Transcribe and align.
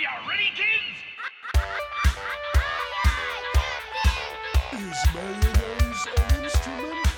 you 0.00 0.08
ready, 0.26 0.50
kids? 0.54 0.96
Is 4.72 5.14
mayonnaise 5.14 6.06
an 6.16 6.44
instrument? 6.44 7.08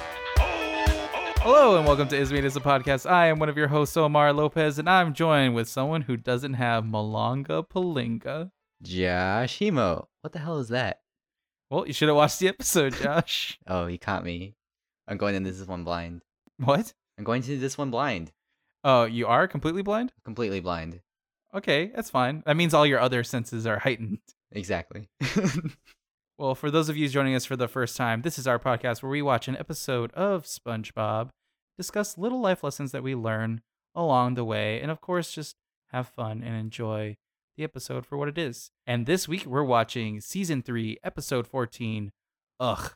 Oh, 0.41 1.11
oh, 1.15 1.33
Hello 1.39 1.77
and 1.77 1.87
welcome 1.87 2.09
to 2.09 2.17
Ismate 2.17 2.43
is 2.43 2.57
a 2.57 2.61
podcast. 2.61 3.09
I 3.09 3.27
am 3.29 3.39
one 3.39 3.49
of 3.49 3.57
your 3.57 3.69
hosts, 3.69 3.97
Omar 3.97 4.33
Lopez, 4.33 4.81
and 4.81 4.91
I'm 4.91 5.15
joined 5.15 5.55
with 5.55 5.69
someone 5.69 6.03
who 6.03 6.17
doesn't 6.17 6.55
have 6.55 6.83
Malanga 6.83 7.65
Palinga. 7.69 8.51
Josh 8.83 9.59
Hemo. 9.61 10.07
What 10.23 10.33
the 10.33 10.41
hell 10.41 10.59
is 10.59 10.69
that? 10.71 11.03
Well, 11.71 11.87
you 11.87 11.93
should 11.93 12.09
have 12.09 12.17
watched 12.17 12.41
the 12.41 12.49
episode, 12.49 12.95
Josh. 12.95 13.61
Oh, 13.69 13.87
he 13.87 13.97
caught 13.97 14.25
me. 14.25 14.57
I'm 15.07 15.19
going 15.19 15.37
into 15.37 15.53
this 15.53 15.69
one 15.69 15.85
blind. 15.85 16.23
what? 16.57 16.95
I'm 17.17 17.23
going 17.23 17.43
to 17.43 17.59
this 17.59 17.79
one 17.79 17.93
blind. 17.93 18.33
Oh, 18.83 19.05
you 19.05 19.29
are 19.29 19.47
completely 19.47 19.83
blind? 19.83 20.13
Completely 20.25 20.59
blind. 20.59 21.01
Okay, 21.55 21.91
that's 21.95 22.11
fine. 22.11 22.43
That 22.47 22.57
means 22.57 22.75
all 22.75 22.87
your 22.87 23.01
other 23.01 23.25
senses 23.25 23.67
are 23.67 23.79
heightened. 23.79 24.21
Exactly. 24.53 25.09
Well, 26.43 26.57
for 26.57 26.73
those 26.73 26.89
of 26.89 26.97
you 26.97 27.09
joining 27.09 27.37
us 27.37 27.45
for 27.45 27.55
the 27.55 27.69
first 27.69 27.97
time, 27.97 28.23
this 28.23 28.37
is 28.37 28.49
our 28.49 28.59
podcast 28.59 29.01
where 29.01 29.11
we 29.11 29.23
watch 29.23 29.47
an 29.47 29.57
episode 29.57 30.11
of 30.15 30.45
SpongeBob, 30.45 31.29
discuss 31.77 32.19
little 32.19 32.41
life 32.41 32.65
lessons 32.65 32.91
that 32.91 33.05
we 33.05 33.15
learn 33.15 33.61
along 33.95 34.35
the 34.35 34.45
way, 34.45 34.81
and 34.81 34.91
of 34.91 35.01
course, 35.01 35.33
just 35.33 35.55
have 35.93 36.09
fun 36.09 36.43
and 36.43 36.57
enjoy 36.57 37.17
the 37.57 37.63
episode 37.63 38.05
for 38.07 38.17
what 38.17 38.29
it 38.29 38.39
is. 38.39 38.73
And 38.89 39.07
this 39.07 39.29
week, 39.29 39.47
we're 39.47 39.63
watching 39.63 40.21
season 40.21 40.63
three, 40.63 40.99
episode 41.05 41.47
14, 41.47 42.11
Ugh. 42.59 42.93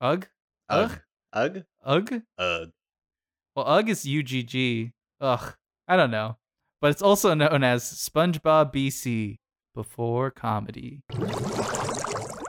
Ugh? 0.00 0.26
Ugh. 0.68 1.00
Ugh. 1.34 1.64
Ugh? 1.84 2.22
Ugh. 2.38 2.70
Well, 3.54 3.68
Ugh 3.68 3.88
is 3.88 4.04
UGG. 4.04 4.92
Ugh. 5.20 5.54
I 5.86 5.96
don't 5.96 6.10
know. 6.10 6.38
But 6.80 6.90
it's 6.90 7.02
also 7.02 7.34
known 7.34 7.64
as 7.64 7.82
SpongeBob 7.84 8.72
BC 8.72 9.38
before 9.74 10.30
comedy. 10.30 11.02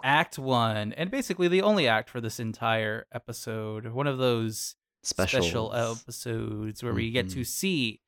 Act 0.03 0.39
one, 0.39 0.93
and 0.93 1.11
basically 1.11 1.47
the 1.47 1.61
only 1.61 1.87
act 1.87 2.09
for 2.09 2.21
this 2.21 2.39
entire 2.39 3.05
episode. 3.13 3.87
One 3.87 4.07
of 4.07 4.17
those 4.17 4.75
Special. 5.03 5.41
special 5.41 5.73
episodes 5.73 6.83
where 6.83 6.93
we 6.93 7.11
get 7.11 7.29
to 7.29 7.41
Mhm. 7.41 7.45
see 7.47 8.01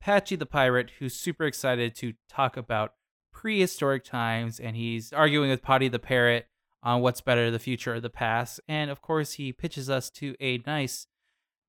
Patchy 0.00 0.36
the 0.36 0.46
pirate, 0.46 0.90
who's 0.98 1.14
super 1.14 1.44
excited 1.44 1.94
to 1.96 2.14
talk 2.28 2.56
about 2.56 2.94
prehistoric 3.32 4.04
times, 4.04 4.60
and 4.60 4.76
he's 4.76 5.12
arguing 5.12 5.50
with 5.50 5.62
Potty 5.62 5.88
the 5.88 5.98
parrot 5.98 6.46
on 6.82 7.00
what's 7.00 7.20
better, 7.20 7.50
the 7.50 7.58
future 7.58 7.94
or 7.94 8.00
the 8.00 8.10
past. 8.10 8.60
And 8.68 8.90
of 8.90 9.00
course, 9.02 9.32
he 9.34 9.52
pitches 9.52 9.88
us 9.90 10.10
to 10.10 10.36
a 10.40 10.58
nice 10.58 11.06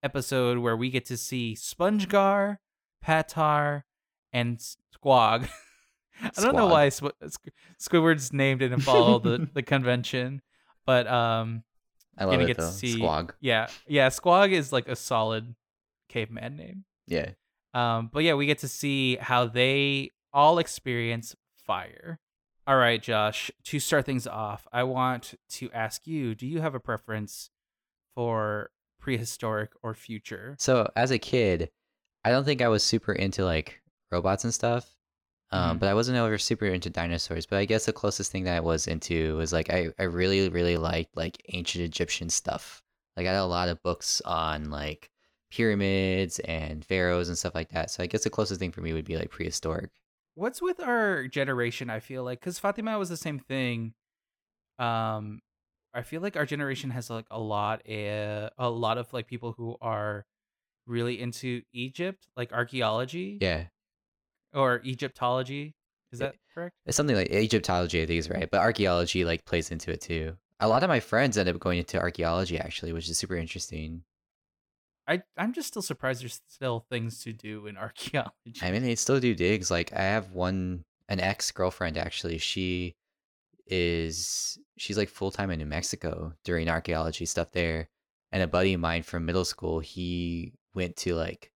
episode 0.03 0.59
where 0.59 0.77
we 0.77 0.89
get 0.89 1.05
to 1.05 1.17
see 1.17 1.55
SpongeGar, 1.55 2.57
Patar, 3.03 3.83
and 4.33 4.57
Squog. 4.57 5.47
I 6.21 6.41
don't 6.41 6.55
know 6.55 6.67
why 6.67 6.87
Squ- 6.87 7.11
Squ- 7.23 7.51
Squidward's 7.79 8.33
name 8.33 8.57
didn't 8.57 8.81
follow 8.81 9.19
the, 9.19 9.47
the 9.53 9.61
convention, 9.61 10.41
but 10.85 11.05
um, 11.07 11.63
I 12.17 12.23
love 12.25 12.33
gonna 12.33 12.43
it 12.43 12.47
get 12.47 12.57
though. 12.57 12.67
to 12.67 12.71
see 12.71 12.99
Squog. 12.99 13.31
yeah, 13.39 13.67
yeah, 13.87 14.09
Squog 14.09 14.51
is 14.51 14.71
like 14.73 14.87
a 14.87 14.95
solid 14.95 15.55
caveman 16.09 16.55
name. 16.57 16.85
Yeah. 17.07 17.31
Um, 17.73 18.09
but 18.11 18.23
yeah, 18.23 18.33
we 18.33 18.47
get 18.47 18.59
to 18.59 18.67
see 18.67 19.17
how 19.17 19.45
they 19.45 20.09
all 20.33 20.57
experience 20.57 21.35
fire. 21.65 22.19
All 22.65 22.77
right, 22.77 23.01
Josh, 23.01 23.49
to 23.65 23.79
start 23.79 24.05
things 24.05 24.25
off, 24.27 24.67
I 24.73 24.83
want 24.83 25.35
to 25.51 25.69
ask 25.71 26.05
you, 26.07 26.35
do 26.35 26.45
you 26.47 26.59
have 26.61 26.75
a 26.75 26.79
preference 26.79 27.49
for 28.15 28.71
prehistoric 28.99 29.69
or 29.83 29.93
future? 29.93 30.55
So 30.59 30.89
as 30.95 31.11
a 31.11 31.19
kid, 31.19 31.69
I 32.25 32.31
don't 32.31 32.43
think 32.43 32.61
I 32.61 32.67
was 32.67 32.83
super 32.83 33.13
into 33.13 33.45
like 33.45 33.79
robots 34.11 34.43
and 34.43 34.53
stuff. 34.53 34.95
Um, 35.51 35.77
Mhm. 35.77 35.79
but 35.79 35.89
I 35.89 35.93
wasn't 35.93 36.17
ever 36.17 36.37
super 36.37 36.65
into 36.65 36.89
dinosaurs. 36.89 37.45
But 37.45 37.57
I 37.59 37.65
guess 37.65 37.85
the 37.85 37.93
closest 37.93 38.31
thing 38.31 38.43
that 38.45 38.57
I 38.57 38.59
was 38.59 38.87
into 38.87 39.37
was 39.37 39.53
like 39.53 39.69
I, 39.71 39.89
I 39.99 40.03
really, 40.03 40.49
really 40.49 40.77
liked 40.77 41.15
like 41.15 41.41
ancient 41.53 41.83
Egyptian 41.85 42.29
stuff. 42.29 42.83
Like 43.15 43.27
I 43.27 43.31
had 43.33 43.39
a 43.39 43.45
lot 43.45 43.69
of 43.69 43.81
books 43.83 44.21
on 44.25 44.69
like 44.69 45.09
pyramids 45.49 46.39
and 46.39 46.83
pharaohs 46.85 47.29
and 47.29 47.37
stuff 47.37 47.55
like 47.55 47.69
that. 47.69 47.89
So 47.91 48.03
I 48.03 48.07
guess 48.07 48.23
the 48.25 48.29
closest 48.29 48.59
thing 48.59 48.71
for 48.71 48.81
me 48.81 48.93
would 48.93 49.05
be 49.05 49.17
like 49.17 49.29
prehistoric. 49.31 49.91
What's 50.35 50.61
with 50.61 50.79
our 50.81 51.27
generation? 51.27 51.89
I 51.89 51.99
feel 51.99 52.23
like 52.23 52.39
because 52.39 52.59
Fatima 52.59 52.97
was 52.99 53.09
the 53.09 53.17
same 53.17 53.39
thing. 53.39 53.93
Um, 54.79 55.41
I 55.93 56.03
feel 56.03 56.21
like 56.21 56.35
our 56.37 56.45
generation 56.45 56.91
has 56.91 57.09
like 57.09 57.25
a 57.31 57.39
lot, 57.39 57.81
uh, 57.89 58.49
a 58.57 58.69
lot 58.69 58.97
of 58.97 59.11
like 59.13 59.27
people 59.27 59.53
who 59.53 59.77
are 59.81 60.25
really 60.85 61.19
into 61.19 61.63
Egypt, 61.73 62.27
like 62.37 62.53
archaeology 62.53 63.37
Yeah. 63.41 63.67
Or 64.57 64.81
Egyptology. 64.83 65.75
Is 66.11 66.19
that 66.19 66.35
correct? 66.53 66.75
It's 66.85 66.97
something 66.97 67.15
like 67.15 67.31
Egyptology, 67.31 68.01
I 68.01 68.05
think 68.05 68.19
is 68.19 68.29
right. 68.29 68.49
But 68.49 68.61
archaeology 68.61 69.25
like 69.25 69.45
plays 69.45 69.71
into 69.71 69.91
it 69.91 70.01
too. 70.01 70.35
A 70.59 70.67
lot 70.67 70.83
of 70.83 70.89
my 70.89 70.99
friends 70.99 71.37
end 71.37 71.47
up 71.47 71.59
going 71.59 71.77
into 71.77 71.99
archaeology 71.99 72.57
actually, 72.57 72.93
which 72.93 73.09
is 73.09 73.17
super 73.17 73.35
interesting. 73.35 74.03
I 75.07 75.21
I'm 75.37 75.53
just 75.53 75.67
still 75.67 75.81
surprised 75.81 76.21
there's 76.21 76.41
still 76.47 76.85
things 76.89 77.23
to 77.23 77.33
do 77.33 77.67
in 77.67 77.77
archaeology. 77.77 78.55
I 78.61 78.71
mean, 78.71 78.83
they 78.83 78.95
still 78.95 79.19
do 79.19 79.35
digs. 79.35 79.69
Like 79.69 79.93
I 79.93 80.01
have 80.01 80.31
one, 80.31 80.83
an 81.07 81.19
ex 81.19 81.51
girlfriend 81.51 81.97
actually. 81.97 82.37
She 82.39 82.95
is 83.67 84.57
she's 84.77 84.97
like 84.97 85.09
full 85.09 85.31
time 85.31 85.51
in 85.51 85.59
New 85.59 85.65
Mexico 85.65 86.33
doing 86.43 86.69
archaeology 86.69 87.25
stuff 87.25 87.51
there. 87.51 87.89
And 88.31 88.43
a 88.43 88.47
buddy 88.47 88.73
of 88.73 88.81
mine 88.81 89.03
from 89.03 89.25
middle 89.25 89.45
school, 89.45 89.79
he 89.79 90.53
went 90.73 90.97
to 90.97 91.15
like 91.15 91.51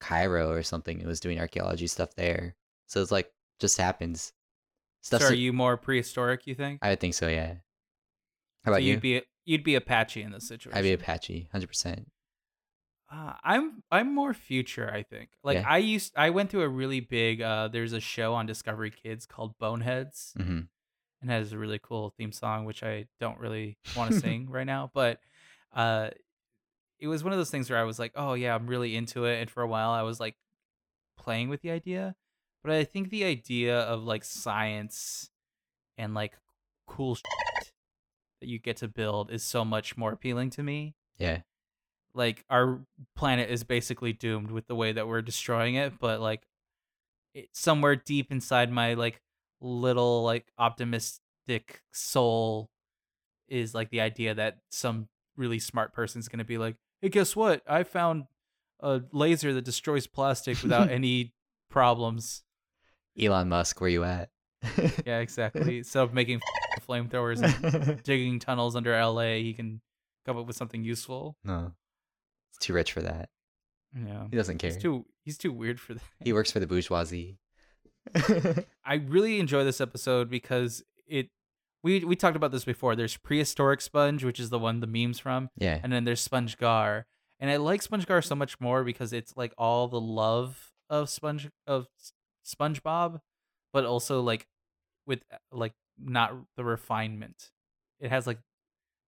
Cairo 0.00 0.50
or 0.50 0.62
something 0.62 0.98
and 0.98 1.06
was 1.06 1.20
doing 1.20 1.38
archaeology 1.38 1.86
stuff 1.86 2.14
there. 2.14 2.56
So 2.86 3.00
it's 3.02 3.12
like 3.12 3.30
just 3.60 3.78
happens. 3.78 4.32
Stuff. 5.02 5.22
so 5.22 5.28
are 5.28 5.34
you 5.34 5.52
more 5.52 5.76
prehistoric? 5.76 6.46
You 6.46 6.54
think? 6.54 6.80
I 6.82 6.90
would 6.90 7.00
think 7.00 7.14
so. 7.14 7.28
Yeah. 7.28 7.54
How 8.64 8.70
so 8.70 8.72
about 8.72 8.82
you'd 8.82 8.94
you? 9.04 9.20
be 9.20 9.22
you'd 9.44 9.64
be 9.64 9.74
Apache 9.74 10.22
in 10.22 10.32
this 10.32 10.46
situation. 10.46 10.76
I'd 10.78 10.82
be 10.82 10.92
Apache, 10.92 11.48
hundred 11.52 11.68
percent. 11.68 12.10
Uh, 13.12 13.32
I'm 13.42 13.82
I'm 13.90 14.14
more 14.14 14.34
future. 14.34 14.90
I 14.92 15.02
think. 15.02 15.30
Like 15.42 15.58
Yeah. 15.58 15.64
I 15.68 15.78
used 15.78 16.12
I 16.16 16.30
went 16.30 16.50
to 16.50 16.62
a 16.62 16.68
really 16.68 17.00
big. 17.00 17.40
Uh, 17.40 17.68
there's 17.68 17.92
a 17.92 18.00
show 18.00 18.34
on 18.34 18.46
Discovery 18.46 18.90
Kids 18.90 19.26
called 19.26 19.58
Boneheads, 19.58 20.32
hmm 20.36 20.60
and 21.22 21.30
has 21.30 21.52
a 21.52 21.58
really 21.58 21.78
cool 21.82 22.14
theme 22.16 22.32
song, 22.32 22.64
which 22.64 22.82
I 22.82 23.04
don't 23.20 23.38
really 23.38 23.76
want 23.94 24.10
to 24.12 24.20
sing 24.20 24.48
right 24.48 24.64
now, 24.66 24.90
but 24.94 25.20
uh, 25.74 26.08
it 27.00 27.08
was 27.08 27.24
one 27.24 27.32
of 27.32 27.38
those 27.38 27.50
things 27.50 27.70
where 27.70 27.78
I 27.78 27.84
was 27.84 27.98
like, 27.98 28.12
oh 28.14 28.34
yeah, 28.34 28.54
I'm 28.54 28.66
really 28.66 28.94
into 28.96 29.24
it, 29.24 29.40
and 29.40 29.50
for 29.50 29.62
a 29.62 29.66
while 29.68 29.90
I 29.90 30.02
was 30.02 30.20
like 30.20 30.36
playing 31.18 31.48
with 31.48 31.62
the 31.62 31.70
idea, 31.70 32.14
but 32.62 32.72
I 32.72 32.84
think 32.84 33.10
the 33.10 33.24
idea 33.24 33.78
of 33.80 34.04
like 34.04 34.24
science 34.24 35.30
and 35.98 36.14
like 36.14 36.34
cool 36.86 37.14
shit 37.14 37.24
that 38.40 38.48
you 38.48 38.58
get 38.58 38.76
to 38.78 38.88
build 38.88 39.30
is 39.30 39.42
so 39.44 39.64
much 39.64 39.96
more 39.96 40.12
appealing 40.12 40.50
to 40.50 40.62
me 40.62 40.94
Yeah. 41.18 41.42
like 42.14 42.44
our 42.50 42.80
planet 43.14 43.50
is 43.50 43.64
basically 43.64 44.12
doomed 44.14 44.50
with 44.50 44.66
the 44.66 44.74
way 44.74 44.92
that 44.92 45.06
we're 45.06 45.20
destroying 45.22 45.74
it 45.74 45.98
but 46.00 46.20
like 46.20 46.42
it, 47.34 47.48
somewhere 47.52 47.94
deep 47.96 48.32
inside 48.32 48.72
my 48.72 48.94
like 48.94 49.20
little 49.60 50.24
like 50.24 50.50
optimistic 50.58 51.82
soul 51.92 52.70
is 53.46 53.74
like 53.74 53.90
the 53.90 54.00
idea 54.00 54.34
that 54.34 54.58
some 54.70 55.08
really 55.36 55.58
smart 55.58 55.92
person's 55.92 56.28
going 56.28 56.38
to 56.38 56.44
be 56.44 56.58
like 56.58 56.76
hey 57.00 57.08
guess 57.08 57.34
what 57.36 57.62
i 57.66 57.82
found 57.82 58.24
a 58.80 59.00
laser 59.12 59.52
that 59.52 59.64
destroys 59.64 60.06
plastic 60.06 60.62
without 60.62 60.90
any 60.98 61.32
problems 61.70 62.42
Elon 63.20 63.48
Musk, 63.48 63.80
where 63.80 63.90
you 63.90 64.04
at? 64.04 64.30
yeah 65.06 65.18
exactly 65.18 65.78
instead 65.78 66.02
of 66.02 66.14
making 66.14 66.40
flamethrowers 66.88 67.42
and 67.42 68.02
digging 68.04 68.38
tunnels 68.38 68.76
under 68.76 68.92
la 69.04 69.22
he 69.34 69.52
can 69.52 69.80
come 70.24 70.36
up 70.38 70.46
with 70.46 70.56
something 70.56 70.84
useful 70.84 71.36
no, 71.44 71.72
it's 72.50 72.58
too 72.58 72.72
rich 72.72 72.92
for 72.92 73.02
that. 73.02 73.28
yeah 73.96 74.26
He 74.30 74.36
doesn't 74.36 74.58
care. 74.58 74.70
he's 74.72 74.80
too 74.82 75.06
he's 75.24 75.38
too 75.38 75.52
weird 75.52 75.80
for 75.80 75.94
that 75.94 76.02
He 76.24 76.32
works 76.32 76.50
for 76.50 76.60
the 76.60 76.66
bourgeoisie. 76.66 77.38
I 78.84 78.94
really 79.06 79.38
enjoy 79.40 79.64
this 79.64 79.80
episode 79.80 80.30
because 80.30 80.82
it 81.06 81.30
we 81.82 82.04
we 82.04 82.16
talked 82.16 82.36
about 82.36 82.52
this 82.52 82.64
before. 82.64 82.96
There's 82.96 83.16
prehistoric 83.16 83.80
sponge, 83.80 84.24
which 84.24 84.40
is 84.40 84.50
the 84.50 84.58
one 84.58 84.80
the 84.80 84.86
memes 84.86 85.18
from, 85.18 85.50
yeah. 85.56 85.80
and 85.82 85.92
then 85.92 86.04
there's 86.04 86.20
Sponge 86.20 86.58
Gar. 86.58 87.06
And 87.38 87.50
I 87.50 87.56
like 87.56 87.80
Sponge 87.80 88.06
Gar 88.06 88.20
so 88.20 88.34
much 88.34 88.60
more 88.60 88.84
because 88.84 89.12
it's 89.12 89.34
like 89.36 89.54
all 89.56 89.88
the 89.88 90.00
love 90.00 90.72
of 90.90 91.08
Sponge 91.08 91.48
of 91.66 91.86
SpongeBob, 92.44 93.20
but 93.72 93.84
also 93.84 94.20
like 94.20 94.46
with 95.06 95.22
like 95.50 95.72
not 95.98 96.34
the 96.56 96.64
refinement. 96.64 97.50
It 97.98 98.10
has 98.10 98.26
like 98.26 98.38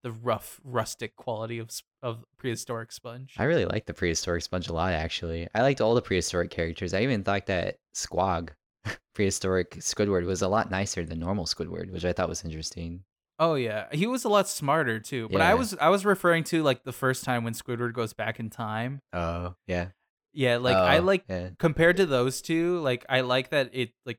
the 0.02 0.12
rough 0.12 0.60
rustic 0.64 1.14
quality 1.16 1.58
of 1.58 1.70
of 2.02 2.24
prehistoric 2.36 2.90
sponge. 2.92 3.34
I 3.38 3.44
really 3.44 3.64
like 3.64 3.86
the 3.86 3.94
prehistoric 3.94 4.42
sponge 4.42 4.68
a 4.68 4.72
lot, 4.72 4.92
actually. 4.92 5.48
I 5.54 5.62
liked 5.62 5.80
all 5.80 5.94
the 5.94 6.02
prehistoric 6.02 6.50
characters. 6.50 6.92
I 6.92 7.02
even 7.02 7.22
thought 7.22 7.46
that 7.46 7.76
Squog, 7.94 8.50
prehistoric 9.14 9.70
Squidward, 9.76 10.26
was 10.26 10.42
a 10.42 10.48
lot 10.48 10.70
nicer 10.70 11.04
than 11.04 11.18
normal 11.20 11.44
Squidward, 11.46 11.90
which 11.90 12.04
I 12.04 12.12
thought 12.12 12.28
was 12.28 12.44
interesting. 12.44 13.04
Oh 13.38 13.54
yeah, 13.54 13.86
he 13.92 14.06
was 14.06 14.24
a 14.24 14.28
lot 14.28 14.48
smarter 14.48 15.00
too. 15.00 15.28
But 15.28 15.40
I 15.40 15.54
was 15.54 15.74
I 15.80 15.88
was 15.88 16.04
referring 16.04 16.44
to 16.44 16.62
like 16.62 16.84
the 16.84 16.92
first 16.92 17.24
time 17.24 17.44
when 17.44 17.54
Squidward 17.54 17.92
goes 17.94 18.12
back 18.12 18.38
in 18.38 18.50
time. 18.50 19.00
Oh, 19.12 19.54
yeah. 19.66 19.88
Yeah, 20.32 20.58
like 20.58 20.76
I 20.76 20.98
Oh, 20.98 21.02
like 21.02 21.24
yeah. 21.28 21.50
compared 21.58 21.96
to 21.96 22.06
those 22.06 22.40
two, 22.40 22.78
like 22.80 23.04
I 23.08 23.22
like 23.22 23.50
that 23.50 23.70
it 23.72 23.92
like 24.06 24.18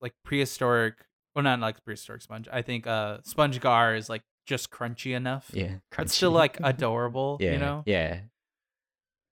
like 0.00 0.14
prehistoric 0.24 0.94
well 1.34 1.42
not 1.44 1.60
like 1.60 1.84
prehistoric 1.84 2.22
sponge. 2.22 2.48
I 2.52 2.62
think 2.62 2.86
uh 2.86 3.18
sponge 3.22 3.60
gar 3.60 3.94
is 3.94 4.08
like 4.08 4.22
just 4.44 4.70
crunchy 4.70 5.14
enough. 5.14 5.50
Yeah, 5.54 5.76
It's 5.98 6.14
still 6.14 6.32
like 6.32 6.58
adorable, 6.64 7.38
yeah, 7.40 7.52
you 7.52 7.58
know? 7.58 7.82
yeah. 7.86 8.20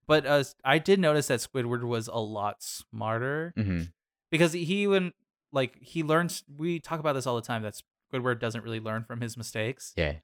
But 0.07 0.27
uh 0.27 0.45
I 0.65 0.79
did 0.79 1.01
notice 1.01 1.27
that 1.29 1.41
Squidward 1.41 1.83
was 1.83 2.09
a 2.09 2.19
lot 2.21 2.63
smarter 2.63 3.53
hmm 3.57 3.83
because 4.31 4.53
he 4.53 4.61
even 4.63 5.13
like 5.53 5.77
he 5.81 6.03
learns 6.03 6.45
we 6.57 6.79
talk 6.81 7.01
about 7.01 7.15
this 7.15 7.27
all 7.27 7.37
the 7.37 7.43
time 7.43 7.63
that 7.63 7.81
Squidward 8.13 8.41
doesn't 8.41 8.63
really 8.65 8.81
learn 8.81 9.05
from 9.05 9.21
his 9.21 9.37
mistakes, 9.37 9.93
Yeah, 9.97 10.15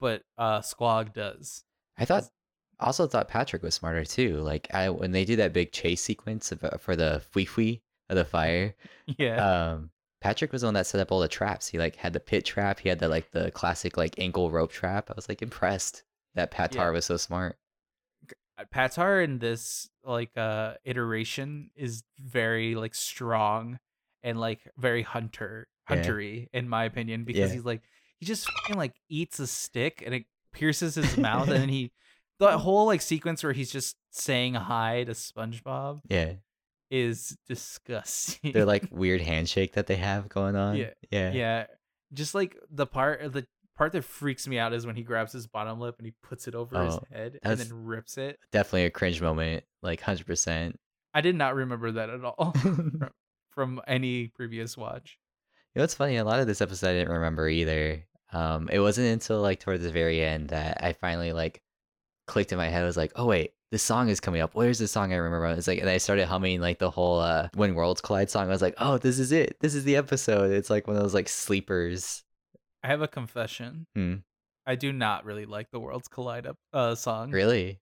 but 0.00 0.22
uh 0.38 0.60
Squog 0.60 1.12
does. 1.12 1.64
I 1.98 2.04
thought 2.04 2.24
also 2.78 3.06
thought 3.06 3.28
Patrick 3.28 3.62
was 3.62 3.74
smarter 3.74 4.04
too. 4.04 4.36
Like 4.38 4.68
I 4.74 4.90
when 4.90 5.12
they 5.12 5.24
do 5.24 5.36
that 5.36 5.52
big 5.52 5.72
chase 5.72 6.02
sequence 6.02 6.52
of, 6.52 6.62
uh, 6.64 6.76
for 6.78 6.94
the 6.96 7.22
fui 7.30 7.44
fui 7.44 7.82
of 8.10 8.16
the 8.16 8.24
fire, 8.24 8.74
Yeah. 9.18 9.72
um, 9.72 9.90
Patrick 10.20 10.52
was 10.52 10.62
the 10.62 10.66
one 10.68 10.74
that 10.74 10.86
set 10.86 11.00
up 11.00 11.12
all 11.12 11.20
the 11.20 11.28
traps. 11.28 11.68
He 11.68 11.78
like 11.78 11.96
had 11.96 12.12
the 12.12 12.20
pit 12.20 12.44
trap. 12.44 12.80
He 12.80 12.88
had 12.88 12.98
the 12.98 13.08
like 13.08 13.30
the 13.30 13.50
classic 13.52 13.96
like 13.96 14.14
ankle 14.18 14.50
rope 14.50 14.72
trap. 14.72 15.10
I 15.10 15.14
was 15.16 15.28
like 15.28 15.40
impressed 15.42 16.02
that 16.34 16.50
Patar 16.50 16.74
Yeah. 16.74 16.90
was 16.90 17.04
so 17.06 17.16
smart. 17.16 17.56
Patar 18.64 19.22
in 19.22 19.38
this 19.38 19.88
like 20.02 20.36
uh 20.36 20.74
iteration 20.84 21.70
is 21.76 22.02
very 22.18 22.74
like 22.74 22.94
strong 22.94 23.78
and 24.22 24.40
like 24.40 24.60
very 24.78 25.02
hunter 25.02 25.68
Yeah. 25.90 25.96
huntery 25.96 26.48
in 26.52 26.68
my 26.68 26.84
opinion 26.84 27.24
because 27.24 27.50
Yeah. 27.50 27.54
he's 27.54 27.64
like 27.64 27.82
he 28.18 28.26
just 28.26 28.48
like 28.74 28.94
eats 29.08 29.38
a 29.40 29.46
stick 29.46 30.02
and 30.04 30.14
it 30.14 30.24
pierces 30.52 30.94
his 30.94 31.16
mouth 31.18 31.48
and 31.50 31.60
then 31.60 31.68
he 31.78 31.92
the 32.38 32.56
whole 32.58 32.86
like 32.86 33.02
sequence 33.02 33.42
where 33.42 33.52
he's 33.52 33.70
just 33.70 33.96
saying 34.10 34.54
hi 34.54 35.04
to 35.04 35.12
SpongeBob 35.12 36.00
Yeah, 36.08 36.32
is 36.90 37.36
disgusting. 37.46 38.52
they're 38.52 38.64
like 38.64 38.88
weird 38.90 39.20
handshake 39.20 39.72
that 39.74 39.86
they 39.86 39.96
have 39.96 40.28
going 40.28 40.56
on. 40.56 40.76
Yeah, 40.76 40.90
yeah, 41.10 41.32
yeah, 41.32 41.66
just 42.12 42.34
like 42.34 42.56
the 42.70 42.86
part 42.86 43.20
of 43.22 43.32
the 43.32 43.46
part 43.76 43.92
that 43.92 44.04
freaks 44.04 44.46
me 44.48 44.58
out 44.58 44.72
is 44.72 44.86
when 44.86 44.96
he 44.96 45.02
grabs 45.02 45.32
his 45.32 45.46
bottom 45.46 45.78
lip 45.80 45.96
and 45.98 46.06
he 46.06 46.14
puts 46.22 46.48
it 46.48 46.54
over 46.54 46.82
his 46.84 46.94
Oh, 46.94 47.02
head 47.12 47.38
and 47.42 47.58
then 47.58 47.68
rips 47.84 48.18
it. 48.18 48.38
Definitely 48.52 48.84
a 48.86 48.90
cringe 48.90 49.20
moment. 49.20 49.64
Like 49.82 50.00
hundred 50.00 50.26
percent. 50.26 50.78
I 51.14 51.20
did 51.20 51.34
not 51.36 51.54
remember 51.54 51.92
that 51.92 52.10
at 52.10 52.24
all. 52.24 52.54
You 52.64 53.08
from 53.50 53.80
any 53.86 54.28
previous 54.28 54.76
watch. 54.76 55.18
You 55.74 55.78
know 55.80 55.84
what's 55.84 55.94
funny? 55.94 56.16
A 56.16 56.24
lot 56.24 56.40
of 56.40 56.46
this 56.46 56.60
episode 56.60 56.88
I 56.90 56.92
didn't 56.92 57.14
remember 57.14 57.48
either. 57.48 58.04
Um, 58.32 58.68
it 58.70 58.80
wasn't 58.80 59.06
until 59.08 59.40
like 59.40 59.60
towards 59.60 59.82
the 59.82 59.90
very 59.90 60.22
end 60.22 60.50
that 60.50 60.84
I 60.84 60.92
finally 60.92 61.32
like 61.32 61.62
clicked 62.26 62.52
in 62.52 62.58
my 62.58 62.68
head. 62.68 62.82
I 62.82 62.86
was 62.86 62.98
like, 62.98 63.12
oh 63.16 63.24
wait, 63.24 63.52
this 63.70 63.82
song 63.82 64.10
is 64.10 64.20
coming 64.20 64.42
up. 64.42 64.50
Where's 64.54 64.78
the 64.78 64.86
song 64.88 65.12
I 65.12 65.16
remember? 65.16 65.46
It's 65.46 65.66
like, 65.68 65.78
and 65.80 65.88
I 65.88 65.96
started 65.96 66.26
humming 66.26 66.60
like 66.60 66.78
the 66.78 66.90
whole 66.90 67.20
uh 67.20 67.48
When 67.54 67.74
Worlds 67.74 68.02
Collide 68.02 68.28
song. 68.30 68.46
I 68.48 68.50
was 68.50 68.60
like, 68.62 68.74
oh, 68.78 68.98
this 68.98 69.18
is 69.18 69.32
it. 69.32 69.56
This 69.60 69.74
is 69.74 69.84
the 69.84 69.96
episode. 69.96 70.50
It's 70.50 70.68
like 70.68 70.86
one 70.86 70.96
of 70.96 71.02
those 71.02 71.14
like 71.14 71.28
sleepers. 71.28 72.24
I 72.86 72.88
have 72.88 73.02
a 73.02 73.08
confession. 73.08 73.86
Hmm. 73.94 74.14
I 74.64 74.76
do 74.76 74.92
not 74.92 75.24
really 75.24 75.44
like 75.46 75.70
the 75.72 75.80
Worlds 75.80 76.06
Collide 76.08 76.46
up 76.46 76.56
uh 76.72 76.94
song. 76.94 77.30
Really? 77.32 77.80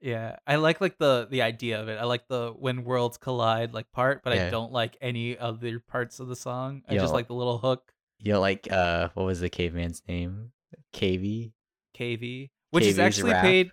Yeah. 0.00 0.36
I 0.46 0.56
like 0.56 0.80
like 0.80 0.96
the 0.98 1.26
the 1.30 1.42
idea 1.42 1.80
of 1.80 1.88
it. 1.88 1.98
I 2.00 2.04
like 2.04 2.26
the 2.28 2.54
when 2.58 2.84
worlds 2.84 3.18
collide 3.18 3.74
like 3.74 3.92
part, 3.92 4.22
but 4.24 4.34
Yeah. 4.34 4.46
I 4.46 4.50
don't 4.50 4.72
like 4.72 4.96
any 5.02 5.36
other 5.38 5.78
parts 5.78 6.20
of 6.20 6.28
the 6.28 6.36
song. 6.36 6.82
I 6.88 6.94
just 6.96 7.12
like 7.12 7.26
the 7.28 7.34
little 7.34 7.58
hook, 7.58 7.92
You 8.18 8.32
know, 8.32 8.40
like 8.40 8.66
uh, 8.70 9.10
what 9.14 9.24
was 9.26 9.40
the 9.40 9.50
caveman's 9.50 10.02
name? 10.08 10.52
KV. 10.94 11.52
KV, 11.98 12.48
which 12.70 12.84
is 12.84 12.98
actually 12.98 13.32
paid 13.32 13.72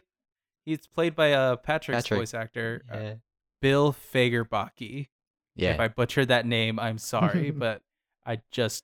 He's 0.65 0.85
played 0.85 1.15
by 1.15 1.31
uh 1.31 1.55
Patrick's 1.55 2.03
Patrick. 2.03 2.19
voice 2.19 2.33
actor, 2.33 2.83
uh, 2.91 3.13
Bill 3.61 3.93
Fagerbakke. 3.93 5.07
Yeah. 5.55 5.71
If 5.75 5.79
I 5.79 5.87
butchered 5.87 6.27
that 6.27 6.45
name, 6.45 6.77
I'm 6.77 6.97
sorry, 6.97 7.51
but 7.65 7.81
I 8.25 8.41
just 8.51 8.83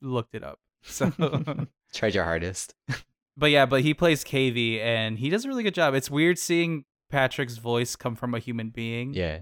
looked 0.00 0.34
it 0.34 0.42
up. 0.42 0.60
So 0.84 1.12
Tried 1.94 2.14
your 2.14 2.24
hardest. 2.24 2.74
But 3.36 3.50
yeah, 3.50 3.66
but 3.66 3.82
he 3.82 3.94
plays 3.94 4.24
KV 4.24 4.80
and 4.80 5.18
he 5.18 5.30
does 5.30 5.44
a 5.44 5.48
really 5.48 5.62
good 5.62 5.74
job. 5.74 5.94
It's 5.94 6.10
weird 6.10 6.38
seeing 6.38 6.84
Patrick's 7.10 7.56
voice 7.58 7.96
come 7.96 8.14
from 8.16 8.34
a 8.34 8.38
human 8.38 8.70
being. 8.70 9.12
Yeah. 9.14 9.40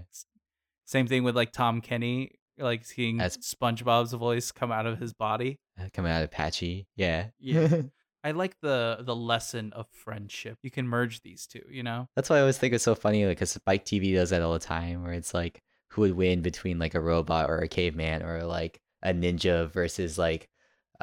Same 0.85 1.07
thing 1.07 1.23
with 1.23 1.35
like 1.35 1.51
Tom 1.51 1.81
Kenny, 1.81 2.31
like 2.57 2.85
seeing 2.85 3.19
As- 3.21 3.37
SpongeBob's 3.37 4.13
voice 4.13 4.51
come 4.51 4.71
out 4.71 4.85
of 4.85 4.99
his 4.99 5.13
body. 5.13 5.59
Uh, 5.79 5.89
Coming 5.93 6.11
out 6.11 6.23
of 6.23 6.31
Patchy. 6.31 6.87
Yeah. 6.95 7.27
Yeah. 7.39 7.81
I 8.25 8.31
like 8.31 8.55
the 8.61 8.99
the 9.01 9.15
lesson 9.15 9.73
of 9.73 9.85
friendship. 9.91 10.57
You 10.63 10.71
can 10.71 10.87
merge 10.87 11.21
these 11.21 11.45
two, 11.45 11.63
you 11.69 11.83
know? 11.83 12.07
That's 12.15 12.29
why 12.29 12.37
I 12.37 12.39
always 12.39 12.57
think 12.57 12.73
it's 12.73 12.83
so 12.83 12.95
funny, 12.95 13.25
like, 13.25 13.35
because 13.37 13.51
Spike 13.51 13.83
TV 13.85 14.13
does 14.13 14.29
that 14.29 14.41
all 14.41 14.53
the 14.53 14.59
time, 14.59 15.03
where 15.03 15.11
it's 15.11 15.33
like, 15.33 15.61
who 15.89 16.01
would 16.01 16.13
win 16.15 16.41
between 16.41 16.79
like 16.79 16.95
a 16.95 17.01
robot 17.01 17.49
or 17.49 17.57
a 17.59 17.67
caveman, 17.67 18.23
or 18.23 18.43
like 18.43 18.79
a 19.01 19.13
ninja 19.13 19.69
versus 19.69 20.17
like 20.17 20.47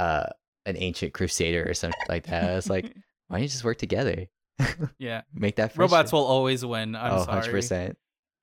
uh 0.00 0.26
an 0.66 0.76
ancient 0.76 1.12
crusader 1.14 1.68
or 1.68 1.74
something 1.74 2.00
like 2.08 2.26
that. 2.26 2.56
It's 2.56 2.70
like, 2.70 2.84
why 3.28 3.36
don't 3.36 3.42
you 3.42 3.48
just 3.48 3.64
work 3.64 3.78
together? 3.78 4.26
yeah. 4.98 5.22
Make 5.32 5.56
that 5.56 5.76
Robots 5.76 6.12
will 6.12 6.24
always 6.24 6.64
win. 6.64 6.94
I'm 6.96 7.12
oh, 7.12 7.24
sorry. 7.24 7.62
100%. 7.62 7.94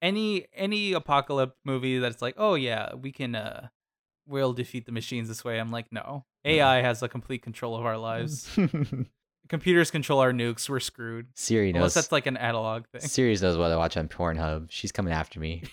Any 0.01 0.45
any 0.56 0.94
apocalypse 0.94 1.56
movie 1.65 1.98
that's 1.98 2.21
like, 2.21 2.36
oh 2.38 2.54
yeah, 2.54 2.94
we 2.94 3.12
can 3.12 3.36
uh 3.36 3.68
we'll 4.27 4.54
defeat 4.54 4.86
the 4.86 4.92
machines 4.92 5.27
this 5.27 5.44
way. 5.44 5.59
I'm 5.59 5.71
like, 5.71 5.92
no. 5.92 6.25
AI 6.45 6.81
has 6.81 7.01
a 7.01 7.09
complete 7.09 7.42
control 7.42 7.75
of 7.75 7.86
our 7.86 7.98
lives. 7.98 8.48
Computers 9.50 9.92
control 9.92 10.19
our 10.19 10.33
nukes. 10.33 10.69
We're 10.69 10.81
screwed. 10.81 11.27
Siri 11.33 11.69
Unless 11.69 11.81
knows. 11.81 11.94
that's 11.94 12.12
like 12.12 12.25
an 12.25 12.38
analog 12.38 12.86
thing. 12.88 13.01
Siri 13.01 13.36
knows 13.38 13.57
what 13.57 13.71
I 13.71 13.77
watch 13.77 13.95
on 13.98 14.07
Pornhub. 14.07 14.68
She's 14.69 14.92
coming 14.92 15.13
after 15.13 15.39
me. 15.39 15.63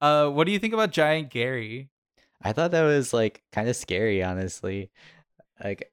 Uh, 0.00 0.28
what 0.28 0.44
do 0.44 0.52
you 0.52 0.58
think 0.58 0.74
about 0.74 0.90
Giant 0.90 1.30
Gary? 1.30 1.90
I 2.42 2.52
thought 2.52 2.70
that 2.72 2.82
was 2.82 3.12
like 3.14 3.42
kind 3.52 3.68
of 3.68 3.76
scary, 3.76 4.22
honestly. 4.22 4.90
Like, 5.62 5.90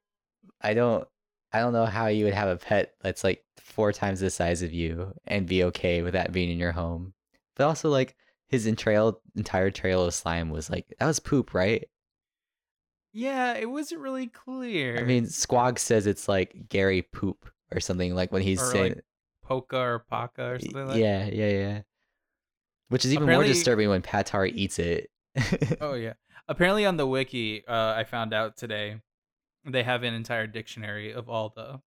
I 0.60 0.74
don't, 0.74 1.06
I 1.52 1.60
don't 1.60 1.72
know 1.72 1.86
how 1.86 2.06
you 2.08 2.24
would 2.24 2.34
have 2.34 2.48
a 2.48 2.56
pet 2.56 2.94
that's 3.00 3.24
like 3.24 3.42
four 3.58 3.92
times 3.92 4.20
the 4.20 4.30
size 4.30 4.62
of 4.62 4.72
you 4.72 5.14
and 5.26 5.46
be 5.46 5.64
okay 5.64 6.02
with 6.02 6.12
that 6.14 6.32
being 6.32 6.50
in 6.50 6.58
your 6.58 6.72
home. 6.72 7.14
But 7.56 7.64
also, 7.64 7.88
like, 7.88 8.14
his 8.48 8.66
entrail, 8.66 9.20
entire 9.36 9.70
trail 9.70 10.04
of 10.04 10.14
slime 10.14 10.50
was 10.50 10.68
like 10.70 10.86
that 10.98 11.06
was 11.06 11.18
poop, 11.20 11.54
right? 11.54 11.88
Yeah, 13.12 13.54
it 13.54 13.70
wasn't 13.70 14.00
really 14.00 14.26
clear. 14.26 14.98
I 14.98 15.02
mean, 15.04 15.24
Squog 15.26 15.78
says 15.78 16.06
it's 16.06 16.28
like 16.28 16.68
Gary 16.68 17.02
poop 17.02 17.48
or 17.72 17.80
something 17.80 18.14
like 18.14 18.32
when 18.32 18.42
he's 18.42 18.60
Or, 18.60 18.66
saying, 18.72 18.94
like, 18.94 19.04
Poka 19.48 19.74
or 19.78 19.98
Paka 20.10 20.42
or 20.52 20.58
something 20.58 20.88
like. 20.88 20.98
yeah, 20.98 21.26
yeah, 21.26 21.48
yeah. 21.48 21.80
Which 22.88 23.04
is 23.04 23.12
even 23.12 23.24
Apparently- 23.24 23.46
more 23.46 23.54
disturbing 23.54 23.88
when 23.88 24.02
Patar 24.02 24.50
eats 24.52 24.78
it. 24.78 25.10
Oh 25.80 25.94
yeah. 25.94 26.12
Apparently 26.48 26.84
on 26.84 26.96
the 26.96 27.06
wiki, 27.06 27.66
uh, 27.66 27.94
I 27.96 28.04
found 28.04 28.34
out 28.34 28.56
today, 28.56 29.00
they 29.64 29.82
have 29.82 30.02
an 30.02 30.12
entire 30.14 30.46
dictionary 30.46 31.12
of 31.12 31.28
all 31.28 31.48
the 31.54 31.80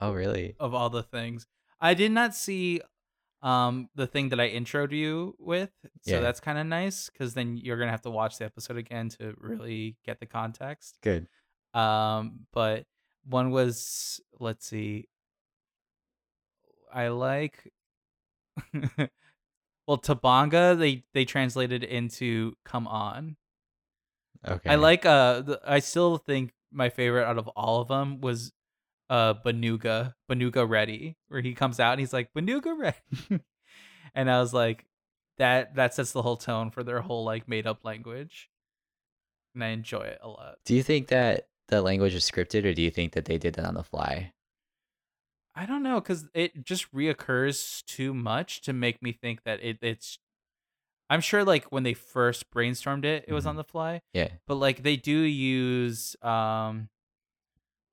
oh, 0.00 0.12
really? 0.12 0.54
of 0.60 0.74
all 0.74 0.90
the 0.90 1.02
things. 1.02 1.46
I 1.80 1.94
did 1.94 2.12
not 2.12 2.34
see 2.34 2.82
um 3.42 3.88
the 3.94 4.06
thing 4.06 4.28
that 4.28 4.38
I 4.40 4.50
introed 4.50 4.92
you 4.92 5.34
with, 5.38 5.70
so 6.02 6.10
Yeah. 6.16 6.20
that's 6.20 6.40
kind 6.40 6.58
of 6.58 6.66
nice 6.66 7.08
because 7.08 7.32
then 7.32 7.56
you're 7.56 7.78
gonna 7.78 7.90
have 7.90 8.02
to 8.02 8.10
watch 8.10 8.36
the 8.36 8.44
episode 8.44 8.76
again 8.76 9.08
to 9.18 9.34
really 9.38 9.96
get 10.04 10.20
the 10.20 10.26
context. 10.26 10.98
Good. 11.02 11.26
Um, 11.72 12.40
but 12.52 12.84
one 13.24 13.50
was 13.50 14.20
let's 14.38 14.66
see. 14.66 15.08
I 16.92 17.08
like 17.08 17.72
well 19.86 19.96
Tabanga 19.98 20.78
they 20.78 21.04
they 21.14 21.24
translated 21.24 21.82
into 21.82 22.54
come 22.66 22.86
on. 22.86 23.36
Okay. 24.46 24.70
I 24.70 24.76
like 24.76 25.04
uh 25.04 25.42
the, 25.42 25.60
I 25.66 25.80
still 25.80 26.16
think 26.16 26.52
my 26.72 26.88
favorite 26.88 27.26
out 27.26 27.38
of 27.38 27.48
all 27.48 27.80
of 27.80 27.88
them 27.88 28.20
was 28.20 28.52
uh 29.08 29.34
Banuga, 29.34 30.14
Banuga 30.30 30.68
Ready, 30.68 31.16
where 31.28 31.40
he 31.40 31.54
comes 31.54 31.80
out 31.80 31.92
and 31.92 32.00
he's 32.00 32.12
like 32.12 32.32
Banuga 32.32 32.78
Ready. 32.78 33.40
and 34.14 34.30
I 34.30 34.40
was 34.40 34.52
like 34.52 34.86
that 35.38 35.74
that 35.76 35.94
sets 35.94 36.12
the 36.12 36.22
whole 36.22 36.36
tone 36.36 36.70
for 36.70 36.82
their 36.82 37.00
whole 37.00 37.24
like 37.24 37.48
made 37.48 37.66
up 37.66 37.84
language. 37.84 38.48
And 39.54 39.64
I 39.64 39.68
enjoy 39.68 40.02
it 40.02 40.18
a 40.22 40.28
lot. 40.28 40.56
Do 40.64 40.74
you 40.74 40.82
think 40.82 41.08
that 41.08 41.48
the 41.68 41.82
language 41.82 42.14
is 42.14 42.28
scripted, 42.28 42.64
or 42.64 42.72
do 42.72 42.82
you 42.82 42.90
think 42.90 43.12
that 43.12 43.24
they 43.24 43.38
did 43.38 43.54
that 43.54 43.64
on 43.64 43.74
the 43.74 43.82
fly? 43.82 44.32
I 45.56 45.66
don't 45.66 45.82
know 45.82 46.00
cuz 46.00 46.26
it 46.32 46.64
just 46.64 46.92
reoccurs 46.92 47.84
too 47.84 48.14
much 48.14 48.60
to 48.62 48.72
make 48.72 49.02
me 49.02 49.12
think 49.12 49.42
that 49.42 49.62
it 49.62 49.78
it's 49.82 50.18
I'm 51.10 51.20
sure 51.20 51.42
like 51.44 51.64
when 51.72 51.82
they 51.82 51.92
first 51.94 52.50
brainstormed 52.50 53.04
it, 53.04 53.24
it 53.28 53.32
was 53.32 53.44
Mhm. 53.44 53.48
on 53.50 53.56
the 53.56 53.64
fly. 53.64 54.00
Yeah. 54.14 54.28
but 54.46 54.54
like 54.54 54.82
they 54.84 54.96
do 54.96 55.18
use 55.18 56.16
um 56.22 56.88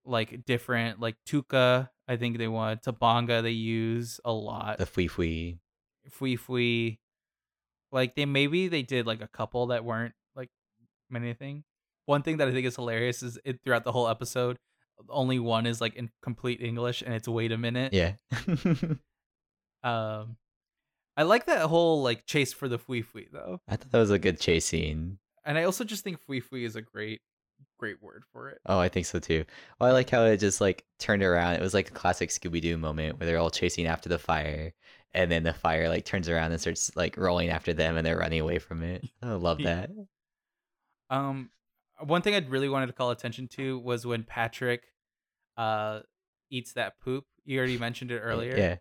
like 0.06 0.46
different 0.46 1.00
like 1.02 1.16
tuka 1.28 1.90
i 2.08 2.16
think 2.16 2.38
they 2.38 2.48
want 2.48 2.82
tabanga 2.82 3.42
they 3.44 3.52
use 3.52 4.22
a 4.24 4.32
lot 4.32 4.78
The 4.78 4.86
fui 4.86 5.08
fui. 5.08 5.60
fui 6.10 6.38
fui 6.38 7.00
like 7.92 8.16
they 8.16 8.26
maybe 8.26 8.70
they 8.70 8.84
did 8.84 9.06
like 9.06 9.22
a 9.22 9.28
couple 9.28 9.68
that 9.68 9.84
weren't 9.84 10.14
like 10.34 10.50
anything 11.14 11.66
one 12.06 12.22
thing 12.22 12.38
that 12.38 12.48
i 12.48 12.52
think 12.54 12.66
is 12.66 12.76
hilarious 12.78 13.22
is 13.22 13.38
it 13.44 13.60
throughout 13.66 13.84
the 13.84 13.92
whole 13.92 14.08
episode 14.08 14.58
only 15.10 15.40
one 15.40 15.66
is 15.66 15.82
like 15.82 15.96
in 15.96 16.10
complete 16.22 16.62
english 16.62 17.02
and 17.02 17.14
it's 17.14 17.28
wait 17.28 17.52
a 17.52 17.58
minute 17.58 17.92
Yeah. 17.92 18.14
um 19.84 20.38
I 21.18 21.24
like 21.24 21.48
that 21.48 21.64
whole 21.64 22.02
like 22.04 22.26
chase 22.26 22.54
for 22.54 22.70
the 22.70 22.78
fui 22.78 23.02
fui 23.02 23.28
though, 23.34 23.60
I 23.68 23.76
thought 23.76 23.92
that 23.92 23.98
was 23.98 24.12
a 24.12 24.20
good 24.20 24.40
chase 24.40 24.66
scene. 24.68 25.18
and 25.44 25.58
I 25.58 25.64
also 25.64 25.84
just 25.84 26.04
think 26.04 26.20
fui 26.22 26.40
fui 26.40 26.64
is 26.64 26.76
a 26.76 26.82
great, 26.82 27.22
great 27.80 28.02
word 28.02 28.24
for 28.32 28.50
it. 28.50 28.60
Oh, 28.68 28.78
I 28.80 28.88
think 28.88 29.08
so 29.08 29.18
too. 29.20 29.44
Well, 29.80 29.90
I 29.90 29.94
like 29.94 30.10
how 30.10 30.24
it 30.26 30.38
just 30.38 30.62
like 30.62 30.86
turned 31.00 31.24
around. 31.24 31.56
It 31.56 31.62
was 31.62 31.74
like 31.74 31.90
a 31.90 31.94
classic 31.94 32.30
Scooby 32.30 32.62
Doo 32.62 32.78
moment 32.78 33.20
where 33.20 33.26
they're 33.26 33.40
all 33.40 33.50
chasing 33.50 33.88
after 33.88 34.10
the 34.10 34.20
fire, 34.20 34.74
and 35.14 35.32
then 35.32 35.42
the 35.44 35.54
fire 35.54 35.90
like 35.90 36.06
turns 36.06 36.30
around 36.30 36.52
and 36.52 36.62
starts 36.62 36.96
like 36.96 37.18
rolling 37.18 37.50
after 37.50 37.74
them, 37.74 37.98
and 37.98 38.06
they're 38.06 38.18
running 38.18 38.40
away 38.40 38.60
from 38.60 38.84
it. 38.84 39.04
I 39.24 39.34
love 39.34 39.58
that. 39.64 39.90
Um, 41.10 41.50
one 42.00 42.22
thing 42.22 42.36
I'd 42.36 42.50
really 42.50 42.70
wanted 42.70 42.88
to 42.88 42.94
call 42.94 43.12
attention 43.12 43.48
to 43.54 43.80
was 43.80 44.06
when 44.06 44.24
Patrick, 44.24 44.84
uh, 45.56 46.02
eats 46.50 46.74
that 46.74 47.00
poop. 47.00 47.26
You 47.46 47.58
already 47.58 47.78
mentioned 47.78 48.12
it 48.12 48.20
earlier. 48.24 48.56
Yeah, 48.58 48.76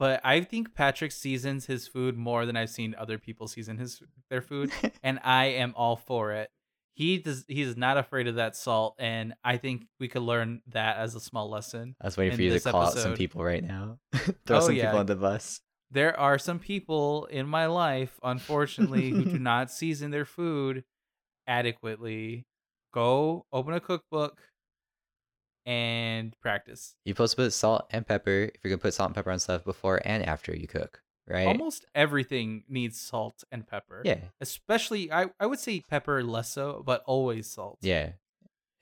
But 0.00 0.22
I 0.24 0.40
think 0.40 0.74
Patrick 0.74 1.12
seasons 1.12 1.66
his 1.66 1.86
food 1.86 2.16
more 2.16 2.46
than 2.46 2.56
I've 2.56 2.70
seen 2.70 2.94
other 2.98 3.18
people 3.18 3.46
season 3.46 3.76
his 3.76 4.02
their 4.30 4.40
food, 4.40 4.72
and 5.02 5.20
I 5.22 5.44
am 5.44 5.74
all 5.76 5.94
for 5.94 6.32
it. 6.32 6.48
He 6.94 7.18
does. 7.18 7.44
He's 7.46 7.76
not 7.76 7.98
afraid 7.98 8.26
of 8.26 8.36
that 8.36 8.56
salt, 8.56 8.94
and 8.98 9.34
I 9.44 9.58
think 9.58 9.82
we 10.00 10.08
could 10.08 10.22
learn 10.22 10.62
that 10.68 10.96
as 10.96 11.14
a 11.14 11.20
small 11.20 11.50
lesson. 11.50 11.96
I 12.00 12.06
was 12.06 12.16
waiting 12.16 12.34
for 12.34 12.42
you 12.42 12.58
to 12.58 12.60
call 12.72 12.82
out 12.82 12.94
some 12.94 13.14
people 13.14 13.44
right 13.44 13.62
now. 13.62 13.98
Throw 14.46 14.56
Oh, 14.56 14.60
some 14.60 14.74
yeah. 14.74 14.86
people 14.86 15.00
on 15.00 15.06
the 15.06 15.16
bus. 15.16 15.60
There 15.90 16.18
are 16.18 16.38
some 16.38 16.58
people 16.60 17.26
in 17.26 17.46
my 17.46 17.66
life, 17.66 18.18
unfortunately, 18.22 19.10
who 19.10 19.24
do 19.26 19.38
not 19.50 19.70
season 19.70 20.10
their 20.12 20.24
food 20.24 20.82
adequately. 21.46 22.46
Go 22.92 23.44
open 23.52 23.74
a 23.74 23.80
cookbook 23.80 24.40
and 25.66 26.34
practice. 26.40 26.94
You're 27.04 27.14
supposed 27.14 27.36
to 27.36 27.42
put 27.42 27.52
salt 27.52 27.86
and 27.90 28.06
pepper 28.06 28.50
if 28.54 28.60
you're 28.62 28.70
gonna 28.70 28.78
put 28.78 28.94
salt 28.94 29.08
and 29.08 29.14
pepper 29.14 29.30
on 29.30 29.38
stuff 29.38 29.64
before 29.64 30.00
and 30.04 30.24
after 30.24 30.54
you 30.54 30.66
cook, 30.66 31.02
right? 31.26 31.46
Almost 31.46 31.86
everything 31.94 32.64
needs 32.68 33.00
salt 33.00 33.44
and 33.52 33.66
pepper. 33.66 34.02
Yeah, 34.04 34.18
Especially, 34.40 35.12
I, 35.12 35.26
I 35.38 35.46
would 35.46 35.58
say 35.60 35.80
pepper 35.88 36.22
less 36.22 36.50
so, 36.52 36.82
but 36.84 37.02
always 37.06 37.48
salt. 37.50 37.78
yeah. 37.82 38.10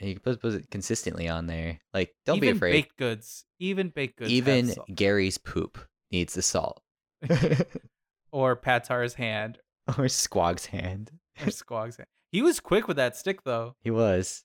And 0.01 0.09
you 0.09 0.15
can 0.15 0.23
put, 0.23 0.41
put 0.41 0.55
it 0.55 0.71
consistently 0.71 1.29
on 1.29 1.49
there. 1.49 1.81
Like, 1.93 2.15
don't 2.25 2.37
even 2.37 2.53
be 2.53 2.57
afraid. 2.57 2.71
baked 2.71 2.97
goods, 2.99 3.45
even 3.59 3.89
baked 3.89 4.19
goods, 4.19 4.31
Even. 4.31 4.73
Gary's 4.95 5.39
poop 5.39 5.77
needs 6.13 6.35
the 6.35 6.43
salt. 6.43 6.81
or 8.31 8.55
Patar's 8.55 9.15
hand 9.15 9.59
or 9.97 10.09
Squog's 10.09 10.67
hand. 10.67 11.11
or 11.45 11.51
Squog's 11.51 11.97
hand. 11.97 12.07
He 12.31 12.43
was 12.43 12.61
quick 12.61 12.87
with 12.87 12.97
that 12.99 13.17
stick 13.17 13.43
though. 13.43 13.75
He 13.83 13.91
was. 13.91 14.45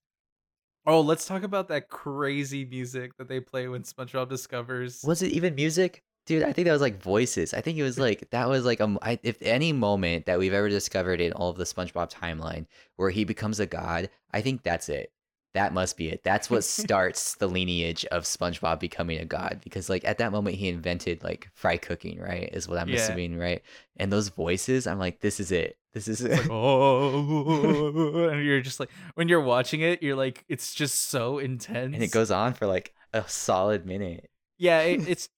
Oh, 0.86 1.02
let's 1.02 1.26
talk 1.26 1.44
about 1.44 1.70
that 1.70 1.90
crazy 1.90 2.66
music 2.66 3.16
that 3.18 3.30
they 3.30 3.40
play 3.40 3.68
when 3.68 3.84
SpongeBob 3.84 4.30
discovers. 4.30 5.04
Was 5.06 5.22
it 5.22 5.32
even 5.32 5.56
music? 5.56 6.04
Dude, 6.26 6.44
I 6.44 6.54
think 6.54 6.66
that 6.66 6.74
was 6.74 6.82
like 6.82 7.02
voices. 7.02 7.54
I 7.54 7.62
think 7.62 7.78
it 7.78 7.84
was 7.84 8.00
like 8.00 8.30
that 8.32 8.48
was 8.48 8.66
like 8.66 8.80
um, 8.80 8.98
I, 9.02 9.20
if 9.24 9.42
any 9.42 9.74
moment 9.74 10.26
that 10.26 10.40
we've 10.40 10.54
ever 10.54 10.70
discovered 10.70 11.20
in 11.20 11.34
all 11.34 11.50
of 11.50 11.58
the 11.58 11.66
SpongeBob 11.66 12.12
timeline 12.12 12.66
where 12.96 13.10
he 13.10 13.24
becomes 13.26 13.60
a 13.60 13.66
god, 13.66 14.10
I 14.32 14.42
think 14.42 14.64
that's 14.64 14.88
it. 14.90 15.12
That 15.54 15.74
must 15.74 15.98
be 15.98 16.10
it. 16.10 16.24
That's 16.24 16.50
what 16.50 16.64
starts 16.64 17.36
the 17.36 17.48
lineage 17.48 18.06
of 18.06 18.24
SpongeBob 18.24 18.80
becoming 18.80 19.20
a 19.20 19.26
god 19.26 19.60
because 19.64 19.90
like 19.90 20.06
at 20.06 20.18
that 20.20 20.32
moment 20.32 20.56
he 20.58 20.70
invented 20.70 21.24
like 21.24 21.50
fry 21.54 21.76
cooking, 21.78 22.20
right? 22.20 22.50
Is 22.54 22.68
what 22.68 22.80
I'm 22.80 22.90
Yeah. 22.90 22.96
assuming, 22.96 23.38
right? 23.38 23.62
And 23.98 24.12
those 24.12 24.30
voices, 24.30 24.88
I'm 24.88 25.00
like, 25.00 25.20
this 25.20 25.40
is 25.42 25.52
it. 25.52 25.78
This 25.94 26.08
is 26.08 26.22
it. 26.22 26.32
Like, 26.32 26.50
oh, 26.52 28.30
and 28.30 28.44
you're 28.46 28.62
just 28.62 28.80
like 28.80 28.90
when 29.16 29.28
you're 29.28 29.42
watching 29.42 29.82
it, 29.82 30.02
you're 30.04 30.16
like, 30.16 30.44
it's 30.48 30.74
just 30.74 31.10
so 31.10 31.40
intense. 31.40 31.94
and 31.94 32.04
it 32.04 32.12
goes 32.12 32.32
on 32.32 32.54
for 32.54 32.66
like 32.68 32.94
a 33.14 33.24
solid 33.28 33.86
minute. 33.86 34.30
yeah, 34.58 34.80
it, 34.82 35.08
it's 35.08 35.30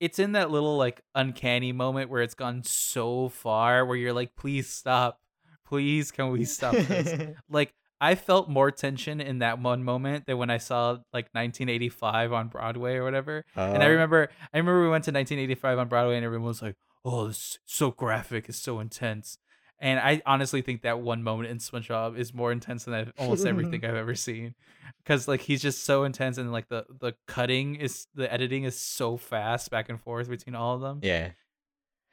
it's 0.00 0.18
in 0.18 0.32
that 0.32 0.50
little 0.50 0.76
like 0.76 1.02
uncanny 1.14 1.72
moment 1.72 2.10
where 2.10 2.22
it's 2.22 2.34
gone 2.34 2.62
so 2.64 3.28
far 3.28 3.84
where 3.84 3.96
you're 3.96 4.12
like, 4.12 4.34
please 4.34 4.68
stop, 4.68 5.20
please, 5.66 6.10
can 6.10 6.30
we 6.30 6.44
stop 6.44 6.74
this? 6.74 7.36
like 7.50 7.72
I 8.00 8.14
felt 8.14 8.48
more 8.48 8.70
tension 8.70 9.20
in 9.20 9.40
that 9.40 9.60
one 9.60 9.84
moment 9.84 10.24
than 10.24 10.38
when 10.38 10.48
I 10.48 10.56
saw 10.56 10.92
like 11.12 11.28
1985 11.32 12.32
on 12.32 12.48
Broadway 12.48 12.94
or 12.94 13.04
whatever. 13.04 13.44
And 13.54 13.82
I 13.82 13.86
Uh, 13.86 13.90
remember, 13.90 14.30
I 14.54 14.56
remember 14.56 14.82
we 14.82 14.88
went 14.88 15.04
to 15.04 15.12
1985 15.12 15.78
on 15.78 15.88
Broadway, 15.88 16.16
and 16.16 16.24
everyone 16.24 16.46
was 16.48 16.62
like, 16.62 16.76
"Oh, 17.04 17.26
this 17.28 17.36
is 17.36 17.58
so 17.66 17.90
graphic, 17.90 18.48
it's 18.48 18.56
so 18.58 18.80
intense." 18.80 19.36
And 19.80 19.98
I 19.98 20.20
honestly 20.26 20.60
think 20.60 20.82
that 20.82 21.00
one 21.00 21.22
moment 21.22 21.48
in 21.48 21.56
SpongeBob 21.56 22.18
is 22.18 22.34
more 22.34 22.52
intense 22.52 22.84
than 22.84 22.92
I've, 22.92 23.12
almost 23.18 23.46
everything 23.46 23.84
I've 23.84 23.94
ever 23.94 24.14
seen, 24.14 24.54
because 25.02 25.26
like 25.26 25.40
he's 25.40 25.62
just 25.62 25.84
so 25.84 26.04
intense, 26.04 26.36
and 26.36 26.52
like 26.52 26.68
the 26.68 26.84
the 27.00 27.14
cutting 27.26 27.76
is 27.76 28.06
the 28.14 28.30
editing 28.30 28.64
is 28.64 28.78
so 28.78 29.16
fast 29.16 29.70
back 29.70 29.88
and 29.88 29.98
forth 29.98 30.28
between 30.28 30.54
all 30.54 30.74
of 30.74 30.82
them, 30.82 31.00
yeah. 31.02 31.30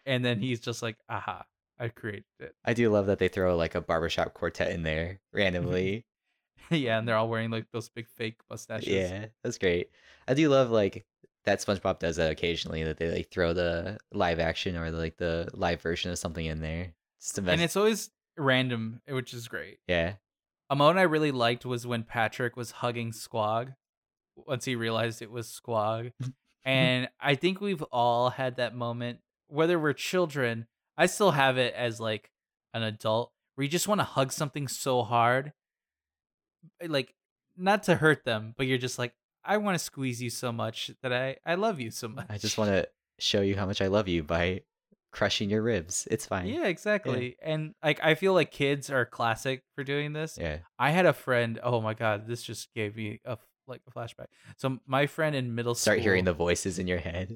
and 0.06 0.24
then 0.24 0.40
he's 0.40 0.62
just 0.62 0.82
like, 0.82 0.98
"Aha, 1.10 1.44
I 1.78 1.90
created 1.90 2.24
it." 2.40 2.56
I 2.64 2.74
do 2.74 2.90
love 2.90 3.08
that 3.08 3.20
they 3.20 3.28
throw 3.28 3.58
like 3.58 3.76
a 3.76 3.82
barbershop 3.82 4.34
quartet 4.34 4.72
in 4.72 4.84
there 4.84 5.06
mm-hmm. 5.06 5.38
randomly. 5.38 6.06
yeah, 6.70 6.98
and 6.98 7.08
they're 7.08 7.18
all 7.18 7.30
wearing 7.30 7.52
like 7.52 7.66
those 7.74 7.90
big 7.90 8.08
fake 8.08 8.40
mustaches. 8.50 8.88
yeah, 8.88 9.26
that's 9.44 9.58
great. 9.58 9.90
I 10.26 10.34
do 10.34 10.48
love 10.48 10.72
like 10.72 11.06
that 11.44 11.60
SpongeBob 11.60 12.00
does 12.00 12.18
that 12.18 12.32
occasionally 12.32 12.84
that 12.84 12.98
they 12.98 13.10
like 13.10 13.30
throw 13.30 13.54
the 13.54 13.98
live 14.14 14.40
action 14.40 14.76
or 14.76 14.92
like 14.92 15.18
the 15.18 15.50
live 15.54 15.82
version 15.82 16.12
of 16.12 16.18
something 16.18 16.46
in 16.46 16.62
there. 16.62 16.94
Just 17.22 17.36
to 17.36 17.42
mess- 17.42 17.54
and 17.54 17.62
it's 17.62 17.76
always 17.76 18.10
random, 18.38 19.02
eh, 19.08 19.14
which 19.14 19.34
is 19.34 19.48
great. 19.48 19.80
yeah. 19.88 20.14
A 20.70 20.76
moment 20.76 21.00
I 21.00 21.04
really 21.04 21.32
liked 21.32 21.66
was 21.66 21.88
when 21.88 22.04
Patrick 22.04 22.58
was 22.58 22.72
hugging 22.72 23.12
Squog 23.12 23.74
once 24.36 24.66
he 24.66 24.76
realized 24.76 25.22
it 25.22 25.32
was 25.32 25.48
Squog. 25.48 26.12
and 26.66 27.08
I 27.22 27.36
think 27.36 27.62
we've 27.62 27.82
all 27.84 28.32
had 28.32 28.58
that 28.58 28.76
moment, 28.76 29.20
whether 29.48 29.80
we're 29.80 29.94
children, 29.94 30.68
I 30.98 31.06
still 31.06 31.32
have 31.32 31.58
it 31.58 31.74
as 31.74 32.02
like 32.02 32.32
an 32.74 32.84
adult 32.84 33.32
where 33.56 33.64
you 33.64 33.70
just 33.70 33.88
want 33.88 34.02
to 34.02 34.06
hug 34.06 34.34
something 34.34 34.68
so 34.68 35.04
hard. 35.04 35.54
Eh, 36.82 36.88
like, 36.90 37.14
not 37.56 37.84
to 37.84 37.96
hurt 37.96 38.26
them, 38.26 38.54
but 38.58 38.68
you're 38.68 38.78
just 38.78 39.00
like, 39.00 39.14
I 39.44 39.58
want 39.58 39.76
to 39.76 39.84
squeeze 39.84 40.22
you 40.22 40.30
so 40.30 40.52
much 40.52 40.92
that 41.02 41.14
I, 41.14 41.38
I 41.46 41.56
love 41.56 41.80
you 41.80 41.92
so 41.92 42.10
much. 42.10 42.28
I 42.30 42.38
just 42.38 42.58
want 42.58 42.72
to 42.72 42.88
show 43.20 43.42
you 43.42 43.56
how 43.56 43.66
much 43.66 43.82
I 43.82 43.88
love 43.88 44.08
you 44.10 44.22
by 44.22 44.62
crushing 45.12 45.50
your 45.50 45.62
ribs. 45.62 46.08
It's 46.12 46.26
fine. 46.26 46.48
Yeah, 46.48 46.66
exactly. 46.66 47.38
And 47.42 47.74
like, 47.84 48.00
I 48.04 48.16
feel 48.16 48.34
like 48.34 48.52
kids 48.52 48.90
are 48.90 49.06
classic 49.06 49.64
for 49.76 49.84
doing 49.84 50.14
this. 50.14 50.38
Yeah. 50.40 50.60
I 50.78 50.92
had 50.92 51.06
a 51.06 51.14
friend. 51.14 51.60
Oh 51.64 51.82
my 51.82 51.94
god, 51.94 52.28
this 52.28 52.44
just 52.44 52.74
gave 52.74 52.96
me 52.96 53.20
a 53.26 53.38
like 53.68 53.82
a 53.88 53.92
flashback. 53.92 54.28
So 54.58 54.80
my 54.88 55.08
friend 55.08 55.36
in 55.36 55.54
middle 55.54 55.76
Start 55.76 55.96
school 55.96 56.02
Start 56.02 56.04
hearing 56.04 56.26
the 56.26 56.34
voices 56.34 56.80
in 56.80 56.88
your 56.88 57.00
head. 57.00 57.36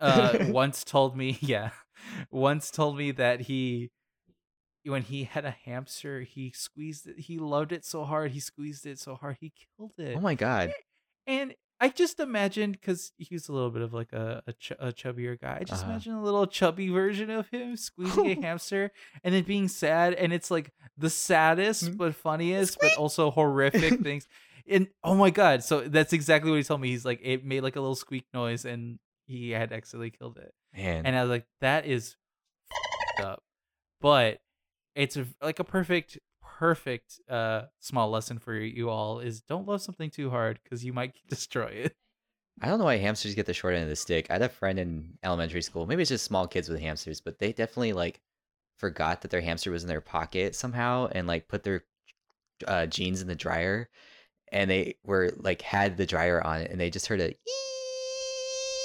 uh, 0.00 0.38
once 0.48 0.84
told 0.84 1.16
me, 1.16 1.38
yeah, 1.42 1.70
once 2.30 2.70
told 2.70 2.96
me 2.96 3.12
that 3.12 3.40
he 3.40 3.90
when 4.84 5.02
he 5.02 5.24
had 5.24 5.44
a 5.44 5.56
hamster, 5.64 6.20
he 6.20 6.52
squeezed 6.54 7.08
it. 7.08 7.18
He 7.18 7.38
loved 7.38 7.72
it 7.72 7.84
so 7.84 8.04
hard, 8.04 8.32
he 8.32 8.40
squeezed 8.40 8.86
it 8.86 8.98
so 8.98 9.14
hard, 9.16 9.36
he 9.40 9.52
killed 9.76 9.92
it. 9.98 10.16
Oh 10.16 10.20
my 10.20 10.34
god. 10.34 10.72
And 11.26 11.54
I 11.78 11.90
just 11.90 12.20
imagined 12.20 12.72
because 12.80 13.12
he's 13.18 13.48
a 13.48 13.52
little 13.52 13.70
bit 13.70 13.82
of 13.82 13.92
like 13.92 14.12
a 14.12 14.42
a, 14.46 14.52
ch- 14.54 14.72
a 14.78 14.92
chubbier 14.92 15.38
guy. 15.40 15.58
I 15.60 15.64
just 15.64 15.82
Uh-huh. 15.82 15.90
imagine 15.92 16.14
a 16.14 16.22
little 16.22 16.46
chubby 16.46 16.88
version 16.88 17.28
of 17.30 17.48
him 17.48 17.76
squeezing 17.76 18.26
a 18.38 18.40
hamster 18.46 18.90
and 19.22 19.34
then 19.34 19.42
being 19.44 19.68
sad, 19.68 20.14
and 20.14 20.32
it's 20.32 20.50
like 20.50 20.72
the 20.96 21.10
saddest 21.10 21.84
Mm. 21.84 21.96
but 21.98 22.14
funniest, 22.14 22.78
but 22.80 22.94
also 22.96 23.30
horrific 23.30 24.00
things. 24.00 24.26
And 24.68 24.88
oh 25.04 25.14
my 25.14 25.30
god! 25.30 25.62
So 25.62 25.82
that's 25.82 26.12
exactly 26.12 26.50
what 26.50 26.56
he 26.56 26.64
told 26.64 26.80
me. 26.80 26.88
He's 26.88 27.04
like, 27.04 27.20
it 27.22 27.44
made 27.44 27.60
like 27.62 27.76
a 27.76 27.80
little 27.80 27.94
squeak 27.94 28.24
noise, 28.34 28.64
and 28.64 28.98
he 29.26 29.50
had 29.50 29.72
accidentally 29.72 30.10
killed 30.10 30.38
it. 30.38 30.52
Man. 30.74 31.04
And 31.06 31.14
I 31.16 31.22
was 31.22 31.30
like, 31.30 31.46
that 31.60 31.86
is 31.86 32.16
up. 33.18 33.42
But 34.00 34.40
it's 34.94 35.16
a, 35.16 35.26
like 35.42 35.58
a 35.58 35.64
perfect, 35.64 36.18
perfect 36.58 37.20
uh 37.28 37.62
small 37.80 38.10
lesson 38.10 38.38
for 38.38 38.54
you 38.54 38.88
all 38.88 39.20
is 39.20 39.42
don't 39.42 39.68
love 39.68 39.82
something 39.82 40.08
too 40.08 40.30
hard 40.30 40.58
because 40.62 40.84
you 40.84 40.92
might 40.92 41.14
destroy 41.28 41.66
it. 41.66 41.94
I 42.62 42.68
don't 42.68 42.78
know 42.78 42.86
why 42.86 42.96
hamsters 42.96 43.34
get 43.34 43.44
the 43.44 43.52
short 43.52 43.74
end 43.74 43.82
of 43.82 43.90
the 43.90 43.96
stick. 43.96 44.28
I 44.30 44.34
had 44.34 44.42
a 44.42 44.48
friend 44.48 44.78
in 44.78 45.18
elementary 45.22 45.60
school. 45.60 45.86
Maybe 45.86 46.00
it's 46.00 46.08
just 46.08 46.24
small 46.24 46.46
kids 46.46 46.70
with 46.70 46.80
hamsters, 46.80 47.20
but 47.20 47.38
they 47.38 47.52
definitely 47.52 47.92
like 47.92 48.20
forgot 48.78 49.20
that 49.20 49.30
their 49.30 49.42
hamster 49.42 49.70
was 49.70 49.82
in 49.82 49.88
their 49.88 50.00
pocket 50.00 50.54
somehow 50.54 51.08
and 51.12 51.26
like 51.26 51.48
put 51.48 51.62
their 51.62 51.84
uh, 52.66 52.86
jeans 52.86 53.20
in 53.20 53.28
the 53.28 53.34
dryer, 53.34 53.90
and 54.50 54.70
they 54.70 54.96
were 55.04 55.32
like 55.36 55.60
had 55.60 55.98
the 55.98 56.06
dryer 56.06 56.42
on 56.42 56.62
it, 56.62 56.70
and 56.70 56.80
they 56.80 56.88
just 56.88 57.06
heard 57.06 57.20
a 57.20 57.36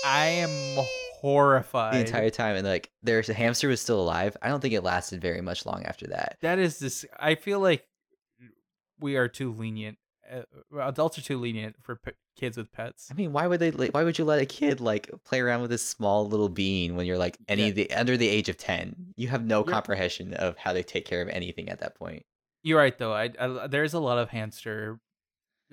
I 0.04 0.26
am 0.26 0.86
horrified. 1.22 1.94
the 1.94 2.00
entire 2.00 2.30
time, 2.30 2.56
and 2.56 2.66
like 2.68 2.92
their 3.04 3.22
hamster 3.22 3.68
was 3.68 3.82
still 3.82 4.02
alive. 4.02 4.36
I 4.42 4.50
don't 4.50 4.60
think 4.60 4.74
it 4.74 4.82
lasted 4.84 5.22
very 5.22 5.42
much 5.42 5.66
long 5.66 5.84
after 5.86 6.08
that. 6.08 6.38
that 6.42 6.60
is 6.60 6.80
this. 6.80 7.06
I 7.20 7.36
feel 7.36 7.60
like 7.60 7.86
we 9.00 9.16
are 9.16 9.28
too 9.28 9.54
lenient. 9.54 9.98
Uh, 10.32 10.44
adults 10.80 11.18
are 11.18 11.22
too 11.22 11.38
lenient 11.38 11.76
for 11.84 11.98
p- 11.98 12.12
kids 12.38 12.56
with 12.56 12.72
pets. 12.72 13.10
I 13.12 13.16
mean, 13.16 13.34
why 13.34 13.48
would 13.48 13.60
they? 13.60 13.72
like, 13.72 13.94
Why 13.94 14.04
would 14.04 14.18
you 14.18 14.24
let 14.26 14.42
a 14.42 14.46
kid 14.46 14.80
like 14.80 15.10
play 15.26 15.42
around 15.42 15.62
with 15.62 15.72
this 15.72 15.86
small 15.86 16.28
little 16.28 16.48
being 16.50 16.96
when 16.96 17.06
you're 17.06 17.18
like 17.18 17.38
any 17.50 17.66
Yeah. 17.66 17.72
the 17.72 17.92
under 17.94 18.16
the 18.18 18.30
age 18.30 18.48
of 18.48 18.58
ten? 18.58 19.14
You 19.18 19.28
have 19.30 19.44
no 19.46 19.60
You're- 19.60 19.74
comprehension 19.74 20.34
of 20.34 20.58
how 20.58 20.72
they 20.74 20.84
take 20.84 21.06
care 21.06 21.22
of 21.22 21.28
anything 21.30 21.70
at 21.70 21.80
that 21.80 21.96
point. 21.96 22.24
You're 22.64 22.78
right 22.78 22.98
though. 22.98 23.12
I, 23.14 23.30
I 23.40 23.68
there's 23.68 23.94
a 23.94 24.00
lot 24.00 24.20
of 24.20 24.30
hamster, 24.30 25.00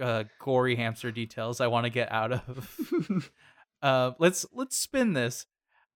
uh, 0.00 0.24
gory 0.40 0.74
hamster 0.74 1.10
details 1.12 1.60
I 1.60 1.66
want 1.68 1.84
to 1.84 1.90
get 1.90 2.10
out 2.10 2.32
of. 2.32 3.30
uh, 3.82 4.12
let's 4.18 4.46
let's 4.52 4.76
spin 4.76 5.12
this. 5.12 5.46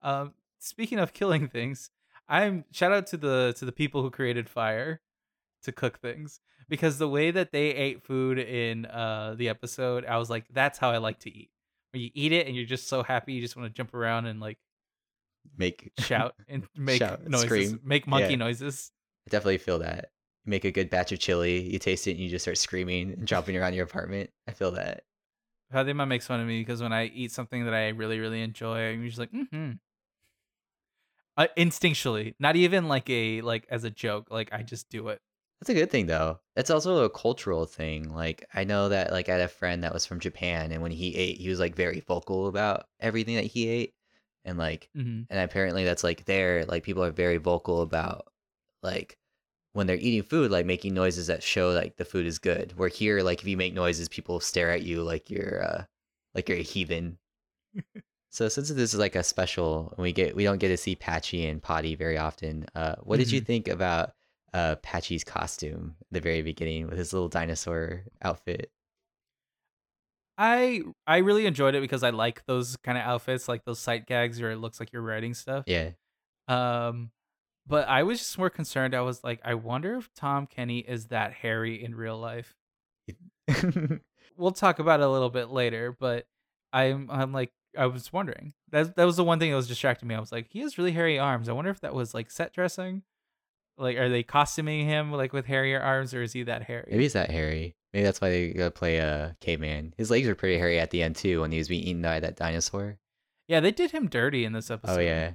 Um, 0.02 0.34
speaking 0.58 0.98
of 0.98 1.12
killing 1.12 1.48
things, 1.48 1.90
I'm 2.28 2.64
shout 2.72 2.92
out 2.92 3.06
to 3.08 3.16
the 3.16 3.54
to 3.58 3.64
the 3.64 3.72
people 3.72 4.02
who 4.02 4.10
created 4.10 4.48
fire 4.48 5.00
to 5.64 5.72
cook 5.72 5.98
things 6.00 6.40
because 6.68 6.98
the 6.98 7.08
way 7.08 7.30
that 7.30 7.52
they 7.52 7.68
ate 7.70 8.02
food 8.02 8.38
in 8.38 8.86
uh 8.86 9.34
the 9.36 9.48
episode, 9.48 10.04
I 10.04 10.18
was 10.18 10.28
like, 10.30 10.44
that's 10.52 10.78
how 10.78 10.90
I 10.90 10.98
like 10.98 11.20
to 11.20 11.30
eat. 11.30 11.50
When 11.92 12.02
you 12.02 12.10
eat 12.14 12.32
it 12.32 12.46
and 12.46 12.56
you're 12.56 12.64
just 12.66 12.88
so 12.88 13.02
happy, 13.02 13.32
you 13.34 13.40
just 13.40 13.56
want 13.56 13.68
to 13.68 13.74
jump 13.76 13.94
around 13.94 14.26
and 14.26 14.40
like 14.40 14.58
Make 15.58 15.92
shout 15.98 16.34
and 16.48 16.66
make 16.76 16.98
Shout, 16.98 17.28
noises, 17.28 17.68
scream. 17.70 17.80
make 17.84 18.06
monkey 18.06 18.30
Yeah. 18.30 18.36
noises. 18.36 18.92
I 19.26 19.30
definitely 19.30 19.58
feel 19.58 19.80
that. 19.80 20.10
You 20.44 20.50
make 20.50 20.64
a 20.64 20.70
good 20.72 20.88
batch 20.90 21.12
of 21.12 21.18
chili, 21.18 21.60
you 21.60 21.78
taste 21.78 22.06
it, 22.06 22.12
and 22.12 22.20
you 22.20 22.28
just 22.30 22.44
start 22.44 22.58
screaming 22.58 23.12
and 23.12 23.28
jumping 23.28 23.56
around 23.56 23.74
your 23.74 23.84
apartment. 23.84 24.30
I 24.48 24.52
feel 24.52 24.70
that. 24.72 25.02
Fatima 25.72 26.06
makes 26.06 26.26
fun 26.26 26.40
of 26.40 26.46
me 26.46 26.60
because 26.60 26.82
when 26.82 26.92
I 26.92 27.06
eat 27.06 27.32
something 27.32 27.64
that 27.64 27.74
I 27.74 27.88
really, 27.88 28.18
really 28.18 28.42
enjoy, 28.42 28.90
I'm 28.90 29.02
usually 29.02 29.28
like, 29.32 29.46
mm-hmm. 29.46 29.72
Uh, 31.34 31.46
instinctually, 31.56 32.34
not 32.38 32.56
even 32.56 32.88
like 32.88 33.08
a 33.08 33.40
like 33.40 33.66
as 33.70 33.84
a 33.84 33.90
joke. 33.90 34.28
Like 34.30 34.52
I 34.52 34.62
just 34.62 34.90
do 34.90 35.08
it. 35.08 35.20
That's 35.60 35.70
a 35.70 35.74
good 35.74 35.90
thing 35.90 36.06
though. 36.06 36.40
It's 36.56 36.70
also 36.70 37.04
a 37.04 37.10
cultural 37.10 37.64
thing. 37.64 38.12
Like 38.12 38.44
I 38.52 38.64
know 38.64 38.90
that 38.90 39.12
like 39.12 39.28
I 39.28 39.32
had 39.32 39.40
a 39.40 39.48
friend 39.48 39.82
that 39.82 39.94
was 39.94 40.04
from 40.04 40.20
Japan 40.20 40.72
and 40.72 40.82
when 40.82 40.90
he 40.90 41.14
ate, 41.14 41.38
he 41.38 41.48
was 41.48 41.58
like 41.58 41.74
very 41.74 42.00
vocal 42.00 42.48
about 42.48 42.84
everything 43.00 43.36
that 43.36 43.46
he 43.46 43.68
ate. 43.68 43.94
And 44.44 44.58
like 44.58 44.90
hmm 44.94 45.22
and 45.30 45.40
apparently 45.40 45.84
that's 45.84 46.04
like 46.04 46.26
there, 46.26 46.66
like 46.66 46.82
people 46.82 47.02
are 47.02 47.10
very 47.10 47.38
vocal 47.38 47.80
about 47.80 48.26
like 48.82 49.16
when 49.72 49.86
they're 49.86 49.96
eating 49.96 50.22
food, 50.22 50.50
like 50.50 50.66
making 50.66 50.94
noises 50.94 51.26
that 51.28 51.42
show 51.42 51.70
like 51.70 51.96
the 51.96 52.04
food 52.04 52.26
is 52.26 52.38
good. 52.38 52.72
Where 52.76 52.88
here, 52.88 53.22
like 53.22 53.40
if 53.40 53.46
you 53.46 53.56
make 53.56 53.74
noises, 53.74 54.08
people 54.08 54.40
stare 54.40 54.70
at 54.70 54.82
you 54.82 55.02
like 55.02 55.30
you're 55.30 55.64
uh 55.64 55.84
like 56.34 56.48
you're 56.48 56.58
a 56.58 56.62
heathen. 56.62 57.18
so 58.30 58.48
since 58.48 58.68
this 58.68 58.94
is 58.94 59.00
like 59.00 59.16
a 59.16 59.22
special 59.22 59.92
and 59.96 60.02
we 60.02 60.12
get 60.12 60.36
we 60.36 60.44
don't 60.44 60.58
get 60.58 60.68
to 60.68 60.76
see 60.76 60.94
Patchy 60.94 61.46
and 61.46 61.62
Potty 61.62 61.94
very 61.94 62.18
often, 62.18 62.66
uh 62.74 62.96
what 63.02 63.18
did 63.18 63.30
you 63.30 63.40
think 63.40 63.68
about 63.68 64.12
uh 64.52 64.76
Patchy's 64.76 65.24
costume 65.24 65.96
at 66.00 66.06
the 66.10 66.20
very 66.20 66.42
beginning 66.42 66.86
with 66.88 66.98
his 66.98 67.12
little 67.12 67.28
dinosaur 67.28 68.04
outfit? 68.22 68.70
I 70.38 70.82
I 71.06 71.18
really 71.18 71.46
enjoyed 71.46 71.74
it 71.74 71.80
because 71.80 72.02
I 72.02 72.10
like 72.10 72.44
those 72.46 72.76
kind 72.78 72.98
of 72.98 73.04
outfits, 73.04 73.48
like 73.48 73.64
those 73.64 73.78
sight 73.78 74.06
gags 74.06 74.40
where 74.40 74.50
it 74.50 74.56
looks 74.56 74.80
like 74.80 74.92
you're 74.92 75.02
writing 75.02 75.34
stuff. 75.34 75.64
Yeah. 75.66 75.90
Um, 76.48 77.10
but 77.66 77.88
I 77.88 78.02
was 78.02 78.18
just 78.18 78.38
more 78.38 78.50
concerned. 78.50 78.94
I 78.94 79.00
was 79.02 79.22
like, 79.22 79.40
I 79.44 79.54
wonder 79.54 79.96
if 79.96 80.12
Tom 80.14 80.46
Kenny 80.46 80.80
is 80.80 81.06
that 81.06 81.32
hairy 81.32 81.82
in 81.82 81.94
real 81.94 82.18
life. 82.18 82.54
We'll 84.36 84.52
talk 84.52 84.78
about 84.78 85.00
it 85.00 85.06
a 85.06 85.10
little 85.10 85.30
bit 85.30 85.50
later, 85.50 85.94
but 85.98 86.26
I'm 86.72 87.10
I'm 87.10 87.32
like 87.32 87.52
I 87.76 87.86
was 87.86 88.12
wondering. 88.12 88.54
That 88.70 88.96
that 88.96 89.04
was 89.04 89.16
the 89.16 89.24
one 89.24 89.38
thing 89.38 89.50
that 89.50 89.56
was 89.56 89.68
distracting 89.68 90.08
me. 90.08 90.14
I 90.14 90.20
was 90.20 90.32
like, 90.32 90.48
he 90.50 90.60
has 90.60 90.78
really 90.78 90.92
hairy 90.92 91.18
arms. 91.18 91.48
I 91.48 91.52
wonder 91.52 91.70
if 91.70 91.80
that 91.80 91.94
was 91.94 92.14
like 92.14 92.30
set 92.30 92.52
dressing. 92.52 93.02
Like, 93.78 93.96
are 93.96 94.08
they 94.08 94.22
costuming 94.22 94.86
him 94.86 95.12
like 95.12 95.32
with 95.32 95.46
hairier 95.46 95.80
arms, 95.80 96.14
or 96.14 96.22
is 96.22 96.32
he 96.32 96.42
that 96.44 96.64
hairy? 96.64 96.88
Maybe 96.90 97.02
he's 97.02 97.14
that 97.14 97.30
hairy. 97.30 97.74
Maybe 97.92 98.04
that's 98.04 98.20
why 98.20 98.30
they 98.30 98.52
gotta 98.52 98.70
play 98.70 98.98
a 98.98 99.24
uh, 99.24 99.32
caveman. 99.40 99.94
His 99.96 100.10
legs 100.10 100.26
were 100.26 100.34
pretty 100.34 100.58
hairy 100.58 100.78
at 100.78 100.90
the 100.90 101.02
end 101.02 101.16
too 101.16 101.40
when 101.40 101.52
he 101.52 101.58
was 101.58 101.68
being 101.68 101.82
eaten 101.82 102.02
by 102.02 102.20
that 102.20 102.36
dinosaur. 102.36 102.98
Yeah, 103.48 103.60
they 103.60 103.70
did 103.70 103.90
him 103.90 104.08
dirty 104.08 104.44
in 104.44 104.52
this 104.52 104.70
episode. 104.70 104.98
Oh 104.98 105.00
yeah. 105.00 105.32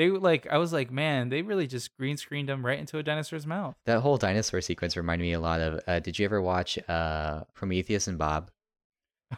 They 0.00 0.08
like 0.08 0.46
I 0.46 0.56
was 0.56 0.72
like, 0.72 0.90
man, 0.90 1.28
they 1.28 1.42
really 1.42 1.66
just 1.66 1.94
green 1.98 2.16
screened 2.16 2.48
him 2.48 2.64
right 2.64 2.78
into 2.78 2.96
a 2.96 3.02
dinosaur's 3.02 3.46
mouth. 3.46 3.74
That 3.84 4.00
whole 4.00 4.16
dinosaur 4.16 4.62
sequence 4.62 4.96
reminded 4.96 5.24
me 5.24 5.34
a 5.34 5.40
lot 5.40 5.60
of. 5.60 5.78
Uh, 5.86 6.00
did 6.00 6.18
you 6.18 6.24
ever 6.24 6.40
watch 6.40 6.78
uh, 6.88 7.44
Prometheus 7.52 8.08
and 8.08 8.16
Bob? 8.16 8.50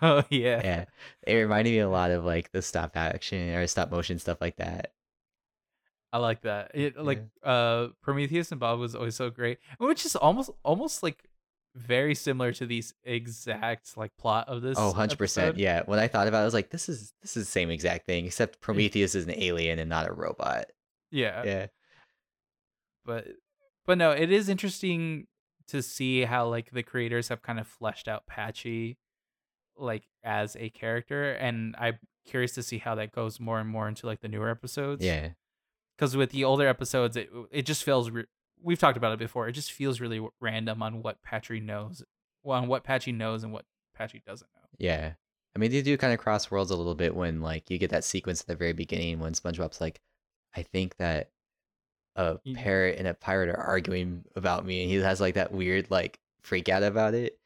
Oh 0.00 0.22
yeah. 0.30 0.60
Yeah, 0.64 0.84
it 1.26 1.34
reminded 1.34 1.72
me 1.72 1.80
a 1.80 1.88
lot 1.98 2.12
of 2.12 2.24
like 2.24 2.52
the 2.52 2.62
stop 2.62 2.96
action 2.96 3.50
or 3.56 3.66
stop 3.66 3.90
motion 3.90 4.20
stuff 4.20 4.40
like 4.40 4.56
that. 4.56 4.92
I 6.12 6.18
like 6.18 6.42
that. 6.42 6.70
It 6.74 6.96
like 6.96 7.24
uh 7.42 7.88
Prometheus 8.00 8.52
and 8.52 8.60
Bob 8.60 8.78
was 8.78 8.94
always 8.94 9.16
so 9.16 9.30
great. 9.30 9.58
Which 9.78 10.06
is 10.06 10.14
almost 10.14 10.50
almost 10.64 11.02
like 11.02 11.24
very 11.74 12.14
similar 12.14 12.52
to 12.52 12.66
these 12.66 12.92
exact 13.04 13.96
like 13.96 14.12
plot 14.18 14.48
of 14.48 14.62
this. 14.62 14.76
Oh, 14.78 14.88
100 14.88 15.18
percent. 15.18 15.48
episode. 15.48 15.60
Yeah. 15.60 15.82
When 15.86 15.98
I 15.98 16.08
thought 16.08 16.28
about 16.28 16.38
it, 16.38 16.42
I 16.42 16.44
was 16.44 16.54
like, 16.54 16.70
this 16.70 16.88
is 16.88 17.12
this 17.22 17.36
is 17.36 17.46
the 17.46 17.50
same 17.50 17.70
exact 17.70 18.06
thing, 18.06 18.26
except 18.26 18.60
Prometheus 18.60 19.14
is 19.14 19.24
an 19.26 19.34
alien 19.36 19.78
and 19.78 19.88
not 19.88 20.08
a 20.08 20.12
robot. 20.12 20.66
Yeah. 21.10 21.42
Yeah. 21.44 21.66
But 23.04 23.26
but 23.86 23.98
no, 23.98 24.10
it 24.12 24.30
is 24.30 24.48
interesting 24.48 25.26
to 25.68 25.82
see 25.82 26.22
how 26.22 26.48
like 26.48 26.70
the 26.72 26.82
creators 26.82 27.28
have 27.28 27.42
kind 27.42 27.58
of 27.58 27.66
fleshed 27.66 28.08
out 28.08 28.26
Patchy 28.26 28.98
like 29.76 30.04
as 30.22 30.56
a 30.56 30.68
character 30.70 31.32
and 31.32 31.74
I'm 31.78 31.98
curious 32.26 32.52
to 32.52 32.62
see 32.62 32.78
how 32.78 32.94
that 32.96 33.10
goes 33.12 33.40
more 33.40 33.58
and 33.58 33.68
more 33.68 33.88
into 33.88 34.06
like 34.06 34.20
the 34.20 34.28
newer 34.28 34.50
episodes. 34.50 35.04
Yeah. 35.04 35.30
because 35.96 36.16
with 36.16 36.30
the 36.30 36.44
older 36.44 36.68
episodes, 36.68 37.16
it 37.16 37.30
it 37.50 37.62
just 37.66 37.82
feels. 37.84 38.10
Re- 38.10 38.26
we've 38.62 38.78
talked 38.78 38.96
about 38.96 39.12
it 39.12 39.18
before. 39.18 39.48
It 39.48 39.52
just 39.52 39.72
feels 39.72 40.00
really 40.00 40.26
random 40.40 40.82
on 40.82 41.02
what 41.02 41.22
Patchy 41.22 41.60
knows, 41.60 42.02
well, 42.42 42.58
on 42.58 42.68
what 42.68 42.84
Patchy 42.84 43.12
knows 43.12 43.44
and 43.44 43.52
what 43.52 43.64
Patchy 43.94 44.22
doesn't 44.26 44.48
know. 44.54 44.68
Yeah. 44.78 45.12
I 45.54 45.58
mean, 45.58 45.70
they 45.70 45.82
do 45.82 45.98
kind 45.98 46.12
of 46.12 46.18
cross 46.18 46.50
worlds 46.50 46.70
a 46.70 46.76
little 46.76 46.94
bit 46.94 47.14
when 47.14 47.42
like 47.42 47.70
you 47.70 47.78
get 47.78 47.90
that 47.90 48.04
sequence 48.04 48.40
at 48.40 48.46
the 48.46 48.56
very 48.56 48.72
beginning 48.72 49.20
when 49.20 49.34
SpongeBob's 49.34 49.80
like, 49.80 50.00
I 50.56 50.62
think 50.62 50.96
that 50.96 51.30
a 52.16 52.38
parrot 52.54 52.98
and 52.98 53.08
a 53.08 53.14
pirate 53.14 53.48
are 53.48 53.60
arguing 53.60 54.24
about 54.36 54.66
me, 54.66 54.82
and 54.82 54.90
he 54.90 54.96
has 54.96 55.20
like 55.20 55.34
that 55.34 55.52
weird 55.52 55.90
like 55.90 56.20
freak 56.42 56.68
out 56.68 56.82
about 56.82 57.14
it. 57.14 57.38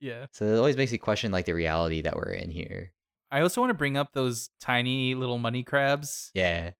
Yeah. 0.00 0.26
So 0.32 0.46
it 0.46 0.56
always 0.56 0.76
makes 0.76 0.92
me 0.92 0.98
question 0.98 1.32
like 1.32 1.46
the 1.46 1.54
reality 1.54 2.02
that 2.02 2.16
we're 2.16 2.32
in 2.32 2.50
here. 2.50 2.92
I 3.30 3.42
also 3.42 3.60
want 3.60 3.70
to 3.70 3.74
bring 3.74 3.96
up 3.96 4.12
those 4.12 4.50
tiny 4.60 5.14
little 5.14 5.38
money 5.38 5.62
crabs. 5.62 6.30
Yeah. 6.34 6.72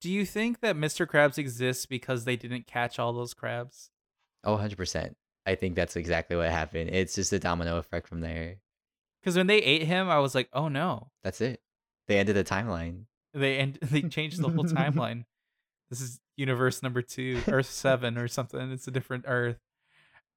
Do 0.00 0.10
you 0.10 0.24
think 0.24 0.60
that 0.60 0.76
Mr. 0.76 1.06
Krabs 1.06 1.38
exists 1.38 1.86
because 1.86 2.24
they 2.24 2.36
didn't 2.36 2.66
catch 2.66 2.98
all 2.98 3.12
those 3.12 3.34
crabs? 3.34 3.90
Oh, 4.44 4.56
100%. 4.56 5.14
I 5.46 5.54
think 5.54 5.74
that's 5.74 5.96
exactly 5.96 6.36
what 6.36 6.50
happened. 6.50 6.90
It's 6.92 7.14
just 7.14 7.32
a 7.32 7.38
domino 7.38 7.78
effect 7.78 8.06
from 8.08 8.20
there. 8.20 8.56
Because 9.20 9.36
when 9.36 9.46
they 9.48 9.58
ate 9.58 9.82
him, 9.82 10.08
I 10.08 10.18
was 10.18 10.34
like, 10.34 10.48
oh 10.52 10.68
no, 10.68 11.08
That's 11.24 11.40
it. 11.40 11.60
They 12.06 12.18
ended 12.18 12.36
the 12.36 12.44
timeline. 12.44 13.04
they 13.34 13.58
and 13.58 13.74
they 13.82 14.02
changed 14.02 14.40
the 14.40 14.48
whole 14.48 14.64
timeline. 14.64 15.24
This 15.90 16.00
is 16.00 16.20
universe 16.36 16.82
number 16.82 17.02
two, 17.02 17.40
Earth 17.48 17.66
seven 17.70 18.16
or 18.18 18.28
something. 18.28 18.70
It's 18.72 18.86
a 18.86 18.90
different 18.90 19.24
Earth. 19.26 19.58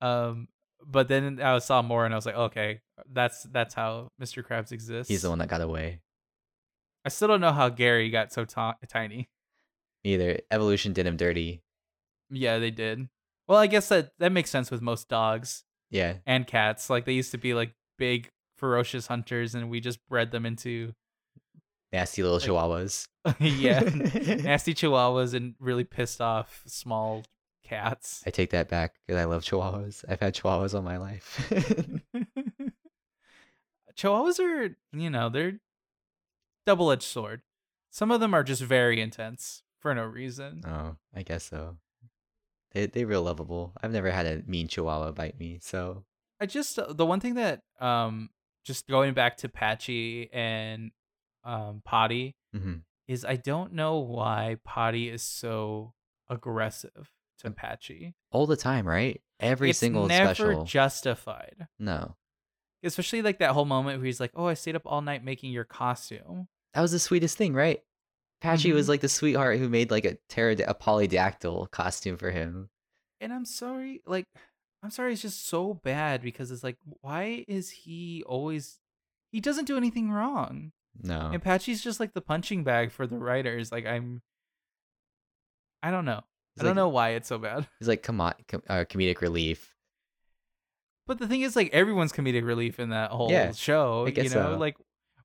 Um, 0.01 0.47
but 0.85 1.07
then 1.07 1.39
I 1.41 1.59
saw 1.59 1.81
more 1.81 2.05
and 2.05 2.13
I 2.13 2.17
was 2.17 2.25
like, 2.25 2.35
okay, 2.35 2.81
that's 3.11 3.43
that's 3.43 3.73
how 3.75 4.11
Mr. 4.19 4.45
Krabs 4.45 4.71
exists. 4.71 5.09
He's 5.09 5.21
the 5.21 5.29
one 5.29 5.39
that 5.39 5.49
got 5.49 5.61
away. 5.61 5.99
I 7.05 7.09
still 7.09 7.27
don't 7.27 7.41
know 7.41 7.51
how 7.51 7.69
Gary 7.69 8.09
got 8.09 8.31
so 8.33 8.45
ta- 8.45 8.77
tiny. 8.89 9.29
Either 10.03 10.39
evolution 10.49 10.93
did 10.93 11.05
him 11.05 11.17
dirty. 11.17 11.61
Yeah, 12.29 12.57
they 12.59 12.71
did. 12.71 13.07
Well, 13.47 13.59
I 13.59 13.67
guess 13.67 13.89
that 13.89 14.11
that 14.19 14.31
makes 14.31 14.49
sense 14.49 14.71
with 14.71 14.81
most 14.81 15.09
dogs 15.09 15.63
Yeah. 15.89 16.15
and 16.25 16.47
cats. 16.47 16.89
Like 16.89 17.05
they 17.05 17.13
used 17.13 17.31
to 17.31 17.37
be 17.37 17.53
like 17.53 17.73
big, 17.97 18.29
ferocious 18.57 19.07
hunters, 19.07 19.53
and 19.55 19.69
we 19.69 19.79
just 19.79 19.99
bred 20.07 20.31
them 20.31 20.45
into 20.45 20.93
Nasty 21.93 22.23
little 22.23 22.37
Like- 22.37 22.47
chihuahuas. 22.47 23.07
yeah, 23.39 23.81
nasty 24.41 24.73
chihuahuas 24.73 25.33
and 25.33 25.55
really 25.59 25.83
pissed 25.83 26.21
off 26.21 26.63
small 26.65 27.23
cats. 27.63 28.23
I 28.25 28.29
take 28.29 28.51
that 28.51 28.69
back 28.69 28.95
because 29.05 29.19
I 29.19 29.25
love 29.25 29.43
chihuahuas. 29.43 30.05
I've 30.07 30.21
had 30.21 30.33
chihuahuas 30.33 30.73
all 30.73 30.81
my 30.81 30.97
life. 30.97 31.51
Chihuahuas 33.95 34.39
are, 34.39 34.75
you 34.93 35.09
know, 35.09 35.29
they're 35.29 35.59
double 36.65 36.91
edged 36.91 37.03
sword. 37.03 37.41
Some 37.91 38.09
of 38.09 38.19
them 38.21 38.33
are 38.33 38.43
just 38.43 38.61
very 38.61 39.01
intense 39.01 39.63
for 39.81 39.93
no 39.93 40.03
reason. 40.05 40.61
oh, 40.65 40.95
I 41.15 41.23
guess 41.23 41.43
so. 41.43 41.77
They 42.71 42.85
they 42.85 43.03
real 43.03 43.23
lovable. 43.23 43.73
I've 43.81 43.91
never 43.91 44.09
had 44.11 44.25
a 44.25 44.43
mean 44.47 44.67
chihuahua 44.67 45.11
bite 45.11 45.37
me, 45.37 45.59
so 45.61 46.05
I 46.39 46.45
just 46.45 46.79
the 46.89 47.05
one 47.05 47.19
thing 47.19 47.35
that 47.35 47.61
um 47.79 48.29
just 48.63 48.87
going 48.87 49.13
back 49.13 49.37
to 49.37 49.49
Patchy 49.49 50.29
and 50.31 50.91
um 51.43 51.81
Potty 51.83 52.35
mhm. 52.55 52.83
is 53.07 53.25
I 53.25 53.35
don't 53.35 53.73
know 53.73 53.97
why 53.99 54.57
Potty 54.63 55.09
is 55.09 55.21
so 55.23 55.93
aggressive 56.29 57.09
to 57.39 57.51
Patchy. 57.51 58.13
all 58.31 58.45
the 58.47 58.55
time, 58.55 58.87
right? 58.87 59.19
Every 59.39 59.71
it's 59.71 59.79
single 59.79 60.07
never 60.07 60.33
special. 60.35 60.63
justified. 60.63 61.67
no, 61.79 62.15
Especially 62.83 63.21
like 63.21 63.39
that 63.39 63.51
whole 63.51 63.65
moment 63.65 63.97
where 63.99 64.05
he's 64.05 64.19
like, 64.19 64.31
"Oh, 64.35 64.45
I 64.45 64.53
stayed 64.53 64.75
up 64.75 64.83
all 64.85 65.01
night 65.01 65.23
making 65.25 65.51
your 65.51 65.65
costume." 65.65 66.47
that 66.73 66.81
was 66.81 66.91
the 66.93 66.99
sweetest 66.99 67.37
thing, 67.37 67.53
right? 67.53 67.81
Patchy 68.41 68.71
was 68.73 68.87
Mhm. 68.87 68.89
like 68.89 69.01
the 69.01 69.09
sweetheart 69.09 69.59
who 69.59 69.69
made 69.69 69.91
like 69.91 70.05
a 70.05 70.17
pterod- 70.29 70.65
a 70.67 70.73
polydactyl 70.73 71.69
costume 71.71 72.17
for 72.17 72.31
him. 72.31 72.69
And 73.19 73.31
I'm 73.31 73.45
sorry, 73.45 74.01
like 74.05 74.25
I'm 74.83 74.89
sorry, 74.89 75.13
it's 75.13 75.21
just 75.21 75.45
so 75.45 75.75
bad 75.75 76.23
because 76.23 76.49
it's 76.49 76.63
like, 76.63 76.77
why 77.01 77.45
is 77.47 77.69
he 77.69 78.23
always? 78.25 78.79
He 79.31 79.39
doesn't 79.39 79.65
do 79.65 79.77
anything 79.77 80.09
wrong. 80.11 80.71
No, 81.01 81.29
And 81.31 81.41
Patchy's 81.41 81.81
just 81.83 81.99
like 81.99 82.13
the 82.13 82.21
punching 82.21 82.63
bag 82.63 82.91
for 82.91 83.05
the 83.07 83.17
writers. 83.17 83.71
Like 83.71 83.85
I'm, 83.85 84.21
I 85.83 85.91
don't 85.91 86.05
know. 86.05 86.21
I 86.59 86.63
don't 86.63 86.67
like- 86.71 86.75
know 86.75 86.89
why 86.89 87.09
it's 87.11 87.29
so 87.29 87.37
bad. 87.37 87.67
he's 87.79 87.87
like 87.87 88.03
com- 88.03 88.19
uh, 88.21 88.33
comedic 88.89 89.21
relief. 89.21 89.75
But 91.07 91.17
the 91.19 91.27
thing 91.27 91.41
is, 91.41 91.55
like 91.55 91.71
everyone's 91.73 92.11
comedic 92.11 92.45
relief 92.45 92.79
in 92.79 92.89
that 92.89 93.11
whole 93.11 93.31
Yeah, 93.31 93.51
show. 93.51 94.05
I 94.07 94.09
You 94.09 94.23
know, 94.23 94.53
so. 94.53 94.57
like 94.57 94.77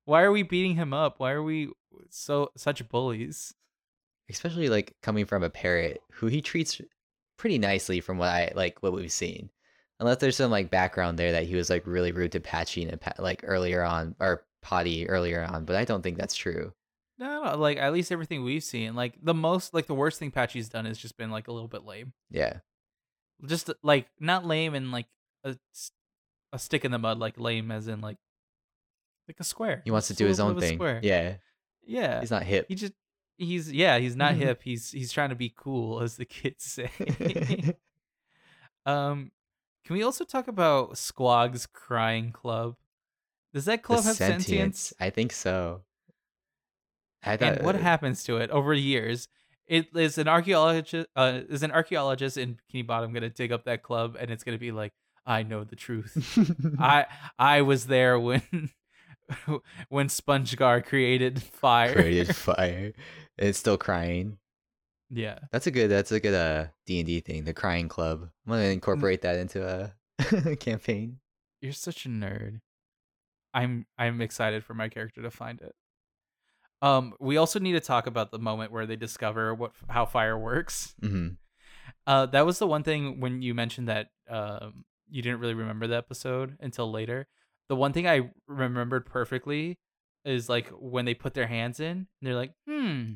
why 0.05 0.21
are 0.23 0.31
we 0.31 0.43
beating 0.43 0.75
him 0.75 0.93
up? 0.93 1.19
Why 1.19 1.31
are 1.31 1.43
we 1.43 1.69
so 2.09 2.51
such 2.55 2.87
bullies? 2.89 3.53
especially 4.29 4.69
like 4.69 4.93
coming 5.01 5.25
from 5.25 5.43
a 5.43 5.49
parrot 5.49 6.01
who 6.11 6.27
he 6.27 6.41
treats 6.41 6.81
pretty 7.37 7.57
nicely 7.57 7.99
from 7.99 8.17
what 8.17 8.29
I 8.29 8.51
like 8.55 8.81
what 8.81 8.93
we've 8.93 9.11
seen. 9.11 9.49
Unless 9.99 10.17
there's 10.17 10.35
some 10.35 10.51
like 10.51 10.69
background 10.69 11.17
there 11.17 11.31
that 11.31 11.45
he 11.45 11.55
was 11.55 11.69
like 11.69 11.87
really 11.87 12.11
rude 12.11 12.33
to 12.33 12.39
Patchy 12.39 12.83
and 12.83 12.99
like 13.17 13.41
earlier 13.43 13.83
on 13.83 14.15
or 14.19 14.45
Potty 14.61 15.07
earlier 15.07 15.43
on, 15.43 15.65
but 15.65 15.75
I 15.75 15.85
don't 15.85 16.01
think 16.01 16.17
that's 16.17 16.35
true. 16.35 16.73
No, 17.19 17.43
no, 17.43 17.57
like 17.57 17.77
at 17.77 17.93
least 17.93 18.11
everything 18.11 18.43
we've 18.43 18.63
seen, 18.63 18.93
like 18.93 19.15
the 19.21 19.33
most, 19.33 19.73
like 19.73 19.87
the 19.87 19.95
worst 19.95 20.19
thing 20.19 20.29
Patchy's 20.29 20.69
done 20.69 20.85
has 20.85 20.99
just 20.99 21.17
been 21.17 21.31
like 21.31 21.47
a 21.47 21.51
little 21.51 21.67
bit 21.67 21.83
lame. 21.83 22.13
Yeah. 22.29 22.57
Just 23.45 23.71
like 23.81 24.07
not 24.19 24.45
lame 24.45 24.75
and 24.75 24.91
like 24.91 25.07
a, 25.43 25.55
a 26.53 26.59
stick 26.59 26.85
in 26.85 26.91
the 26.91 26.99
mud, 26.99 27.17
like 27.17 27.39
lame 27.39 27.71
as 27.71 27.87
in 27.87 28.01
like 28.01 28.17
like 29.27 29.39
a 29.39 29.43
square. 29.43 29.81
He 29.83 29.91
wants 29.91 30.09
to 30.09 30.13
do 30.13 30.25
his 30.25 30.39
own 30.39 30.53
bit 30.53 30.57
of 30.57 30.63
a 30.63 30.77
thing. 30.77 30.99
Yeah. 31.03 31.35
Yeah. 31.87 32.19
He's 32.19 32.31
not 32.31 32.43
hip. 32.43 32.65
He 32.67 32.75
just 32.75 32.93
he's 33.37 33.71
yeah 33.71 33.97
he's 33.97 34.15
not 34.15 34.33
Mhm. 34.35 34.37
hip. 34.37 34.61
He's 34.63 34.91
he's 34.91 35.11
trying 35.11 35.29
to 35.29 35.35
be 35.35 35.53
cool, 35.55 36.01
as 36.01 36.17
the 36.17 36.25
kids 36.25 36.63
say. 36.73 36.89
um, 38.85 39.31
can 39.85 39.95
we 39.95 40.03
also 40.03 40.23
talk 40.25 40.47
about 40.47 40.97
Squog's 40.97 41.65
Crying 41.65 42.31
Club? 42.31 42.75
Does 43.53 43.65
that 43.65 43.83
club 43.83 44.01
The 44.01 44.07
have 44.09 44.15
sentience? 44.17 44.93
I 44.99 45.09
think 45.09 45.31
so. 45.31 45.81
I 47.23 47.37
thought 47.37 47.57
and 47.57 47.65
what 47.65 47.75
happens 47.75 48.23
to 48.25 48.37
it 48.37 48.49
over 48.51 48.73
years? 48.73 49.27
It 49.65 49.87
is 49.95 50.17
an 50.17 50.27
archaeologist. 50.27 51.07
Uh, 51.15 51.41
is 51.49 51.63
an 51.63 51.71
archaeologist 51.71 52.37
in 52.37 52.55
Bikini 52.73 52.85
Bottom 52.85 53.11
going 53.11 53.23
to 53.23 53.29
dig 53.29 53.51
up 53.51 53.65
that 53.65 53.83
club, 53.83 54.15
and 54.19 54.29
it's 54.31 54.43
going 54.43 54.55
to 54.55 54.59
be 54.59 54.71
like, 54.71 54.93
I 55.25 55.43
know 55.43 55.63
the 55.63 55.75
truth. 55.75 56.37
I 56.79 57.05
I 57.37 57.61
was 57.63 57.87
there 57.87 58.19
when 58.19 58.69
when 59.89 60.07
SpongeGar 60.07 60.85
created 60.85 61.41
fire. 61.41 61.93
created 61.93 62.35
fire. 62.35 62.93
And 63.37 63.49
it's 63.49 63.57
still 63.59 63.77
crying. 63.77 64.37
yeah, 65.09 65.39
That's 65.51 65.67
a 65.67 65.71
good. 65.71 65.89
That's 65.89 66.11
a 66.11 66.19
good 66.19 66.33
uh 66.33 66.67
D 66.85 66.99
and 66.99 67.07
D 67.07 67.19
thing. 67.19 67.43
The 67.43 67.53
crying 67.53 67.87
club. 67.89 68.29
I'm 68.45 68.51
gonna 68.53 68.63
incorporate 68.65 69.21
that 69.21 69.37
into 69.37 69.65
a 69.67 70.55
campaign. 70.57 71.19
you're 71.61 71.73
such 71.73 72.05
a 72.05 72.09
nerd. 72.09 72.59
I'm 73.53 73.85
I'm 73.97 74.21
excited 74.21 74.63
for 74.63 74.73
my 74.73 74.89
character 74.89 75.21
to 75.21 75.31
find 75.31 75.61
it. 75.61 75.73
Um, 76.81 77.13
we 77.19 77.37
also 77.37 77.59
need 77.59 77.71
to 77.73 77.79
talk 77.79 78.05
about 78.05 78.31
the 78.31 78.37
moment 78.39 78.71
where 78.71 78.85
they 78.85 78.95
discover 78.95 79.53
what 79.53 79.71
how 79.89 80.05
fire 80.05 80.37
works. 80.37 80.93
hmm 81.01 81.29
Uh, 82.05 82.25
that 82.27 82.45
was 82.45 82.59
the 82.59 82.67
one 82.67 82.83
thing 82.83 83.19
when 83.19 83.41
you 83.41 83.53
mentioned 83.53 83.87
that 83.87 84.09
um 84.29 84.85
you 85.09 85.21
didn't 85.21 85.39
really 85.39 85.53
remember 85.53 85.87
the 85.87 85.95
episode 85.97 86.57
until 86.59 86.91
later. 86.91 87.27
The 87.69 87.75
one 87.75 87.93
thing 87.93 88.07
I 88.07 88.31
remembered 88.47 89.05
perfectly 89.05 89.77
is 90.25 90.49
like 90.49 90.69
when 90.69 91.05
they 91.05 91.13
put 91.13 91.33
their 91.33 91.47
hands 91.47 91.79
in, 91.79 91.91
and 91.97 92.07
they're 92.21 92.35
like, 92.35 92.53
hmm. 92.67 93.13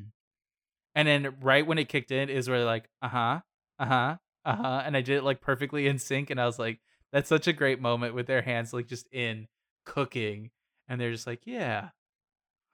And 0.94 1.08
then 1.08 1.36
right 1.40 1.66
when 1.66 1.78
it 1.78 1.88
kicked 1.88 2.10
in 2.10 2.28
is 2.28 2.48
where 2.48 2.58
they're 2.58 2.66
like, 2.66 2.88
uh 3.00 3.08
huh, 3.08 3.40
uh 3.78 3.86
huh, 3.86 4.16
uh 4.44 4.56
huh. 4.56 4.82
And 4.84 4.96
I 4.96 5.00
did 5.00 5.18
it 5.18 5.24
like 5.24 5.40
perfectly 5.40 5.86
in 5.86 5.98
sync, 5.98 6.30
and 6.30 6.40
I 6.40 6.46
was 6.46 6.58
like, 6.58 6.80
that's 7.12 7.28
such 7.28 7.46
a 7.46 7.52
great 7.52 7.80
moment 7.80 8.14
with 8.14 8.26
their 8.26 8.42
hands 8.42 8.72
like 8.72 8.88
just 8.88 9.06
in 9.12 9.48
cooking, 9.84 10.50
and 10.88 11.00
they're 11.00 11.12
just 11.12 11.26
like, 11.26 11.42
yeah, 11.46 11.90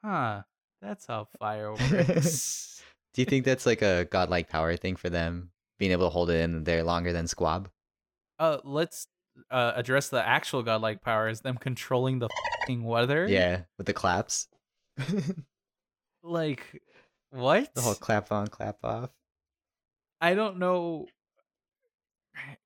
huh, 0.05 0.43
that's 0.83 1.07
how 1.07 1.29
fire 1.39 1.73
works. 1.73 2.83
Do 3.15 3.23
you 3.23 3.27
think 3.27 3.45
that's 3.45 3.67
like 3.67 3.83
a 3.83 4.05
godlike 4.11 4.49
power 4.49 4.77
thing 4.77 4.97
for 4.97 5.11
them, 5.11 5.51
being 5.79 5.93
able 5.93 6.07
to 6.07 6.11
hold 6.11 6.31
it 6.31 6.41
in 6.41 6.65
there 6.65 6.85
longer 6.85 7.13
than 7.13 7.27
Squab? 7.27 7.69
uh, 8.39 8.59
let's 8.65 9.07
uh 9.51 9.73
address 9.75 10.09
the 10.09 10.27
actual 10.27 10.63
godlike 10.63 11.03
powers, 11.03 11.41
them 11.41 11.57
controlling 11.57 12.19
the 12.19 12.29
fing 12.67 12.85
weather. 12.85 13.27
Yeah, 13.29 13.63
with 13.77 13.87
the 13.87 13.93
claps. 13.93 14.49
like 16.23 16.83
what? 17.31 17.75
the 17.75 17.81
whole 17.81 17.95
clap 17.95 18.33
on, 18.33 18.49
clap 18.49 18.79
off. 18.83 19.11
I 20.21 20.35
don't 20.35 20.59
know. 20.59 21.07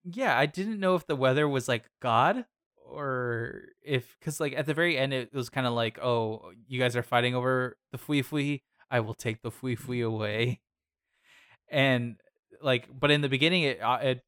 Yeah, 0.05 0.39
I 0.39 0.47
didn't 0.47 0.81
know 0.81 0.95
if 0.95 1.07
the 1.07 1.17
weather 1.17 1.49
was 1.49 1.69
like 1.69 1.85
God 2.01 2.45
or 2.87 3.63
if 3.83 4.17
because 4.19 4.41
like 4.41 4.55
at 4.57 4.67
the 4.67 4.75
very 4.75 4.99
end 4.99 5.13
it 5.13 5.33
was 5.35 5.49
kind 5.49 5.67
of 5.67 5.73
like, 5.73 5.99
oh, 5.99 6.53
you 6.67 6.79
guys 6.79 6.97
are 6.97 7.03
fighting 7.03 7.35
over 7.35 7.77
the 7.91 7.99
fui 7.99 8.23
fui. 8.23 8.63
I 8.91 9.01
will 9.01 9.15
take 9.15 9.43
the 9.43 9.51
fui 9.51 9.75
fui 9.75 10.01
away. 10.01 10.61
And 11.71 12.17
like, 12.61 12.87
but 12.99 13.11
in 13.11 13.23
the 13.23 13.29
beginning, 13.29 13.63
it, 13.63 13.81
uh, 13.81 13.99
it 14.03 14.23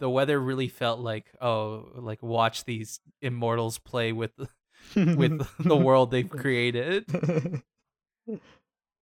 the 0.00 0.10
weather 0.10 0.40
really 0.40 0.68
felt 0.68 0.98
like, 1.00 1.26
oh, 1.40 1.92
like 1.94 2.22
watch 2.22 2.64
these 2.64 3.00
immortals 3.22 3.78
play 3.78 4.12
with 4.12 4.32
with 4.96 5.46
the 5.58 5.76
world 5.76 6.10
they've 6.10 6.28
created. 6.28 7.06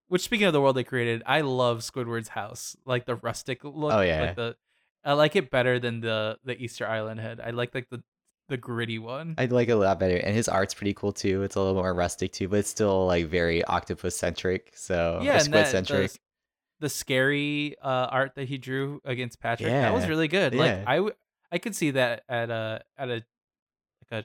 Which 0.09 0.23
speaking 0.23 0.47
of 0.47 0.53
the 0.53 0.61
world 0.61 0.77
they 0.77 0.85
created, 0.85 1.23
I 1.27 1.43
love 1.43 1.81
Squidward's 1.81 2.29
house, 2.29 2.77
like 2.85 3.07
the 3.07 3.15
rustic 3.17 3.63
look. 3.63 3.93
Oh, 3.93 4.01
yeah. 4.01 4.21
like 4.23 4.37
the 4.37 4.57
I 5.05 5.13
like 5.13 5.37
it 5.37 5.51
better 5.51 5.79
than 5.79 6.01
the 6.01 6.39
the 6.45 6.57
Easter 6.61 6.87
Island 6.87 7.21
head. 7.21 7.41
I 7.43 7.51
like 7.51 7.75
like 7.75 7.89
the 7.91 8.03
the 8.49 8.57
gritty 8.57 8.99
one. 8.99 9.35
I 9.39 9.45
like 9.47 9.69
it 9.69 9.73
a 9.73 9.77
lot 9.77 10.01
better, 10.01 10.17
and 10.17 10.35
his 10.35 10.49
art's 10.49 10.75
pretty 10.75 10.95
cool 10.95 11.13
too. 11.13 11.43
It's 11.43 11.57
a 11.57 11.61
little 11.61 11.75
more 11.75 11.95
rustic 11.95 12.33
too, 12.33 12.49
but 12.49 12.61
it's 12.61 12.71
still 12.71 13.07
like 13.07 13.27
very 13.27 13.63
octopus 13.65 14.17
centric. 14.17 14.73
So 14.75 15.21
yeah, 15.23 15.39
squid 15.39 15.67
centric. 15.67 16.13
The 16.81 16.89
scary 16.89 17.77
uh, 17.83 18.09
art 18.11 18.33
that 18.37 18.49
he 18.49 18.59
drew 18.59 19.01
against 19.05 19.41
Patrick, 19.41 19.71
that 19.71 19.93
was 19.93 20.07
really 20.09 20.29
good. 20.29 20.55
Like 20.55 20.67
yeah. 20.71 20.85
I 20.87 20.97
w- 20.97 21.15
I 21.51 21.59
could 21.59 21.75
see 21.75 21.93
that 21.93 22.25
at 22.29 22.51
a 22.51 22.83
at 22.97 23.09
a 23.09 23.13
like 24.11 24.25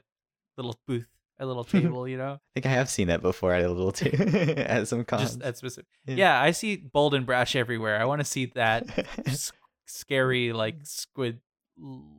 little 0.56 0.78
booth, 0.86 1.08
a 1.38 1.46
little 1.46 1.64
table, 1.76 2.06
you 2.06 2.16
know, 2.16 2.34
I 2.34 2.38
think 2.54 2.66
I 2.66 2.70
have 2.70 2.88
seen 2.88 3.08
that 3.08 3.22
before 3.22 3.52
at 3.52 3.64
a 3.64 3.68
little 3.68 3.92
too 3.92 4.10
at 4.56 4.86
some 4.88 5.04
cons. 5.04 5.22
just 5.22 5.42
at 5.42 5.56
specific. 5.58 5.86
Yeah. 6.06 6.14
Yeah. 6.16 6.40
I 6.42 6.52
see 6.52 6.76
bold 6.76 7.14
and 7.14 7.26
brash 7.26 7.56
everywhere. 7.56 8.00
I 8.00 8.04
want 8.04 8.20
to 8.20 8.24
see 8.24 8.46
that 8.54 9.06
s- 9.26 9.52
scary 9.86 10.52
like 10.52 10.76
squid, 10.84 11.40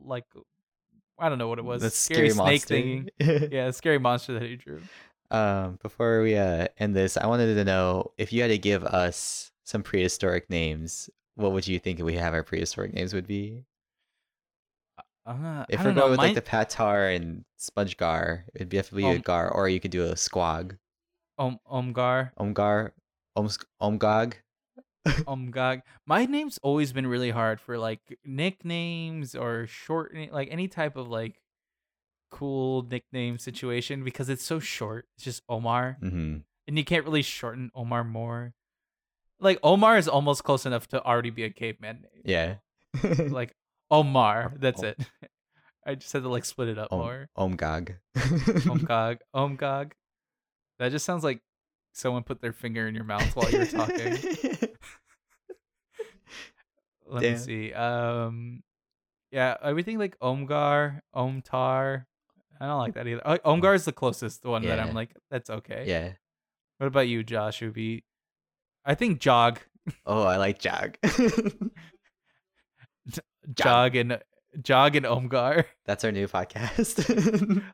like 0.04 0.24
I 1.18 1.28
don't 1.30 1.38
know 1.38 1.48
what 1.48 1.58
it 1.58 1.64
was. 1.64 1.80
the 1.82 1.88
scary, 1.90 2.28
scary, 2.30 2.58
snake 2.58 2.70
monster. 3.18 3.38
thing. 3.38 3.48
Yeah, 3.52 3.70
scary 3.70 3.98
monster 3.98 4.34
that 4.34 4.42
he 4.42 4.56
drew. 4.56 4.82
Um, 5.30 5.78
before 5.82 6.22
we 6.22 6.36
uh 6.36 6.68
end 6.78 6.94
this, 6.94 7.16
I 7.16 7.26
wanted 7.26 7.54
to 7.54 7.64
know 7.64 8.12
if 8.18 8.32
you 8.32 8.42
had 8.42 8.48
to 8.48 8.58
give 8.58 8.84
us 8.84 9.50
some 9.66 9.82
prehistoric 9.82 10.48
names, 10.48 11.10
what 11.34 11.52
would 11.52 11.66
you 11.68 11.78
think 11.78 11.98
we 12.00 12.14
have 12.14 12.32
our 12.32 12.42
prehistoric 12.42 12.94
names 12.94 13.12
would 13.12 13.26
be? 13.26 13.64
Uh, 15.26 15.64
If 15.68 15.80
I 15.80 15.82
we're 15.82 15.88
don't 15.88 15.94
know. 15.96 16.00
going 16.02 16.10
with 16.12 16.18
mine- 16.18 16.34
like 16.34 16.44
the 16.44 16.50
Patar 16.50 17.14
and 17.14 17.44
Sponge 17.56 17.96
Gar, 17.96 18.44
it'd 18.54 18.68
be 18.68 18.76
definitely 18.76 19.10
a 19.10 19.16
Um, 19.16 19.20
Gar, 19.22 19.50
or 19.50 19.68
you 19.68 19.80
could 19.80 19.90
do 19.90 20.04
a 20.04 20.16
Squag. 20.16 20.78
Om 21.38 21.58
Omgar. 21.66 22.30
Omgar, 22.38 22.92
Oms 23.36 23.62
Omgog. 23.82 24.34
Omgog. 25.06 25.82
My 26.06 26.24
name's 26.26 26.58
always 26.62 26.92
been 26.92 27.06
really 27.06 27.30
hard 27.30 27.60
for 27.60 27.76
like 27.76 28.00
nicknames 28.24 29.34
or 29.34 29.66
short, 29.66 30.14
like 30.32 30.48
any 30.50 30.68
type 30.68 30.96
of 30.96 31.08
like 31.08 31.40
cool 32.30 32.82
nickname 32.88 33.38
situation 33.38 34.02
because 34.04 34.28
it's 34.28 34.44
so 34.44 34.58
short. 34.60 35.06
It's 35.16 35.24
just 35.24 35.42
Omar, 35.48 35.98
Mm-hmm. 36.02 36.38
and 36.68 36.78
you 36.78 36.84
can't 36.84 37.04
really 37.04 37.22
shorten 37.22 37.70
Omar 37.74 38.04
more. 38.04 38.54
Like 39.40 39.58
Omar 39.62 39.98
is 39.98 40.08
almost 40.08 40.44
close 40.44 40.64
enough 40.66 40.86
to 40.88 41.04
already 41.04 41.30
be 41.30 41.44
a 41.44 41.50
caveman 41.50 42.02
name. 42.02 42.22
Yeah. 42.24 42.54
Like 43.30 43.54
Omar, 43.90 44.52
that's 44.58 44.80
Om- 44.82 44.86
it. 44.88 44.98
I 45.86 45.94
just 45.94 46.12
had 46.12 46.22
to 46.22 46.28
like 46.28 46.44
split 46.44 46.68
it 46.68 46.78
up 46.78 46.92
Om- 46.92 46.98
more. 46.98 47.28
Omgog. 47.38 47.94
Omgog, 48.16 49.18
Omgog. 49.34 49.92
That 50.78 50.90
just 50.90 51.04
sounds 51.04 51.22
like 51.22 51.40
someone 51.92 52.22
put 52.24 52.40
their 52.40 52.52
finger 52.52 52.88
in 52.88 52.94
your 52.94 53.04
mouth 53.04 53.34
while 53.36 53.50
you're 53.50 53.66
talking. 53.66 54.16
Let 57.08 57.22
me 57.22 57.36
see. 57.36 57.72
Um, 57.72 58.62
yeah, 59.30 59.56
everything 59.62 59.98
like 59.98 60.18
Omgar, 60.18 61.00
Omtar. 61.14 62.04
I 62.60 62.66
don't 62.66 62.78
like 62.78 62.94
that 62.94 63.06
either. 63.06 63.20
Omgar 63.44 63.74
is 63.74 63.84
the 63.84 63.92
closest 63.92 64.44
one 64.44 64.62
that 64.62 64.80
I'm 64.80 64.94
like, 64.94 65.14
that's 65.30 65.50
okay. 65.50 65.84
yeah. 65.86 66.12
What 66.78 66.88
about 66.88 67.08
you, 67.08 67.22
Josh? 67.22 67.62
Would 67.62 67.72
be, 67.74 68.04
I 68.88 68.94
think 68.94 69.18
Jog, 69.18 69.58
Oh, 70.06 70.22
I 70.22 70.36
like 70.36 70.60
Jog. 70.60 70.96
Jog 73.54 73.96
and 73.96 74.20
Jog 74.62 74.94
and 74.94 75.04
Omgar. 75.04 75.64
That's 75.86 76.04
our 76.04 76.12
new 76.12 76.28
podcast. 76.28 77.02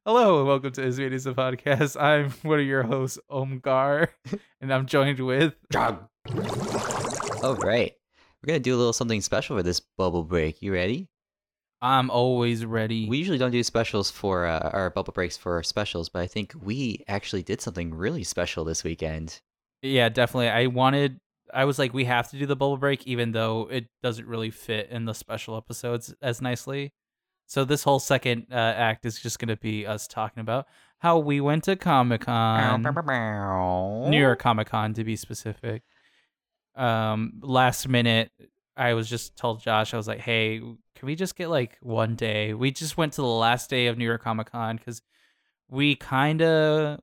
Hello 0.07 0.39
and 0.39 0.49
welcome 0.49 0.73
to 0.73 0.81
Ismailis 0.81 1.25
the 1.25 1.35
podcast. 1.35 2.01
I'm 2.01 2.31
one 2.49 2.61
of 2.61 2.67
your 2.67 2.83
hosts, 2.83 3.19
Omgar, 3.31 4.09
and 4.63 4.73
I'm 4.73 4.87
joined 4.87 5.21
with. 5.21 5.55
Jog. 5.71 6.09
All 7.43 7.57
right. 7.57 7.93
We're 8.43 8.47
going 8.47 8.59
to 8.59 8.61
do 8.61 8.75
a 8.75 8.79
little 8.79 8.95
something 8.95 9.21
special 9.21 9.59
for 9.59 9.63
this 9.63 9.81
bubble 9.81 10.25
break. 10.25 10.63
You 10.63 10.73
ready? 10.73 11.11
I'm 11.83 12.11
always 12.11 12.65
ready. 12.65 13.07
We 13.07 13.19
usually 13.19 13.37
don't 13.37 13.51
do 13.51 13.63
specials 13.63 14.11
for 14.11 14.47
uh, 14.47 14.71
our 14.73 14.89
bubble 14.89 15.13
breaks 15.13 15.37
for 15.37 15.57
our 15.57 15.63
specials, 15.63 16.09
but 16.09 16.23
I 16.23 16.27
think 16.27 16.55
we 16.63 17.05
actually 17.07 17.43
did 17.43 17.61
something 17.61 17.95
really 17.95 18.25
special 18.25 18.65
this 18.65 18.83
weekend. 18.83 19.43
Yeah, 19.83 20.09
definitely. 20.09 20.49
I 20.49 20.67
wanted. 20.67 21.21
I 21.53 21.65
was 21.67 21.79
like, 21.79 21.93
we 21.93 22.05
have 22.07 22.31
to 22.31 22.39
do 22.39 22.47
the 22.47 22.57
bubble 22.57 22.79
break, 22.79 23.07
even 23.07 23.33
though 23.33 23.69
it 23.71 23.87
doesn't 24.03 24.27
really 24.27 24.51
fit 24.51 24.89
in 24.91 25.05
the 25.05 25.13
special 25.13 25.57
episodes 25.57 26.15
as 26.23 26.41
nicely. 26.41 26.93
So 27.47 27.65
this 27.67 27.83
whole 27.83 27.99
second 27.99 28.47
uh, 28.51 28.55
act 28.55 29.05
is 29.05 29.21
just 29.21 29.39
gonna 29.39 29.57
be 29.59 29.87
us 29.87 30.07
talking 30.09 30.41
about 30.41 30.67
how 30.99 31.19
we 31.19 31.41
went 31.43 31.65
to 31.65 31.77
Comic 31.77 32.23
Con, 32.23 32.83
New 34.09 34.19
York 34.21 34.39
Comic 34.39 34.69
Con 34.69 34.95
to 34.95 35.05
be 35.05 35.17
specific. 35.17 35.83
um 36.75 37.35
last 37.43 37.87
minute 37.89 38.31
I 38.77 38.95
was 38.95 39.11
just 39.11 39.37
told 39.37 39.61
Josh 39.63 39.93
I 39.93 39.99
was 39.99 40.09
like, 40.09 40.21
"Hey, 40.21 40.59
can 40.61 41.07
we 41.07 41.15
just 41.15 41.37
get 41.37 41.51
like 41.51 41.77
one 41.83 42.15
day?" 42.17 42.55
We 42.55 42.71
just 42.71 42.97
went 42.97 43.13
to 43.15 43.21
the 43.21 43.27
last 43.27 43.69
day 43.69 43.89
of 43.89 43.99
New 43.99 44.07
York 44.07 44.23
Comic 44.23 44.51
Con 44.51 44.79
cuz 44.79 45.03
we 45.73 45.97
kind 45.97 46.43
of 46.43 47.01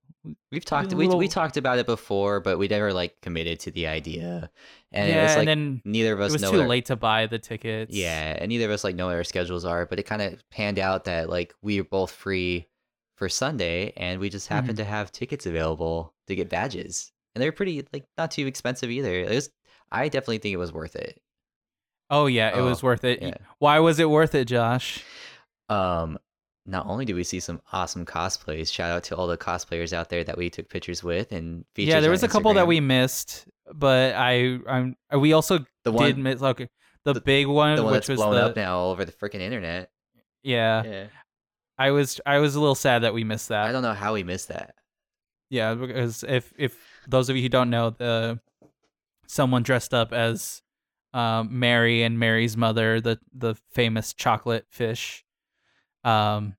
We've 0.51 0.65
talked 0.65 0.91
a 0.91 0.95
we, 0.97 1.08
we 1.08 1.27
talked 1.27 1.55
about 1.58 1.79
it 1.79 1.86
before, 1.86 2.39
but 2.41 2.58
we 2.60 2.67
never 2.67 2.91
like 2.93 3.15
committed 3.21 3.60
to 3.62 3.71
the 3.71 3.88
idea. 3.88 4.51
And 4.91 5.10
yeah, 5.10 5.23
it's 5.25 5.32
like 5.38 5.47
and 5.47 5.47
then 5.47 5.82
neither 5.86 6.13
of 6.13 6.19
it 6.19 6.23
us 6.25 6.32
was 6.34 6.41
know 6.41 6.51
too 6.51 6.62
our- 6.62 6.67
late 6.67 6.86
to 6.88 6.95
buy 6.95 7.25
the 7.25 7.39
tickets. 7.39 7.95
Yeah, 7.95 8.36
and 8.39 8.49
neither 8.49 8.65
of 8.65 8.71
us 8.71 8.84
like 8.84 8.95
know 8.95 9.08
what 9.08 9.15
our 9.15 9.23
schedules 9.23 9.65
are, 9.65 9.86
but 9.86 9.97
it 9.97 10.03
kind 10.03 10.21
of 10.21 10.41
panned 10.51 10.77
out 10.77 11.05
that 11.05 11.29
like 11.29 11.53
we 11.62 11.79
were 11.82 11.88
both 11.89 12.12
free 12.12 12.67
for 13.15 13.27
Sunday, 13.29 13.91
and 13.97 14.19
we 14.19 14.29
just 14.29 14.47
happened 14.49 14.77
Mm-hmm. 14.77 14.86
to 14.86 14.91
have 14.91 15.12
tickets 15.12 15.45
available 15.45 16.13
to 16.27 16.36
get 16.36 16.49
badges, 16.49 17.12
and 17.34 17.41
they're 17.41 17.51
pretty 17.53 17.86
like 17.93 18.05
not 18.17 18.29
too 18.32 18.45
expensive 18.45 18.91
either. 18.91 19.13
It 19.13 19.29
was, 19.29 19.49
I 19.91 20.10
definitely 20.10 20.39
think 20.39 20.53
it 20.53 20.58
was 20.58 20.73
worth 20.73 20.95
it. 20.95 21.19
Oh 22.10 22.25
yeah, 22.27 22.58
it 22.58 22.62
was 22.62 22.84
Oh, 22.84 22.88
worth 22.88 23.03
it. 23.05 23.21
yeah. 23.21 23.36
Why 23.60 23.79
was 23.79 23.99
it 23.99 24.10
worth 24.10 24.36
it, 24.36 24.45
Josh? 24.45 25.03
Um, 25.69 26.19
not 26.69 26.86
only 26.88 27.05
do 27.05 27.15
we 27.15 27.23
see 27.23 27.39
some 27.39 27.62
awesome 27.73 28.05
cosplays, 28.05 28.71
shout 28.71 28.91
out 28.91 29.03
to 29.05 29.15
all 29.15 29.27
the 29.27 29.38
cosplayers 29.38 29.91
out 29.93 30.10
there 30.10 30.23
that 30.23 30.38
we 30.38 30.49
took 30.49 30.69
pictures 30.69 31.03
with 31.03 31.32
and 31.32 31.65
featured. 31.73 31.89
yeah, 31.95 31.99
there 31.99 32.12
was 32.12 32.23
a 32.23 32.27
couple 32.27 32.53
that 32.53 32.67
we 32.67 32.79
missed, 32.79 33.47
but 33.73 34.15
I 34.15 34.60
I'm 34.67 34.95
we 35.17 35.34
also 35.34 35.60
the 35.84 35.91
did 35.91 36.15
one 36.15 36.23
miss 36.23 36.41
okay 36.41 36.69
the, 37.05 37.13
the- 37.13 37.21
big 37.21 37.47
one, 37.47 37.75
the 37.75 37.84
one 37.84 37.93
which 37.93 38.08
was 38.10 38.17
blown 38.17 38.36
the 38.36 38.45
up 38.45 38.55
now 38.55 38.77
all 38.77 38.91
over 38.91 39.05
the 39.05 39.12
freaking 39.12 39.41
internet. 39.41 39.89
yeah. 40.43 40.84
Yeah, 40.84 41.05
I 41.77 41.91
was 41.91 42.19
I 42.25 42.39
was 42.39 42.55
a 42.55 42.60
little 42.60 42.75
sad 42.75 42.99
that 43.03 43.13
we 43.13 43.23
missed 43.23 43.49
that. 43.49 43.65
I 43.65 43.71
don't 43.71 43.84
know 43.84 43.93
how 43.93 44.13
we 44.13 44.23
missed 44.23 44.49
that. 44.49 44.75
Yeah, 45.49 45.73
because 45.73 46.23
if 46.27 46.53
if 46.58 46.77
those 47.08 47.29
of 47.29 47.36
you 47.36 47.41
who 47.41 47.49
don't 47.49 47.69
know, 47.69 47.89
the 47.89 48.39
someone 49.27 49.63
dressed 49.63 49.93
up 49.93 50.12
as 50.13 50.62
um, 51.13 51.58
Mary 51.60 52.03
and 52.03 52.19
Mary's 52.19 52.55
mother, 52.55 53.01
the 53.01 53.19
the 53.34 53.55
famous 53.71 54.13
chocolate 54.13 54.65
fish, 54.69 55.23
um, 56.03 56.55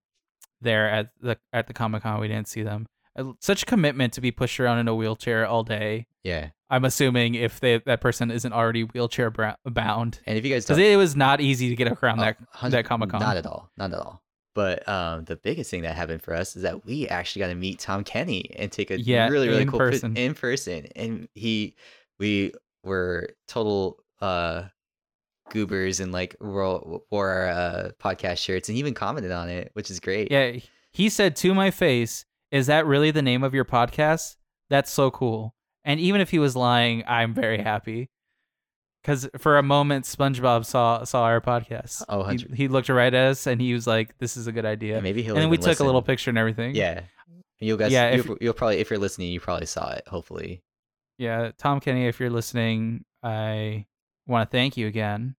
there 0.61 0.89
at 0.91 1.11
the 1.21 1.39
at 1.53 1.67
the 1.67 1.73
Comic 1.73 2.03
Con, 2.03 2.21
we 2.21 2.29
didn't 2.29 2.49
see 2.49 2.63
them. 2.63 2.87
Uh, 3.17 3.33
Such 3.41 3.67
commitment 3.67 4.13
to 4.15 4.21
be 4.21 4.31
pushed 4.31 4.61
around 4.61 4.79
in 4.79 4.89
a 4.89 4.95
wheelchair 4.95 5.47
all 5.47 5.65
day. 5.65 6.07
Yeah, 6.23 6.51
I'm 6.69 6.85
assuming 6.85 7.35
if 7.35 7.61
they 7.61 7.79
that 7.79 8.01
person 8.01 8.31
isn't 8.31 8.53
already 8.53 8.83
wheelchair 8.85 9.31
bound, 9.31 10.21
and 10.27 10.39
if 10.39 10.45
you 10.45 10.53
guys 10.55 10.65
because 10.67 10.79
it 10.79 10.97
was 10.97 11.17
not 11.17 11.41
easy 11.41 11.69
to 11.71 11.77
get 11.77 11.89
around 12.03 12.21
Oh, 12.21 12.23
that 12.63 12.71
that 12.71 12.85
Comic 12.85 13.11
Con. 13.11 13.21
Not 13.21 13.37
at 13.37 13.47
all. 13.47 13.71
Not 13.77 13.93
at 13.93 13.99
all. 13.99 14.23
But 14.55 14.87
um, 14.89 15.25
the 15.25 15.37
biggest 15.37 15.71
thing 15.71 15.83
that 15.83 15.95
happened 15.95 16.23
for 16.23 16.35
us 16.35 16.57
is 16.57 16.63
that 16.63 16.85
we 16.85 17.09
actually 17.09 17.41
got 17.41 17.49
to 17.49 17.55
meet 17.55 17.79
Tom 17.79 18.03
Kenny 18.05 18.51
and 18.59 18.71
take 18.71 18.91
a 18.91 19.01
Yeah, 19.01 19.29
really 19.29 19.49
really 19.49 19.63
in 19.63 19.69
cool 19.71 19.79
person. 19.79 20.17
in 20.17 20.35
person, 20.35 20.87
and 20.97 21.29
he 21.35 21.77
we 22.19 22.53
were 22.85 23.31
total 23.49 23.99
uh 24.21 24.65
goobers 25.51 26.01
and 26.01 26.13
like 26.13 26.37
wore, 26.41 27.03
wore 27.11 27.29
our 27.29 27.49
uh, 27.49 27.91
podcast 28.03 28.39
shirts 28.39 28.69
and 28.69 28.75
he 28.77 28.81
even 28.81 28.95
commented 28.95 29.33
on 29.33 29.49
it, 29.49 29.71
which 29.75 29.91
is 29.91 30.01
great. 30.01 30.31
Yeah, 30.31 30.57
he 30.93 31.09
said 31.09 31.37
to 31.37 31.55
my 31.55 31.71
face, 31.71 32.25
"Is 32.51 32.67
that 32.69 32.87
really 32.87 33.11
the 33.11 33.23
name 33.23 33.43
of 33.43 33.55
your 33.55 33.65
podcast? 33.65 34.37
That's 34.69 34.91
so 34.91 35.11
cool." 35.11 35.55
And 35.85 35.99
even 36.01 36.21
if 36.21 36.31
he 36.31 36.39
was 36.39 36.55
lying, 36.57 37.03
I'm 37.07 37.33
very 37.35 37.59
happy. 37.63 38.11
Cuz 39.03 39.29
for 39.39 39.57
a 39.57 39.63
moment 39.63 40.05
SpongeBob 40.05 40.67
saw 40.67 41.05
saw 41.05 41.23
our 41.25 41.41
podcast. 41.41 42.03
Oh, 42.09 42.25
he, 42.25 42.37
he 42.55 42.69
looked 42.69 42.89
right 42.91 43.13
at 43.15 43.29
us 43.31 43.47
and 43.47 43.61
he 43.61 43.73
was 43.73 43.87
like, 43.87 44.19
"This 44.19 44.37
is 44.37 44.47
a 44.47 44.53
good 44.53 44.67
idea." 44.67 44.95
And 44.97 45.03
maybe 45.03 45.23
he'll. 45.23 45.35
and 45.37 45.43
then 45.43 45.49
we 45.51 45.57
even 45.57 45.71
took 45.71 45.81
a 45.81 45.85
little 45.85 46.03
picture 46.03 46.31
and 46.31 46.37
everything. 46.39 46.75
Yeah. 46.75 47.03
You'll 47.61 47.77
guys. 47.79 47.93
Yeah, 47.93 48.11
Yeah. 48.11 48.17
if- 48.17 48.27
You'll, 48.27 48.39
you'll 48.41 48.53
probably 48.55 48.79
if 48.79 48.91
you're 48.91 48.99
listening, 48.99 49.33
you 49.33 49.41
probably 49.41 49.67
saw 49.67 49.91
it. 49.93 50.07
Hopefully. 50.07 50.63
Yeah, 51.19 51.51
Tom 51.59 51.81
Kenny, 51.81 52.07
if 52.07 52.19
you're 52.21 52.31
listening, 52.31 53.05
I 53.23 53.87
want 54.27 54.51
to 54.51 54.55
thank 54.57 54.77
you 54.79 54.87
again 54.87 55.35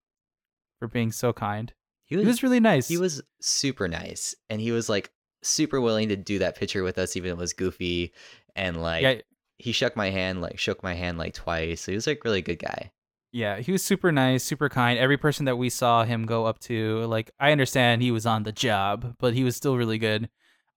for 0.82 0.88
being 0.88 1.12
so 1.12 1.32
kind. 1.32 1.72
He 2.06 2.18
He 2.18 2.26
was 2.26 2.42
really 2.44 2.60
nice. 2.60 2.90
he 2.90 2.98
was 2.98 3.22
super 3.40 3.88
nice 3.88 4.36
and 4.50 4.60
he 4.60 4.72
was 4.72 4.90
like 4.90 5.12
super 5.44 5.80
willing 5.80 6.10
to 6.10 6.16
do 6.16 6.40
that 6.40 6.58
picture 6.58 6.84
with 6.84 6.98
us 6.98 7.16
even 7.16 7.30
though 7.30 7.36
it 7.36 7.40
was 7.40 7.54
goofy 7.54 8.14
and 8.56 8.82
like 8.82 9.04
yeah, 9.04 9.22
he 9.58 9.72
shook 9.72 9.96
my 9.96 10.10
hand 10.10 10.42
like 10.42 10.58
shook 10.60 10.84
my 10.84 10.94
hand 10.96 11.18
like 11.18 11.34
twice 11.36 11.82
so 11.82 11.92
he 11.92 11.96
was 11.96 12.08
like 12.08 12.24
really 12.26 12.42
good 12.42 12.60
guy 12.60 12.92
Yeah, 13.32 13.60
he 13.60 13.72
was 13.72 13.82
super 13.84 14.12
nice, 14.12 14.44
super 14.44 14.68
kind. 14.70 15.00
Every 15.00 15.18
person 15.18 15.46
that 15.46 15.56
we 15.56 15.70
saw 15.70 16.04
him 16.04 16.26
go 16.26 16.46
up 16.46 16.60
to, 16.68 17.06
like 17.06 17.32
I 17.40 17.52
understand 17.54 18.02
he 18.02 18.12
was 18.12 18.26
on 18.26 18.44
the 18.44 18.52
job, 18.52 19.16
but 19.20 19.34
he 19.34 19.44
was 19.46 19.56
still 19.56 19.78
really 19.78 19.98
good. 19.98 20.30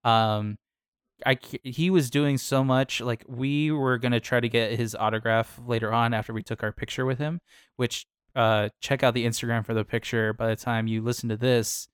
Um 0.05 0.57
I 1.25 1.37
he 1.63 1.89
was 1.89 2.09
doing 2.09 2.37
so 2.37 2.63
much 2.63 3.01
like 3.01 3.23
we 3.27 3.71
were 3.71 3.97
to 3.99 4.19
try 4.19 4.39
to 4.39 4.49
get 4.49 4.77
his 4.77 4.95
autograph 4.95 5.59
later 5.65 5.91
on 5.93 6.13
after 6.13 6.33
we 6.33 6.43
took 6.43 6.63
our 6.63 6.71
picture 6.71 7.05
with 7.05 7.19
him, 7.19 7.41
which 7.77 8.05
uh 8.35 8.69
check 8.81 9.03
out 9.03 9.13
the 9.13 9.25
Instagram 9.25 9.65
for 9.65 9.73
the 9.73 9.85
picture 9.85 10.33
by 10.33 10.47
the 10.47 10.55
time 10.55 10.87
you 10.87 11.01
listen 11.01 11.29
to 11.29 11.37
this. 11.37 11.87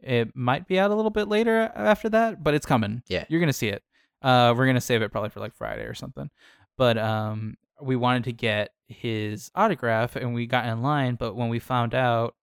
It 0.00 0.34
might 0.36 0.68
be 0.68 0.78
out 0.78 0.90
a 0.90 0.94
little 0.94 1.10
bit 1.10 1.28
later 1.28 1.72
after 1.74 2.08
that, 2.10 2.42
but 2.44 2.54
it's 2.54 2.66
coming. 2.66 3.02
Yeah. 3.08 3.24
You're 3.28 3.40
going 3.40 3.48
to 3.48 3.52
see 3.52 3.68
it. 3.68 3.82
Uh 4.22 4.54
we're 4.56 4.66
going 4.66 4.74
to 4.74 4.80
save 4.80 5.02
it 5.02 5.10
probably 5.10 5.30
for 5.30 5.40
like 5.40 5.54
Friday 5.54 5.82
or 5.82 5.94
something. 5.94 6.30
But 6.76 6.98
um 6.98 7.56
we 7.80 7.96
wanted 7.96 8.24
to 8.24 8.32
get 8.32 8.70
his 8.88 9.50
autograph 9.54 10.16
and 10.16 10.34
we 10.34 10.46
got 10.46 10.66
in 10.66 10.82
line 10.82 11.14
but 11.14 11.34
when 11.36 11.48
we 11.48 11.58
found 11.58 11.94
out 11.94 12.34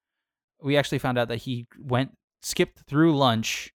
we 0.61 0.77
actually 0.77 0.99
found 0.99 1.17
out 1.17 1.27
that 1.27 1.37
he 1.37 1.67
went 1.79 2.15
skipped 2.41 2.81
through 2.87 3.17
lunch 3.17 3.73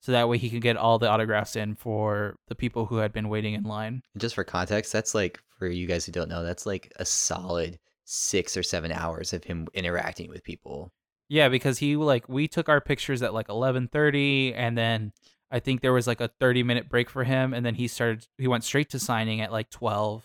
so 0.00 0.12
that 0.12 0.28
way 0.28 0.36
he 0.36 0.50
could 0.50 0.62
get 0.62 0.76
all 0.76 0.98
the 0.98 1.08
autographs 1.08 1.54
in 1.56 1.74
for 1.74 2.36
the 2.48 2.54
people 2.54 2.86
who 2.86 2.96
had 2.96 3.12
been 3.12 3.28
waiting 3.28 3.54
in 3.54 3.62
line 3.62 4.02
just 4.16 4.34
for 4.34 4.44
context 4.44 4.92
that's 4.92 5.14
like 5.14 5.40
for 5.58 5.68
you 5.68 5.86
guys 5.86 6.04
who 6.04 6.12
don't 6.12 6.28
know 6.28 6.42
that's 6.42 6.66
like 6.66 6.92
a 6.96 7.04
solid 7.04 7.78
six 8.10 8.56
or 8.56 8.62
seven 8.62 8.90
hours 8.90 9.34
of 9.34 9.44
him 9.44 9.68
interacting 9.74 10.30
with 10.30 10.42
people. 10.42 10.90
Yeah 11.28 11.50
because 11.50 11.78
he 11.78 11.94
like 11.94 12.26
we 12.26 12.48
took 12.48 12.70
our 12.70 12.80
pictures 12.80 13.22
at 13.22 13.34
like 13.34 13.48
11:30 13.48 14.54
and 14.56 14.78
then 14.78 15.12
I 15.50 15.60
think 15.60 15.82
there 15.82 15.92
was 15.92 16.06
like 16.06 16.22
a 16.22 16.28
30 16.40 16.62
minute 16.62 16.88
break 16.88 17.10
for 17.10 17.24
him 17.24 17.52
and 17.52 17.66
then 17.66 17.74
he 17.74 17.86
started 17.86 18.26
he 18.38 18.48
went 18.48 18.64
straight 18.64 18.88
to 18.90 18.98
signing 18.98 19.42
at 19.42 19.52
like 19.52 19.68
12 19.68 20.24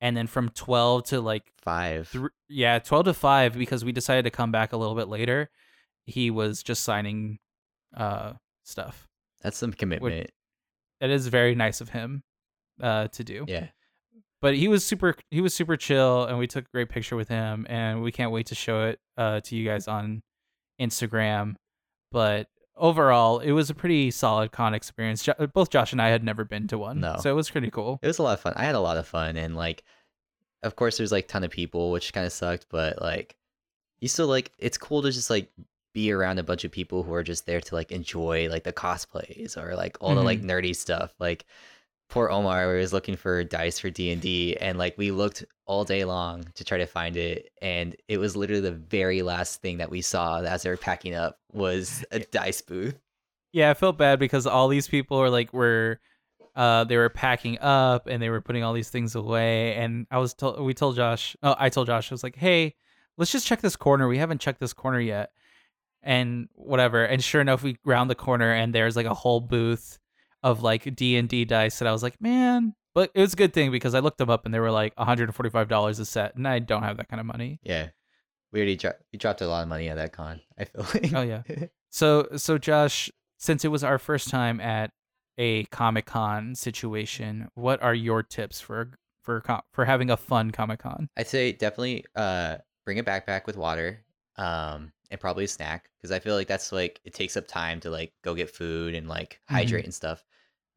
and 0.00 0.16
then 0.16 0.26
from 0.26 0.48
12 0.48 1.04
to 1.04 1.20
like 1.20 1.44
five. 1.62 2.08
thr 2.08 2.26
yeah 2.48 2.80
12 2.80 3.04
to 3.04 3.14
5 3.14 3.56
because 3.56 3.84
we 3.84 3.92
decided 3.92 4.24
to 4.24 4.30
come 4.30 4.50
back 4.50 4.72
a 4.72 4.76
little 4.76 4.96
bit 4.96 5.06
later 5.06 5.50
he 6.04 6.32
was 6.32 6.64
just 6.64 6.82
signing 6.82 7.38
uh 7.96 8.32
stuff. 8.64 9.06
That's 9.42 9.56
some 9.56 9.72
commitment. 9.72 10.32
that 11.00 11.10
is 11.10 11.28
very 11.28 11.54
nice 11.54 11.80
of 11.80 11.90
him 11.90 12.24
uh 12.82 13.06
to 13.08 13.22
do. 13.22 13.44
Yeah 13.46 13.68
but 14.40 14.54
he 14.54 14.68
was 14.68 14.84
super 14.84 15.14
he 15.30 15.40
was 15.40 15.54
super 15.54 15.76
chill 15.76 16.24
and 16.24 16.38
we 16.38 16.46
took 16.46 16.64
a 16.66 16.70
great 16.70 16.88
picture 16.88 17.16
with 17.16 17.28
him 17.28 17.66
and 17.68 18.02
we 18.02 18.12
can't 18.12 18.30
wait 18.32 18.46
to 18.46 18.54
show 18.54 18.86
it 18.86 19.00
uh 19.16 19.40
to 19.40 19.56
you 19.56 19.64
guys 19.64 19.88
on 19.88 20.22
instagram. 20.80 21.54
But 22.12 22.48
overall 22.76 23.40
it 23.40 23.52
was 23.52 23.70
a 23.70 23.74
pretty 23.74 24.10
solid 24.10 24.52
con 24.52 24.74
experience. 24.74 25.22
Jo- 25.22 25.34
both 25.52 25.70
josh 25.70 25.92
and 25.92 26.00
i 26.00 26.08
had 26.08 26.22
never 26.22 26.44
been 26.44 26.68
to 26.68 26.78
one 26.78 27.00
No. 27.00 27.16
so 27.20 27.30
it 27.30 27.34
was 27.34 27.50
pretty 27.50 27.70
cool. 27.70 27.98
It 28.02 28.06
was 28.06 28.18
a 28.18 28.22
lot 28.22 28.34
of 28.34 28.40
fun. 28.40 28.52
I 28.56 28.64
had 28.64 28.74
a 28.74 28.80
lot 28.80 28.96
of 28.96 29.06
fun 29.06 29.36
and 29.36 29.56
like 29.56 29.82
of 30.62 30.76
course 30.76 30.96
there's 30.98 31.12
like 31.12 31.28
ton 31.28 31.44
of 31.44 31.50
people 31.50 31.90
which 31.90 32.12
kind 32.12 32.26
of 32.26 32.32
sucked 32.32 32.66
but 32.70 33.00
like 33.00 33.36
you 34.00 34.08
still 34.08 34.26
like 34.28 34.52
it's 34.58 34.78
cool 34.78 35.02
to 35.02 35.10
just 35.10 35.30
like 35.30 35.50
be 35.94 36.12
around 36.12 36.38
a 36.38 36.42
bunch 36.44 36.64
of 36.64 36.70
people 36.70 37.02
who 37.02 37.12
are 37.14 37.22
just 37.24 37.46
there 37.46 37.60
to 37.60 37.74
like 37.74 37.90
enjoy 37.90 38.48
like 38.50 38.62
the 38.62 38.72
cosplays 38.72 39.56
or 39.56 39.74
like 39.74 39.96
all 40.00 40.14
the 40.14 40.22
like 40.22 40.42
nerdy 40.42 40.76
stuff. 40.76 41.12
Like 41.18 41.44
poor 42.08 42.30
omar 42.30 42.72
we 42.72 42.78
was 42.78 42.92
looking 42.92 43.16
for 43.16 43.44
dice 43.44 43.78
for 43.78 43.90
d&d 43.90 44.56
and 44.60 44.78
like 44.78 44.96
we 44.96 45.10
looked 45.10 45.44
all 45.66 45.84
day 45.84 46.04
long 46.04 46.44
to 46.54 46.64
try 46.64 46.78
to 46.78 46.86
find 46.86 47.16
it 47.16 47.50
and 47.60 47.94
it 48.08 48.18
was 48.18 48.34
literally 48.34 48.62
the 48.62 48.72
very 48.72 49.22
last 49.22 49.60
thing 49.60 49.78
that 49.78 49.90
we 49.90 50.00
saw 50.00 50.40
as 50.40 50.62
they 50.62 50.70
were 50.70 50.76
packing 50.76 51.14
up 51.14 51.38
was 51.52 52.04
a 52.10 52.20
dice 52.20 52.62
booth 52.62 52.98
Yeah, 53.52 53.70
I 53.70 53.74
felt 53.74 53.98
bad 53.98 54.18
because 54.18 54.46
all 54.46 54.68
these 54.68 54.88
people 54.88 55.18
are 55.18 55.30
like 55.30 55.52
were 55.52 56.00
uh 56.56 56.84
they 56.84 56.96
were 56.96 57.10
packing 57.10 57.58
up 57.60 58.06
and 58.06 58.22
they 58.22 58.30
were 58.30 58.40
putting 58.40 58.62
all 58.64 58.72
these 58.72 58.90
things 58.90 59.14
away 59.14 59.74
and 59.74 60.06
I 60.10 60.18
was 60.18 60.34
told 60.34 60.60
we 60.60 60.74
told 60.74 60.96
Josh 60.96 61.36
oh 61.42 61.54
I 61.58 61.68
told 61.68 61.86
Josh 61.86 62.10
I 62.10 62.14
was 62.14 62.22
like, 62.22 62.36
"Hey, 62.36 62.74
let's 63.16 63.30
just 63.32 63.46
check 63.46 63.60
this 63.60 63.76
corner. 63.76 64.08
We 64.08 64.18
haven't 64.18 64.40
checked 64.40 64.60
this 64.60 64.72
corner 64.72 65.00
yet." 65.00 65.30
And 66.02 66.48
whatever. 66.54 67.04
And 67.04 67.22
sure 67.22 67.40
enough, 67.40 67.62
we 67.62 67.76
round 67.84 68.08
the 68.08 68.14
corner 68.14 68.52
and 68.52 68.74
there's 68.74 68.96
like 68.96 69.06
a 69.06 69.14
whole 69.14 69.40
booth 69.40 69.98
of 70.42 70.62
like 70.62 70.94
D&D 70.94 71.44
dice 71.46 71.80
and 71.80 71.88
I 71.88 71.92
was 71.92 72.02
like, 72.02 72.20
"Man, 72.20 72.74
but 72.94 73.10
it 73.14 73.20
was 73.20 73.32
a 73.32 73.36
good 73.36 73.52
thing 73.52 73.70
because 73.70 73.94
I 73.94 74.00
looked 74.00 74.18
them 74.18 74.30
up 74.30 74.44
and 74.44 74.54
they 74.54 74.60
were 74.60 74.70
like 74.70 74.94
$145 74.96 76.00
a 76.00 76.04
set 76.04 76.34
and 76.36 76.46
I 76.46 76.58
don't 76.58 76.82
have 76.82 76.96
that 76.98 77.08
kind 77.08 77.20
of 77.20 77.26
money. 77.26 77.60
yeah 77.62 77.88
we 78.50 78.60
already 78.60 78.76
dro- 78.76 78.92
we 79.12 79.18
dropped 79.18 79.42
a 79.42 79.46
lot 79.46 79.62
of 79.62 79.68
money 79.68 79.90
at 79.90 79.96
that 79.96 80.10
con 80.12 80.40
i 80.58 80.64
feel 80.64 80.86
like 80.94 81.12
Oh 81.12 81.20
yeah. 81.22 81.42
So 81.90 82.28
so 82.36 82.56
Josh, 82.58 83.10
since 83.38 83.64
it 83.64 83.68
was 83.68 83.82
our 83.84 83.98
first 83.98 84.28
time 84.30 84.60
at 84.60 84.90
a 85.38 85.64
Comic 85.64 86.04
Con 86.06 86.54
situation, 86.54 87.48
what 87.54 87.82
are 87.82 87.94
your 87.94 88.22
tips 88.22 88.60
for 88.60 88.92
for 89.22 89.42
for 89.72 89.84
having 89.86 90.10
a 90.10 90.16
fun 90.16 90.50
Comic 90.50 90.80
Con? 90.80 91.08
I'd 91.16 91.28
say 91.28 91.52
definitely 91.52 92.04
uh 92.16 92.56
bring 92.84 92.98
a 92.98 93.04
backpack 93.04 93.46
with 93.46 93.56
water, 93.56 94.04
um, 94.36 94.92
and 95.10 95.20
probably 95.20 95.44
a 95.44 95.48
snack 95.48 95.90
because 95.98 96.12
I 96.12 96.18
feel 96.18 96.34
like 96.34 96.48
that's 96.48 96.72
like 96.72 97.00
it 97.04 97.14
takes 97.14 97.36
up 97.36 97.46
time 97.48 97.80
to 97.80 97.90
like 97.90 98.12
go 98.22 98.34
get 98.34 98.50
food 98.50 98.94
and 98.94 99.08
like 99.08 99.40
hydrate 99.46 99.84
and 99.84 99.94
stuff. 99.94 100.24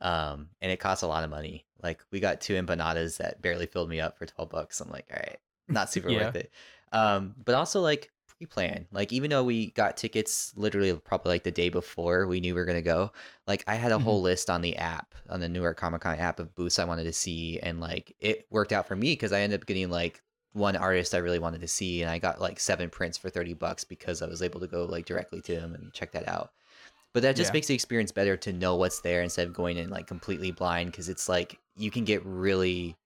Um, 0.02 0.50
and 0.62 0.72
it 0.72 0.80
costs 0.80 1.04
a 1.04 1.08
lot 1.08 1.24
of 1.24 1.30
money. 1.30 1.66
Like 1.82 2.02
we 2.12 2.20
got 2.20 2.42
two 2.42 2.54
empanadas 2.56 3.18
that 3.18 3.42
barely 3.42 3.66
filled 3.68 3.90
me 3.90 4.00
up 4.02 4.18
for 4.18 4.26
twelve 4.26 4.50
bucks. 4.50 4.82
I'm 4.82 4.90
like, 4.90 5.06
all 5.12 5.20
right, 5.20 5.38
not 5.70 5.92
super 5.92 6.12
Yeah. 6.12 6.14
worth 6.14 6.36
it. 6.36 6.52
Um, 6.92 7.36
but 7.46 7.56
also 7.56 7.82
like 7.82 8.12
pre-plan. 8.28 8.88
Like 8.92 9.14
even 9.14 9.30
though 9.30 9.44
we 9.44 9.72
got 9.72 9.98
tickets 9.98 10.54
literally 10.56 10.94
probably 10.96 11.30
like 11.32 11.44
the 11.44 11.52
day 11.52 11.70
before 11.70 12.28
we 12.28 12.40
knew 12.40 12.56
we 12.56 12.62
were 12.62 12.66
gonna 12.66 12.82
go, 12.82 13.12
like 13.48 13.64
I 13.68 13.76
had 13.76 13.92
a 13.92 13.98
Mhm. 13.98 14.00
whole 14.00 14.22
list 14.22 14.50
on 14.50 14.62
the 14.62 14.76
app 14.78 15.14
on 15.30 15.40
the 15.40 15.50
New 15.50 15.62
York 15.62 15.78
Comic 15.78 16.02
Con 16.02 16.18
app 16.18 16.40
of 16.40 16.56
booths 16.56 16.80
I 16.80 16.86
wanted 16.86 17.04
to 17.06 17.14
see, 17.14 17.60
and 17.60 17.80
like 17.80 18.16
it 18.20 18.48
worked 18.50 18.72
out 18.74 18.88
for 18.88 18.96
me 18.96 19.14
because 19.14 19.32
I 19.34 19.42
ended 19.42 19.62
up 19.62 19.68
getting 19.68 19.90
like 19.90 20.22
one 20.54 20.76
artist 20.76 21.14
I 21.14 21.20
really 21.20 21.40
wanted 21.40 21.62
to 21.62 21.68
see, 21.68 22.02
and 22.02 22.12
I 22.12 22.20
got 22.20 22.42
like 22.42 22.60
seven 22.60 22.90
prints 22.90 23.18
for 23.18 23.30
thirty 23.30 23.54
bucks 23.54 23.84
because 23.84 24.22
I 24.22 24.28
was 24.28 24.42
able 24.42 24.60
to 24.62 24.68
go 24.68 24.86
like 24.86 25.06
directly 25.06 25.42
to 25.44 25.60
him 25.60 25.76
and 25.76 25.94
check 25.94 26.12
that 26.14 26.28
out. 26.28 26.52
But 27.14 27.24
that 27.24 27.36
just 27.36 27.50
Yeah. 27.50 27.54
makes 27.54 27.68
the 27.68 27.76
experience 27.76 28.12
better 28.12 28.38
to 28.38 28.54
know 28.54 28.76
what's 28.76 29.02
there 29.02 29.22
instead 29.24 29.48
of 29.48 29.54
going 29.54 29.78
in 29.78 29.90
like 29.90 30.08
completely 30.08 30.52
blind 30.52 30.92
because 30.92 31.10
it's 31.10 31.30
like 31.30 31.60
you 31.76 31.92
can 31.92 32.06
get 32.06 32.26
really 32.26 32.98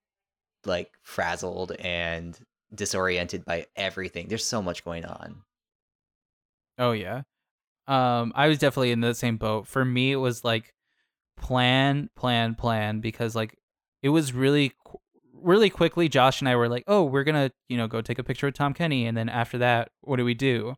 like 0.64 0.92
frazzled 1.02 1.72
and 1.80 2.38
disoriented 2.74 3.44
by 3.44 3.66
everything. 3.76 4.28
There's 4.28 4.44
so 4.44 4.62
much 4.62 4.84
going 4.84 5.04
on. 5.04 5.42
Oh 6.78 6.92
yeah. 6.92 7.22
Um, 7.88 8.32
I 8.36 8.48
was 8.48 8.58
definitely 8.58 8.92
in 8.92 9.00
the 9.00 9.14
same 9.14 9.36
boat. 9.38 9.66
For 9.66 9.84
me, 9.84 10.12
it 10.12 10.16
was 10.16 10.44
like 10.44 10.74
plan, 11.36 12.10
plan, 12.16 12.54
plan 12.56 13.00
because 13.00 13.36
like 13.36 13.58
it 14.02 14.10
was 14.10 14.32
really, 14.34 14.74
really 15.46 15.70
quickly. 15.70 16.08
Josh 16.08 16.40
and 16.40 16.48
I 16.48 16.56
were 16.56 16.68
like, 16.68 16.84
oh, 16.86 17.04
we're 17.04 17.24
gonna, 17.24 17.50
you 17.68 17.76
know, 17.76 17.86
go 17.88 18.02
take 18.02 18.18
a 18.18 18.24
picture 18.24 18.46
with 18.46 18.54
Tom 18.54 18.74
Kenny, 18.74 19.06
and 19.06 19.16
then 19.16 19.28
after 19.28 19.58
that, 19.58 19.90
what 20.02 20.16
do 20.16 20.24
we 20.24 20.34
do? 20.34 20.74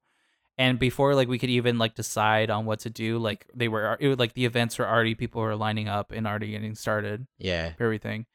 And 0.58 0.78
before 0.78 1.14
like 1.14 1.28
we 1.28 1.38
could 1.38 1.50
even 1.50 1.78
like 1.78 1.94
decide 1.94 2.50
on 2.50 2.66
what 2.66 2.80
to 2.80 2.90
do, 2.90 3.18
like 3.18 3.46
they 3.54 3.68
were, 3.68 3.96
it 4.00 4.08
was 4.08 4.18
like 4.18 4.34
the 4.34 4.44
events 4.44 4.78
were 4.78 4.88
already 4.88 5.14
people 5.14 5.40
were 5.40 5.54
lining 5.56 5.88
up 5.88 6.10
and 6.12 6.26
already 6.26 6.50
getting 6.50 6.74
started 6.74 7.26
Yeah. 7.38 7.72
everything. 7.78 8.26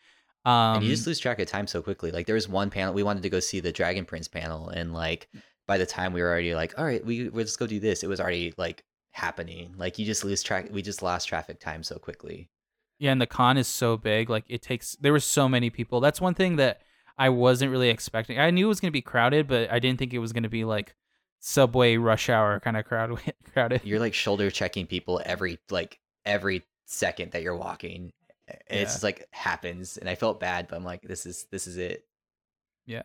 Um, 0.45 0.77
and 0.77 0.83
you 0.83 0.89
just 0.91 1.05
lose 1.07 1.19
track 1.19 1.39
of 1.39 1.47
time 1.47 1.67
so 1.67 1.81
quickly. 1.81 2.11
Like 2.11 2.25
there 2.25 2.35
was 2.35 2.47
one 2.49 2.69
panel 2.69 2.93
we 2.93 3.03
wanted 3.03 3.23
to 3.23 3.29
go 3.29 3.39
see 3.39 3.59
the 3.59 3.71
Dragon 3.71 4.05
Prince 4.05 4.27
panel, 4.27 4.69
and 4.69 4.93
like 4.93 5.29
by 5.67 5.77
the 5.77 5.85
time 5.85 6.13
we 6.13 6.21
were 6.21 6.29
already 6.29 6.55
like, 6.55 6.77
all 6.77 6.85
right, 6.85 7.05
we 7.05 7.29
let's 7.29 7.55
go 7.55 7.67
do 7.67 7.79
this, 7.79 8.03
it 8.03 8.07
was 8.07 8.19
already 8.19 8.53
like 8.57 8.83
happening. 9.11 9.73
Like 9.77 9.99
you 9.99 10.05
just 10.05 10.25
lose 10.25 10.43
track. 10.43 10.69
We 10.71 10.81
just 10.81 11.01
lost 11.03 11.27
traffic 11.27 11.59
time 11.59 11.83
so 11.83 11.97
quickly. 11.97 12.49
Yeah, 12.99 13.11
and 13.11 13.19
the 13.21 13.27
con 13.27 13.57
is 13.57 13.67
so 13.67 13.97
big. 13.97 14.29
Like 14.29 14.45
it 14.47 14.61
takes 14.61 14.95
there 15.01 15.11
were 15.11 15.19
so 15.19 15.49
many 15.49 15.69
people. 15.69 15.99
That's 15.99 16.21
one 16.21 16.33
thing 16.33 16.55
that 16.57 16.81
I 17.17 17.29
wasn't 17.29 17.71
really 17.71 17.89
expecting. 17.89 18.39
I 18.39 18.49
knew 18.51 18.65
it 18.65 18.69
was 18.69 18.79
gonna 18.79 18.91
be 18.91 19.01
crowded, 19.01 19.47
but 19.47 19.71
I 19.71 19.79
didn't 19.79 19.99
think 19.99 20.13
it 20.13 20.19
was 20.19 20.33
gonna 20.33 20.49
be 20.49 20.63
like 20.65 20.95
subway 21.39 21.97
rush 21.97 22.29
hour 22.29 22.59
kind 22.59 22.77
of 22.77 22.85
crowd 22.85 23.19
crowded. 23.53 23.81
You're 23.83 23.99
like 23.99 24.13
shoulder 24.13 24.49
checking 24.49 24.87
people 24.87 25.21
every 25.25 25.59
like 25.69 25.99
every 26.25 26.63
second 26.85 27.31
that 27.31 27.41
you're 27.43 27.57
walking. 27.57 28.13
And 28.47 28.59
Yeah. 28.69 28.77
it's 28.77 28.93
just 28.93 29.03
like 29.03 29.27
happens, 29.31 29.97
and 29.97 30.09
I 30.09 30.15
felt 30.15 30.39
bad, 30.39 30.67
but 30.69 30.75
I'm 30.75 30.83
like, 30.85 31.01
this 31.01 31.25
is 31.25 31.45
this 31.51 31.67
is 31.67 31.77
it. 31.77 32.05
Yeah. 32.85 33.03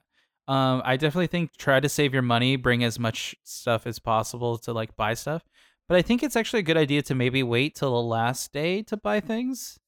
Um, 0.48 0.80
I 0.84 0.96
definitely 0.96 1.26
think 1.26 1.56
try 1.56 1.78
to 1.78 1.88
save 1.88 2.12
your 2.14 2.22
money, 2.22 2.56
bring 2.56 2.82
as 2.82 2.98
much 2.98 3.34
stuff 3.44 3.86
as 3.86 3.98
possible 3.98 4.56
to 4.58 4.72
like 4.72 4.96
buy 4.96 5.14
stuff. 5.14 5.42
But 5.88 5.96
I 5.96 6.02
think 6.02 6.22
it's 6.22 6.36
actually 6.36 6.60
a 6.60 6.64
good 6.64 6.76
idea 6.76 7.00
to 7.02 7.14
maybe 7.14 7.42
wait 7.42 7.74
till 7.74 7.92
the 7.92 8.02
last 8.08 8.52
day 8.52 8.82
to 8.84 8.96
buy 8.96 9.20
things. 9.20 9.78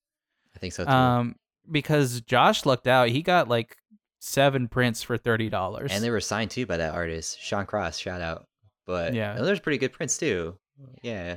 I 0.56 0.58
think 0.58 0.72
so 0.72 0.84
too. 0.84 0.90
Um, 0.90 1.36
because 1.70 2.20
Josh 2.22 2.64
lucked 2.66 2.86
out. 2.86 3.08
He 3.10 3.22
got 3.22 3.48
like 3.48 3.76
seven 4.18 4.66
prints 4.68 5.02
for 5.02 5.16
thirty 5.18 5.48
dollars. 5.50 5.92
and 5.92 6.02
they 6.02 6.10
were 6.10 6.20
signed 6.20 6.50
too 6.50 6.66
by 6.66 6.78
that 6.78 6.94
artist, 6.94 7.38
Sean 7.40 7.66
Cross. 7.66 7.98
Shout 7.98 8.20
out. 8.20 8.46
But 8.86 9.14
Yeah. 9.14 9.34
there's 9.40 9.60
pretty 9.60 9.78
good 9.78 9.92
prints 9.92 10.16
too. 10.18 10.58
Yeah. 11.02 11.36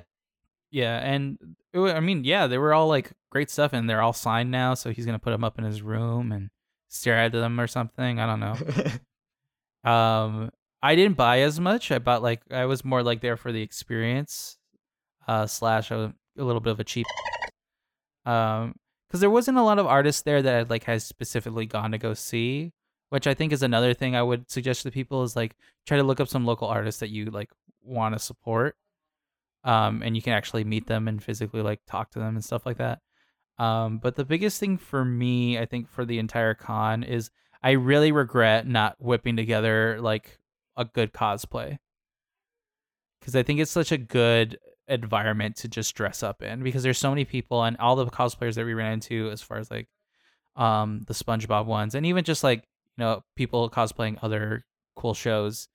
Yeah, 0.71 0.97
and 0.97 1.37
it 1.71 1.79
wa- 1.79 1.91
I 1.91 1.99
mean, 1.99 2.23
yeah, 2.23 2.47
they 2.47 2.57
were 2.57 2.73
all 2.73 2.87
like 2.87 3.11
great 3.29 3.51
stuff, 3.51 3.73
and 3.73 3.87
they're 3.89 4.01
all 4.01 4.13
signed 4.13 4.49
now. 4.49 4.73
So 4.73 4.91
he's 4.91 5.05
gonna 5.05 5.19
put 5.19 5.31
them 5.31 5.43
up 5.43 5.59
in 5.59 5.65
his 5.65 5.81
room 5.83 6.31
and 6.31 6.49
stare 6.87 7.17
at 7.19 7.31
them 7.31 7.59
or 7.59 7.67
something. 7.67 8.19
I 8.19 8.25
don't 8.25 8.39
know. 8.39 8.55
Um, 9.83 10.49
I 10.83 10.95
didn't 10.95 11.15
buy 11.15 11.39
as 11.39 11.61
much. 11.61 11.91
I 11.91 11.99
bought 11.99 12.21
like 12.21 12.41
I 12.51 12.65
was 12.65 12.83
more 12.83 13.01
like 13.01 13.21
there 13.21 13.37
for 13.37 13.53
the 13.53 13.61
experience, 13.61 14.57
uh, 15.29 15.47
slash 15.47 15.91
a, 15.91 16.13
a 16.37 16.43
little 16.43 16.59
bit 16.59 16.71
of 16.71 16.79
a 16.81 16.83
cheap. 16.83 17.07
Um, 18.25 18.75
because 19.07 19.21
there 19.21 19.29
wasn't 19.29 19.57
a 19.59 19.63
lot 19.63 19.79
of 19.79 19.85
artists 19.85 20.23
there 20.23 20.41
that 20.41 20.55
I'd 20.55 20.69
like 20.69 20.83
has 20.85 21.05
specifically 21.05 21.65
gone 21.65 21.91
to 21.91 21.97
go 21.97 22.13
see, 22.13 22.73
which 23.09 23.27
I 23.27 23.33
think 23.33 23.53
is 23.53 23.63
another 23.63 23.93
thing 23.93 24.15
I 24.15 24.23
would 24.23 24.51
suggest 24.51 24.83
to 24.83 24.91
people 24.91 25.23
is 25.23 25.35
like 25.35 25.55
try 25.85 25.97
to 25.97 26.03
look 26.03 26.19
up 26.19 26.27
some 26.27 26.45
local 26.45 26.67
artists 26.67 26.99
that 26.99 27.11
you 27.11 27.25
like 27.25 27.51
want 27.81 28.15
to 28.15 28.19
support. 28.19 28.75
Um, 29.63 30.01
and 30.03 30.15
you 30.15 30.21
can 30.21 30.33
actually 30.33 30.65
meet 30.65 30.87
them 30.87 31.07
and 31.07 31.23
physically 31.23 31.61
like 31.61 31.79
talk 31.87 32.11
to 32.11 32.19
them 32.19 32.35
and 32.35 32.43
stuff 32.43 32.65
like 32.65 32.77
that. 32.79 32.99
Um, 33.57 33.99
but 33.99 34.15
the 34.15 34.25
biggest 34.25 34.59
thing 34.59 34.77
for 34.77 35.05
me, 35.05 35.57
I 35.57 35.65
think, 35.65 35.87
for 35.87 36.03
the 36.03 36.19
entire 36.19 36.55
con 36.55 37.03
is 37.03 37.29
I 37.61 37.71
really 37.71 38.11
regret 38.11 38.67
not 38.67 38.97
whipping 38.99 39.37
together 39.37 40.01
like 40.01 40.39
a 40.75 40.85
good 40.85 41.13
cosplay. 41.13 41.77
Because 43.19 43.35
I 43.35 43.43
think 43.43 43.59
it's 43.59 43.71
such 43.71 43.91
a 43.91 43.97
good 43.97 44.59
environment 44.87 45.55
to 45.57 45.67
just 45.67 45.95
dress 45.95 46.23
up 46.23 46.41
in 46.41 46.61
because 46.61 46.83
there's 46.83 46.97
so 46.97 47.09
many 47.09 47.23
people 47.23 47.63
and 47.63 47.77
all 47.77 47.95
the 47.95 48.05
cosplayers 48.07 48.55
that 48.55 48.65
we 48.65 48.73
ran 48.73 48.93
into 48.93 49.29
as 49.31 49.41
far 49.41 49.57
as 49.57 49.71
like 49.71 49.87
um 50.57 51.01
the 51.07 51.13
SpongeBob 51.13 51.65
ones 51.65 51.95
and 51.95 52.05
even 52.05 52.25
just 52.25 52.43
like 52.43 52.59
you 52.97 53.03
know 53.03 53.21
people 53.37 53.69
cosplaying 53.69 54.17
other 54.21 54.65
cool 54.97 55.13
shows 55.13 55.69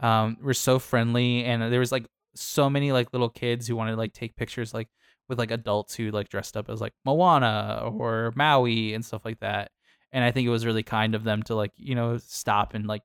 um 0.00 0.36
were 0.42 0.52
so 0.52 0.78
friendly 0.78 1.42
and 1.42 1.72
there 1.72 1.80
was 1.80 1.90
like 1.90 2.04
so 2.34 2.68
many 2.68 2.92
like 2.92 3.14
little 3.14 3.30
kids 3.30 3.66
who 3.66 3.76
wanted 3.76 3.92
to 3.92 3.96
like 3.96 4.12
take 4.12 4.36
pictures 4.36 4.74
like 4.74 4.88
with 5.30 5.38
like 5.38 5.50
adults 5.50 5.94
who 5.94 6.10
like 6.10 6.28
dressed 6.28 6.56
up 6.56 6.68
as 6.68 6.80
like 6.80 6.92
Moana 7.06 7.90
or 7.90 8.32
Maui 8.36 8.92
and 8.92 9.04
stuff 9.04 9.24
like 9.24 9.40
that. 9.40 9.70
And 10.12 10.24
I 10.24 10.32
think 10.32 10.46
it 10.46 10.50
was 10.50 10.66
really 10.66 10.82
kind 10.82 11.14
of 11.14 11.24
them 11.24 11.42
to 11.44 11.54
like 11.54 11.72
you 11.76 11.94
know 11.94 12.18
stop 12.18 12.74
and 12.74 12.86
like 12.86 13.02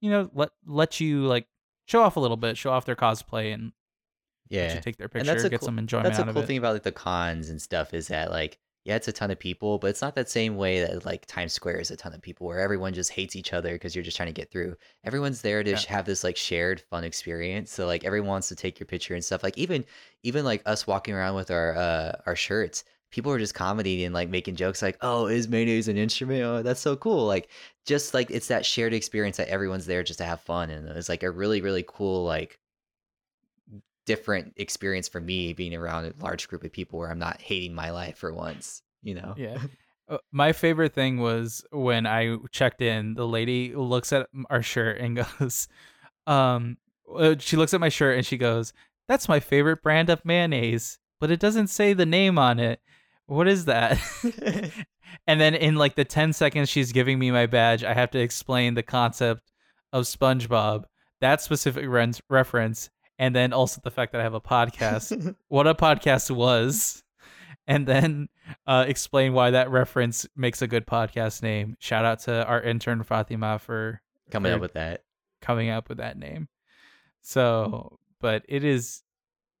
you 0.00 0.10
know 0.10 0.30
let 0.34 0.50
let 0.66 1.00
you 1.00 1.26
like 1.26 1.46
show 1.86 2.02
off 2.02 2.16
a 2.16 2.20
little 2.20 2.36
bit, 2.36 2.56
show 2.56 2.70
off 2.70 2.84
their 2.84 2.96
cosplay, 2.96 3.54
and 3.54 3.72
let 4.50 4.56
yeah. 4.70 4.74
you 4.74 4.80
take 4.80 4.96
their 4.96 5.06
And 5.06 5.12
picture, 5.12 5.32
that's 5.32 5.44
a 5.44 5.50
get 5.50 5.60
cool- 5.60 5.66
some 5.66 5.78
enjoyment 5.78 6.14
That's 6.14 6.18
a 6.18 6.32
cool 6.32 6.42
thing 6.42 6.58
about 6.58 6.74
like 6.74 6.82
the 6.82 6.92
cons 6.92 7.50
and 7.50 7.60
stuff 7.60 7.94
is 7.94 8.08
that 8.08 8.30
like 8.30 8.58
yeah, 8.84 8.94
it's 8.94 9.08
a 9.08 9.12
ton 9.12 9.32
of 9.32 9.38
people, 9.40 9.78
but 9.78 9.88
it's 9.88 10.00
not 10.00 10.14
that 10.14 10.28
same 10.30 10.54
way 10.56 10.80
that 10.80 11.04
like 11.04 11.26
Times 11.26 11.52
Square 11.52 11.80
is 11.80 11.90
a 11.90 11.96
ton 11.96 12.12
of 12.12 12.22
people 12.22 12.46
where 12.46 12.60
everyone 12.60 12.94
just 12.94 13.10
hates 13.10 13.34
each 13.34 13.52
other 13.52 13.72
because 13.72 13.96
you're 13.96 14.04
just 14.04 14.16
trying 14.16 14.28
to 14.28 14.32
get 14.32 14.52
through. 14.52 14.76
Everyone's 15.02 15.42
there 15.42 15.64
to 15.64 15.70
Yeah. 15.72 15.80
have 15.88 16.04
this 16.06 16.22
like 16.22 16.36
shared 16.36 16.80
fun 16.82 17.02
experience. 17.02 17.72
So 17.72 17.84
like 17.86 18.04
everyone 18.04 18.28
wants 18.28 18.46
to 18.50 18.54
take 18.54 18.78
your 18.78 18.86
picture 18.86 19.14
and 19.14 19.24
stuff. 19.24 19.42
Like 19.42 19.58
even 19.58 19.84
even 20.22 20.44
like 20.44 20.62
us 20.66 20.86
walking 20.86 21.14
around 21.14 21.34
with 21.34 21.50
our 21.50 21.74
uh 21.76 22.12
our 22.26 22.36
shirts, 22.36 22.84
people 23.10 23.32
are 23.32 23.38
just 23.38 23.54
commenting 23.54 24.02
and 24.02 24.14
like 24.14 24.28
making 24.28 24.56
jokes 24.56 24.82
like, 24.82 24.98
"Oh, 25.00 25.26
is 25.26 25.48
mayonnaise 25.48 25.88
an 25.88 25.96
instrument? 25.96 26.42
Oh, 26.42 26.62
that's 26.62 26.80
so 26.80 26.96
cool!" 26.96 27.26
Like 27.26 27.48
just 27.86 28.14
like 28.14 28.30
it's 28.30 28.48
that 28.48 28.66
shared 28.66 28.94
experience 28.94 29.36
that 29.38 29.48
everyone's 29.48 29.86
there 29.86 30.02
just 30.02 30.18
to 30.18 30.24
have 30.24 30.40
fun, 30.40 30.70
and 30.70 30.88
it's 30.88 31.08
like 31.08 31.22
a 31.22 31.30
really 31.30 31.60
really 31.60 31.84
cool 31.86 32.24
like 32.24 32.58
different 34.06 34.54
experience 34.56 35.08
for 35.08 35.20
me 35.20 35.52
being 35.52 35.74
around 35.74 36.06
a 36.06 36.12
large 36.22 36.48
group 36.48 36.64
of 36.64 36.72
people 36.72 36.98
where 36.98 37.10
I'm 37.10 37.18
not 37.18 37.40
hating 37.40 37.74
my 37.74 37.90
life 37.90 38.16
for 38.18 38.32
once. 38.32 38.82
You 39.02 39.14
know? 39.14 39.34
Yeah. 39.36 39.58
Uh, 40.08 40.18
My 40.30 40.52
favorite 40.52 40.94
thing 40.94 41.18
was 41.18 41.64
when 41.72 42.06
I 42.06 42.36
checked 42.52 42.80
in, 42.80 43.14
the 43.14 43.26
lady 43.26 43.74
looks 43.74 44.12
at 44.12 44.28
our 44.50 44.62
shirt 44.62 45.00
and 45.00 45.16
goes, 45.40 45.66
um, 46.28 46.76
uh, 47.12 47.34
she 47.40 47.56
looks 47.56 47.74
at 47.74 47.80
my 47.80 47.88
shirt 47.88 48.16
and 48.16 48.24
she 48.24 48.36
goes, 48.36 48.72
That's 49.08 49.28
my 49.28 49.40
favorite 49.40 49.82
brand 49.82 50.08
of 50.08 50.24
mayonnaise, 50.24 51.00
but 51.18 51.32
it 51.32 51.40
doesn't 51.40 51.66
say 51.66 51.92
the 51.92 52.06
name 52.06 52.38
on 52.38 52.60
it. 52.60 52.80
What 53.26 53.48
is 53.48 53.64
that? 53.66 53.98
and 55.26 55.40
then 55.40 55.54
in 55.54 55.76
like 55.76 55.94
the 55.94 56.04
10 56.04 56.32
seconds 56.32 56.68
she's 56.68 56.92
giving 56.92 57.18
me 57.18 57.30
my 57.30 57.46
badge, 57.46 57.84
I 57.84 57.94
have 57.94 58.10
to 58.12 58.18
explain 58.18 58.74
the 58.74 58.82
concept 58.82 59.50
of 59.92 60.04
SpongeBob, 60.04 60.84
that 61.20 61.40
specific 61.40 61.86
ren- 61.88 62.14
reference, 62.28 62.90
and 63.18 63.34
then 63.34 63.52
also 63.52 63.80
the 63.82 63.90
fact 63.90 64.12
that 64.12 64.20
I 64.20 64.24
have 64.24 64.34
a 64.34 64.40
podcast, 64.40 65.34
what 65.48 65.66
a 65.66 65.74
podcast 65.74 66.30
was, 66.34 67.02
and 67.66 67.86
then 67.86 68.28
uh, 68.66 68.84
explain 68.86 69.32
why 69.32 69.50
that 69.52 69.70
reference 69.70 70.26
makes 70.36 70.62
a 70.62 70.66
good 70.66 70.86
podcast 70.86 71.42
name. 71.42 71.76
Shout 71.80 72.04
out 72.04 72.20
to 72.20 72.44
our 72.46 72.60
intern 72.62 73.02
Fatima 73.02 73.58
for 73.58 74.00
Coming 74.30 74.52
up 74.52 74.60
with 74.60 74.74
that. 74.74 75.02
coming 75.40 75.70
up 75.70 75.88
with 75.88 75.98
that 75.98 76.16
name. 76.18 76.48
So, 77.22 77.98
but 78.20 78.44
it 78.48 78.64
is, 78.64 79.02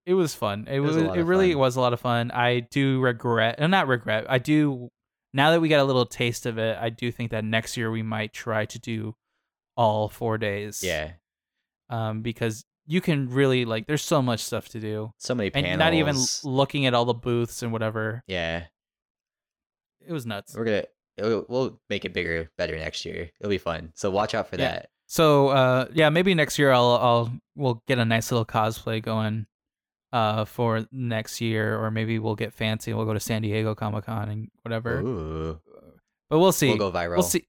it 0.06 0.14
was 0.14 0.34
fun. 0.34 0.66
It, 0.70 0.80
was 0.80 0.96
was, 0.96 1.04
it 1.16 1.22
really 1.24 1.52
fun. 1.52 1.58
was 1.60 1.76
a 1.76 1.80
lot 1.80 1.92
of 1.92 2.00
fun. 2.00 2.30
I 2.30 2.60
do 2.60 3.00
regret, 3.00 3.60
uh, 3.60 3.66
not 3.66 3.88
regret. 3.88 4.24
I 4.28 4.38
do 4.38 4.88
now 5.34 5.50
that 5.50 5.60
we 5.60 5.68
got 5.68 5.80
a 5.80 5.84
little 5.84 6.06
taste 6.06 6.46
of 6.46 6.58
it. 6.58 6.78
I 6.80 6.88
do 6.90 7.10
think 7.12 7.32
that 7.32 7.44
next 7.44 7.76
year 7.76 7.90
we 7.90 8.02
might 8.02 8.32
try 8.32 8.64
to 8.66 8.78
do 8.78 9.14
all 9.76 10.08
four 10.08 10.38
days. 10.38 10.82
Yeah. 10.82 11.12
Um, 11.90 12.22
because 12.22 12.64
you 12.86 13.00
can 13.00 13.28
really 13.28 13.64
like, 13.64 13.86
there's 13.86 14.02
so 14.02 14.22
much 14.22 14.40
stuff 14.40 14.68
to 14.70 14.80
do, 14.80 15.12
So 15.18 15.34
many 15.34 15.50
panels. 15.50 15.70
and 15.72 15.78
not 15.80 15.92
even 15.94 16.16
looking 16.44 16.86
at 16.86 16.94
all 16.94 17.04
the 17.04 17.12
booths 17.14 17.62
and 17.62 17.72
whatever. 17.72 18.22
Yeah. 18.26 18.64
It 20.06 20.12
was 20.12 20.24
nuts. 20.24 20.54
We're 20.56 20.64
gonna 20.64 21.42
we'll 21.48 21.80
make 21.90 22.04
it 22.04 22.12
bigger, 22.12 22.50
better 22.56 22.76
next 22.78 23.04
year. 23.04 23.30
It'll 23.40 23.50
be 23.50 23.58
fun. 23.58 23.90
So 23.94 24.10
watch 24.10 24.34
out 24.34 24.48
for 24.48 24.56
Yeah. 24.56 24.68
that. 24.70 24.90
So 25.08 25.48
uh 25.48 25.86
yeah, 25.92 26.10
maybe 26.10 26.32
next 26.34 26.58
year 26.58 26.70
I'll 26.72 26.92
I'll 26.92 27.32
we'll 27.56 27.82
get 27.88 27.98
a 27.98 28.04
nice 28.04 28.30
little 28.30 28.44
cosplay 28.46 29.02
going 29.02 29.46
uh 30.16 30.44
for 30.46 30.86
next 30.92 31.40
year 31.40 31.64
or 31.82 31.90
maybe 31.90 32.18
we'll 32.18 32.34
get 32.44 32.52
fancy 32.52 32.90
and 32.90 32.96
we'll 32.98 33.06
go 33.06 33.12
to 33.14 33.20
San 33.20 33.42
Diego 33.42 33.74
Comic 33.74 34.06
Con 34.06 34.28
and 34.28 34.48
whatever. 34.62 35.00
Ooh. 35.00 35.60
But 36.30 36.38
we'll 36.38 36.52
see. 36.60 36.68
We'll 36.68 36.90
go 36.90 36.92
viral. 36.92 37.18
We'll 37.18 37.22
see. 37.22 37.46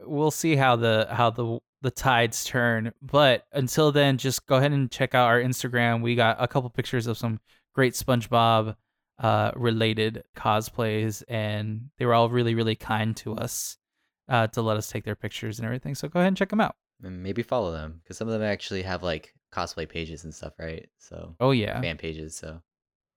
we'll 0.00 0.30
see 0.30 0.54
how 0.56 0.76
the 0.76 1.08
how 1.10 1.30
the 1.30 1.58
the 1.82 1.90
tides 1.90 2.44
turn. 2.44 2.92
But 3.02 3.44
until 3.52 3.92
then, 3.92 4.18
just 4.18 4.46
go 4.46 4.56
ahead 4.56 4.72
and 4.72 4.90
check 4.90 5.14
out 5.14 5.26
our 5.26 5.40
Instagram. 5.40 6.02
We 6.02 6.14
got 6.14 6.36
a 6.40 6.48
couple 6.48 6.70
pictures 6.70 7.06
of 7.06 7.18
some 7.18 7.40
great 7.74 7.94
SpongeBob 7.94 8.76
uh 9.18 9.50
related 9.56 10.22
cosplays 10.36 11.24
and 11.28 11.90
they 11.98 12.06
were 12.06 12.14
all 12.14 12.28
really 12.30 12.54
really 12.54 12.76
kind 12.76 13.16
to 13.16 13.34
us 13.34 13.76
uh 14.28 14.46
to 14.46 14.62
let 14.62 14.76
us 14.76 14.88
take 14.88 15.04
their 15.04 15.16
pictures 15.16 15.58
and 15.58 15.66
everything. 15.66 15.94
So 15.96 16.06
go 16.08 16.20
ahead 16.20 16.28
and 16.28 16.36
check 16.36 16.50
them 16.50 16.60
out. 16.60 16.76
And 17.02 17.22
maybe 17.22 17.42
follow 17.42 17.72
them 17.72 18.00
because 18.02 18.16
some 18.16 18.28
of 18.28 18.34
them 18.34 18.42
actually 18.42 18.82
have 18.82 19.02
like 19.02 19.34
cosplay 19.52 19.88
pages 19.88 20.24
and 20.24 20.34
stuff, 20.34 20.52
right? 20.58 20.88
So 20.98 21.34
Oh 21.40 21.50
yeah. 21.52 21.80
fan 21.80 21.96
pages. 21.96 22.36
So 22.36 22.60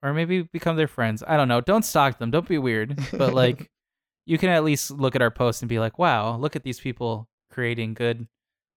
Or 0.03 0.13
maybe 0.13 0.43
become 0.43 0.75
their 0.77 0.87
friends. 0.87 1.23
I 1.27 1.37
don't 1.37 1.47
know. 1.47 1.61
Don't 1.61 1.83
stalk 1.85 2.19
them. 2.19 2.31
Don't 2.31 2.47
be 2.47 2.57
weird. 2.57 2.99
But 3.13 3.33
like 3.43 3.69
you 4.25 4.37
can 4.37 4.49
at 4.49 4.63
least 4.63 4.91
look 4.91 5.15
at 5.15 5.21
our 5.21 5.31
posts 5.31 5.61
and 5.61 5.69
be 5.69 5.79
like, 5.79 5.97
"Wow, 5.99 6.37
look 6.37 6.55
at 6.55 6.63
these 6.63 6.79
people 6.79 7.27
creating 7.49 7.93
good 7.95 8.27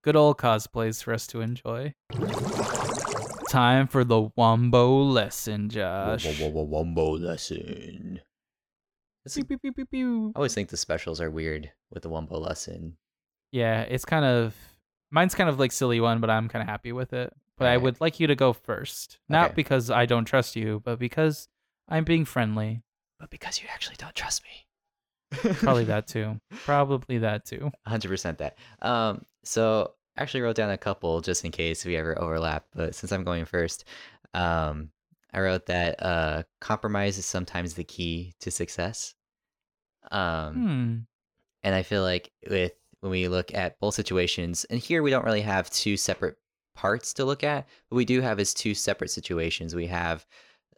good 0.02 0.16
old 0.16 0.38
cosplays 0.38 1.02
for 1.02 1.12
us 1.14 1.26
to 1.28 1.40
enjoy." 1.40 1.94
Time 3.50 3.86
for 3.86 4.02
the 4.04 4.30
Wombo 4.36 5.02
lesson, 5.02 5.68
Josh. 5.68 6.26
wombo 6.40 7.12
lesson. 7.18 8.20
Pew, 9.32 9.44
pew, 9.44 9.58
pew, 9.72 9.86
pew. 9.86 10.32
I 10.34 10.38
always 10.38 10.54
think 10.54 10.68
the 10.70 10.76
specials 10.76 11.20
are 11.20 11.30
weird 11.30 11.70
with 11.92 12.02
the 12.02 12.08
wombo 12.08 12.38
lesson. 12.38 12.96
Yeah, 13.52 13.82
it's 13.82 14.04
kind 14.04 14.24
of 14.24 14.54
mine's 15.10 15.34
kind 15.34 15.48
of 15.48 15.58
like 15.60 15.70
silly 15.72 16.00
one, 16.00 16.20
but 16.20 16.30
I'm 16.30 16.48
kind 16.48 16.62
of 16.62 16.68
happy 16.68 16.90
with 16.92 17.12
it. 17.12 17.32
But 17.56 17.68
I 17.68 17.76
would 17.76 18.00
like 18.00 18.18
you 18.18 18.26
to 18.26 18.34
go 18.34 18.52
first, 18.52 19.18
not 19.28 19.46
Okay. 19.46 19.54
because 19.54 19.90
I 19.90 20.06
don't 20.06 20.24
trust 20.24 20.56
you, 20.56 20.80
but 20.84 20.98
because 20.98 21.48
I'm 21.88 22.04
being 22.04 22.24
friendly. 22.24 22.82
But 23.20 23.30
because 23.30 23.62
you 23.62 23.68
actually 23.72 23.96
don't 23.96 24.14
trust 24.14 24.42
me. 24.42 25.40
Probably 25.54 25.84
that 25.84 26.06
too. 26.08 26.40
Probably 26.64 27.18
that 27.18 27.44
too. 27.44 27.70
100% 27.88 28.38
that. 28.38 28.58
Um, 28.82 29.24
so 29.44 29.94
I 30.16 30.22
actually 30.22 30.40
wrote 30.42 30.56
down 30.56 30.70
a 30.70 30.78
couple 30.78 31.20
just 31.20 31.44
in 31.44 31.52
case 31.52 31.84
we 31.84 31.96
ever 31.96 32.20
overlap, 32.20 32.66
but 32.74 32.94
since 32.94 33.12
I'm 33.12 33.24
going 33.24 33.44
first, 33.44 33.84
um, 34.34 34.90
I 35.32 35.40
wrote 35.40 35.66
that 35.66 36.02
uh, 36.02 36.42
compromise 36.60 37.18
is 37.18 37.26
sometimes 37.26 37.74
the 37.74 37.84
key 37.84 38.34
to 38.40 38.50
success. 38.50 39.14
Um, 40.10 40.54
Hmm. 40.54 40.96
and 41.62 41.74
I 41.74 41.82
feel 41.82 42.02
like 42.02 42.30
with 42.48 42.72
when 43.00 43.10
we 43.10 43.28
look 43.28 43.54
at 43.54 43.78
both 43.80 43.94
situations, 43.94 44.64
and 44.64 44.78
here 44.80 45.02
we 45.02 45.10
don't 45.10 45.24
really 45.24 45.42
have 45.42 45.70
two 45.70 45.96
separate 45.96 46.36
parts 46.74 47.12
to 47.14 47.24
look 47.24 47.44
at, 47.44 47.66
but 47.88 47.96
we 47.96 48.04
do 48.04 48.20
have 48.20 48.40
is 48.40 48.54
two 48.54 48.74
separate 48.74 49.10
situations. 49.10 49.74
We 49.74 49.86
have 49.88 50.26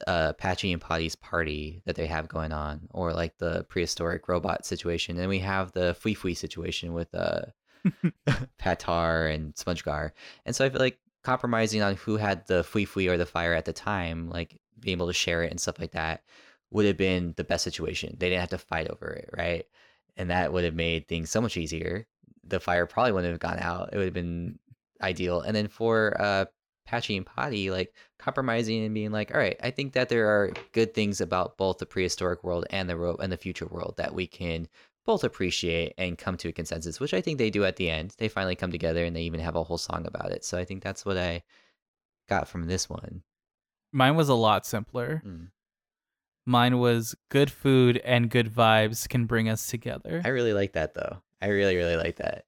uh 0.06 0.34
Patchy 0.34 0.72
and 0.72 0.80
Potty's 0.80 1.16
party 1.16 1.80
that 1.86 1.96
they 1.96 2.06
have 2.06 2.28
going 2.28 2.52
on, 2.52 2.88
or 2.90 3.12
like 3.12 3.38
the 3.38 3.64
prehistoric 3.68 4.28
robot 4.28 4.66
situation, 4.66 5.18
and 5.18 5.28
we 5.28 5.38
have 5.40 5.72
the 5.72 5.94
Fui 5.94 6.14
Fui 6.14 6.34
situation 6.34 6.92
with 6.92 7.14
uh 7.14 7.42
Patar 8.60 9.34
and 9.34 9.54
SpongeGar. 9.54 10.10
And 10.44 10.54
so 10.54 10.64
I 10.64 10.70
feel 10.70 10.80
like 10.80 10.98
compromising 11.24 11.82
on 11.82 11.96
who 11.96 12.16
had 12.16 12.46
the 12.46 12.62
Fui 12.62 12.84
Fui 12.84 13.08
or 13.08 13.16
the 13.16 13.26
fire 13.26 13.54
at 13.54 13.64
the 13.64 13.72
time, 13.72 14.30
like 14.30 14.60
being 14.78 14.96
able 14.96 15.08
to 15.08 15.12
share 15.12 15.42
it 15.42 15.50
and 15.50 15.60
stuff 15.60 15.78
like 15.78 15.92
that, 15.92 16.22
would 16.70 16.86
have 16.86 16.96
been 16.96 17.34
the 17.36 17.44
best 17.44 17.64
situation. 17.64 18.16
They 18.18 18.28
didn't 18.28 18.40
have 18.40 18.50
to 18.50 18.58
fight 18.58 18.88
over 18.88 19.08
it, 19.08 19.30
right? 19.36 19.66
And 20.16 20.30
that 20.30 20.52
would 20.52 20.64
have 20.64 20.74
made 20.74 21.08
things 21.08 21.30
so 21.30 21.40
much 21.40 21.56
easier. 21.56 22.06
The 22.44 22.60
fire 22.60 22.86
probably 22.86 23.12
wouldn't 23.12 23.32
have 23.32 23.40
gone 23.40 23.58
out. 23.58 23.90
It 23.92 23.96
would 23.96 24.04
have 24.04 24.14
been 24.14 24.58
ideal. 25.02 25.40
And 25.40 25.54
then 25.56 25.68
for 25.68 26.20
uh 26.20 26.46
Patchy 26.86 27.16
and 27.16 27.26
Potty, 27.26 27.70
like 27.70 27.92
compromising 28.18 28.84
and 28.84 28.94
being 28.94 29.10
like, 29.10 29.32
all 29.34 29.40
right, 29.40 29.56
I 29.60 29.70
think 29.72 29.92
that 29.94 30.08
there 30.08 30.28
are 30.28 30.52
good 30.72 30.94
things 30.94 31.20
about 31.20 31.56
both 31.56 31.78
the 31.78 31.86
prehistoric 31.86 32.44
world 32.44 32.64
and 32.70 32.88
the 32.88 32.96
ro- 32.96 33.16
and 33.16 33.32
the 33.32 33.36
future 33.36 33.66
world 33.66 33.94
that 33.96 34.14
we 34.14 34.28
can 34.28 34.68
both 35.04 35.24
appreciate 35.24 35.94
and 35.98 36.16
come 36.16 36.36
to 36.36 36.48
a 36.48 36.52
consensus, 36.52 37.00
which 37.00 37.12
I 37.12 37.20
think 37.20 37.38
they 37.38 37.50
do 37.50 37.64
at 37.64 37.74
the 37.76 37.90
end. 37.90 38.14
They 38.18 38.28
finally 38.28 38.54
come 38.54 38.70
together 38.70 39.04
and 39.04 39.16
they 39.16 39.22
even 39.22 39.40
have 39.40 39.56
a 39.56 39.64
whole 39.64 39.78
song 39.78 40.06
about 40.06 40.30
it. 40.30 40.44
So 40.44 40.58
I 40.58 40.64
think 40.64 40.82
that's 40.84 41.04
what 41.04 41.16
I 41.16 41.42
got 42.28 42.46
from 42.48 42.66
this 42.66 42.88
one. 42.88 43.22
Mine 43.92 44.14
was 44.16 44.28
a 44.28 44.34
lot 44.34 44.64
simpler. 44.66 45.22
Mm. 45.26 45.48
Mine 46.44 46.78
was 46.78 47.16
good 47.30 47.50
food 47.50 47.98
and 48.04 48.30
good 48.30 48.52
vibes 48.52 49.08
can 49.08 49.26
bring 49.26 49.48
us 49.48 49.66
together. 49.66 50.22
I 50.24 50.28
really 50.28 50.52
like 50.52 50.74
that 50.74 50.94
though. 50.94 51.18
I 51.42 51.48
really, 51.48 51.76
really 51.76 51.96
like 51.96 52.16
that. 52.16 52.44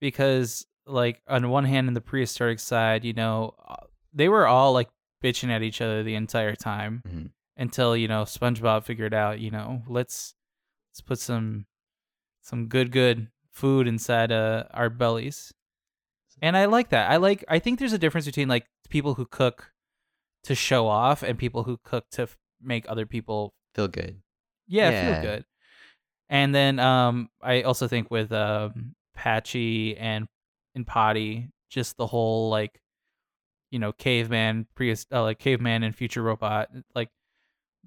because 0.00 0.66
like 0.88 1.20
on 1.28 1.48
one 1.50 1.64
hand 1.64 1.88
in 1.88 1.94
the 1.94 2.00
prehistoric 2.00 2.58
side 2.58 3.04
you 3.04 3.12
know 3.12 3.54
uh, 3.68 3.76
they 4.12 4.28
were 4.28 4.46
all 4.46 4.72
like 4.72 4.88
bitching 5.22 5.50
at 5.50 5.62
each 5.62 5.80
other 5.80 6.02
the 6.02 6.14
entire 6.14 6.54
time 6.56 7.02
Mhm. 7.06 7.30
until 7.56 7.96
you 7.96 8.08
know 8.08 8.22
spongebob 8.24 8.84
figured 8.84 9.12
out 9.14 9.38
you 9.40 9.50
know 9.50 9.82
let's 9.86 10.34
let's 10.90 11.00
put 11.00 11.18
some 11.18 11.66
some 12.42 12.66
good 12.68 12.90
good 12.92 13.28
food 13.52 13.86
inside 13.88 14.30
uh, 14.32 14.64
our 14.72 14.88
bellies 14.88 15.52
and 16.40 16.56
i 16.56 16.64
like 16.66 16.90
that 16.90 17.10
i 17.10 17.16
like 17.16 17.44
i 17.48 17.58
think 17.58 17.78
there's 17.78 17.92
a 17.92 17.98
difference 17.98 18.26
between 18.26 18.48
like 18.48 18.66
people 18.88 19.14
who 19.14 19.26
cook 19.26 19.72
to 20.44 20.54
show 20.54 20.86
off 20.86 21.22
and 21.22 21.36
people 21.38 21.64
who 21.64 21.76
cook 21.82 22.04
to 22.12 22.22
f- 22.22 22.36
make 22.62 22.84
other 22.88 23.04
people 23.06 23.52
Feel 23.74 23.88
good. 23.88 24.22
yeah, 24.66 24.90
Yeah. 24.90 25.12
feel 25.20 25.22
good. 25.30 25.44
And 26.30 26.54
then 26.54 26.78
um 26.78 27.28
I 27.42 27.62
also 27.62 27.88
think 27.88 28.10
with 28.10 28.30
um 28.32 28.94
Patchy 29.14 29.96
and 29.96 30.26
and 30.74 30.86
Potty, 30.86 31.50
just 31.68 31.96
the 31.96 32.06
whole 32.06 32.50
like 32.50 32.80
you 33.70 33.78
know, 33.78 33.92
caveman, 33.92 34.66
pre 34.74 34.92
uh, 34.92 35.22
like 35.22 35.38
caveman 35.38 35.82
and 35.82 35.94
future 35.94 36.22
robot, 36.22 36.70
like 36.94 37.10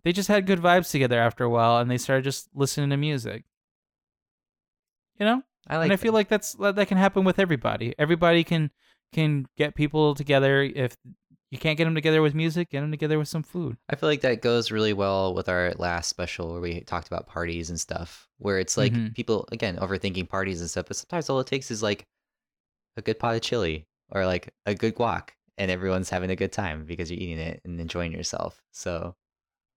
they 0.03 0.11
just 0.13 0.27
had 0.27 0.45
good 0.45 0.59
vibes 0.59 0.91
together 0.91 1.19
after 1.19 1.43
a 1.43 1.49
while 1.49 1.79
and 1.79 1.89
they 1.89 1.97
started 1.97 2.23
just 2.23 2.49
listening 2.53 2.89
to 2.91 2.97
music. 2.97 3.43
You 5.19 5.25
know? 5.25 5.43
I 5.67 5.77
like 5.77 5.85
and 5.85 5.93
I 5.93 5.95
feel 5.95 6.11
that. 6.11 6.17
like 6.17 6.27
that's 6.27 6.53
that 6.53 6.87
can 6.87 6.97
happen 6.97 7.23
with 7.23 7.39
everybody. 7.39 7.93
Everybody 7.99 8.43
can 8.43 8.71
can 9.13 9.45
get 9.57 9.75
people 9.75 10.15
together 10.15 10.63
if 10.63 10.95
you 11.51 11.57
can't 11.57 11.77
get 11.77 11.83
them 11.83 11.95
together 11.95 12.21
with 12.21 12.33
music, 12.33 12.69
get 12.71 12.81
them 12.81 12.91
together 12.91 13.19
with 13.19 13.27
some 13.27 13.43
food. 13.43 13.77
I 13.89 13.95
feel 13.95 14.07
like 14.09 14.21
that 14.21 14.41
goes 14.41 14.71
really 14.71 14.93
well 14.93 15.33
with 15.35 15.49
our 15.49 15.73
last 15.77 16.07
special 16.09 16.51
where 16.51 16.61
we 16.61 16.81
talked 16.81 17.07
about 17.07 17.27
parties 17.27 17.69
and 17.69 17.79
stuff, 17.79 18.27
where 18.37 18.57
it's 18.57 18.77
like 18.77 18.93
Mhm. 18.93 19.13
people 19.13 19.47
again 19.51 19.77
overthinking 19.77 20.29
parties 20.29 20.61
and 20.61 20.69
stuff, 20.69 20.85
but 20.87 20.95
sometimes 20.97 21.29
all 21.29 21.39
it 21.39 21.47
takes 21.47 21.69
is 21.69 21.83
like 21.83 22.07
a 22.97 23.01
good 23.01 23.19
pot 23.19 23.35
of 23.35 23.41
chili 23.41 23.87
or 24.09 24.25
like 24.25 24.53
a 24.65 24.73
good 24.75 24.95
guac, 24.95 25.29
and 25.57 25.69
everyone's 25.71 26.09
having 26.09 26.29
a 26.29 26.35
good 26.35 26.51
time 26.51 26.85
because 26.85 27.09
you're 27.11 27.19
eating 27.19 27.39
it 27.39 27.61
and 27.65 27.79
enjoying 27.79 28.11
yourself. 28.11 28.61
So, 28.71 29.15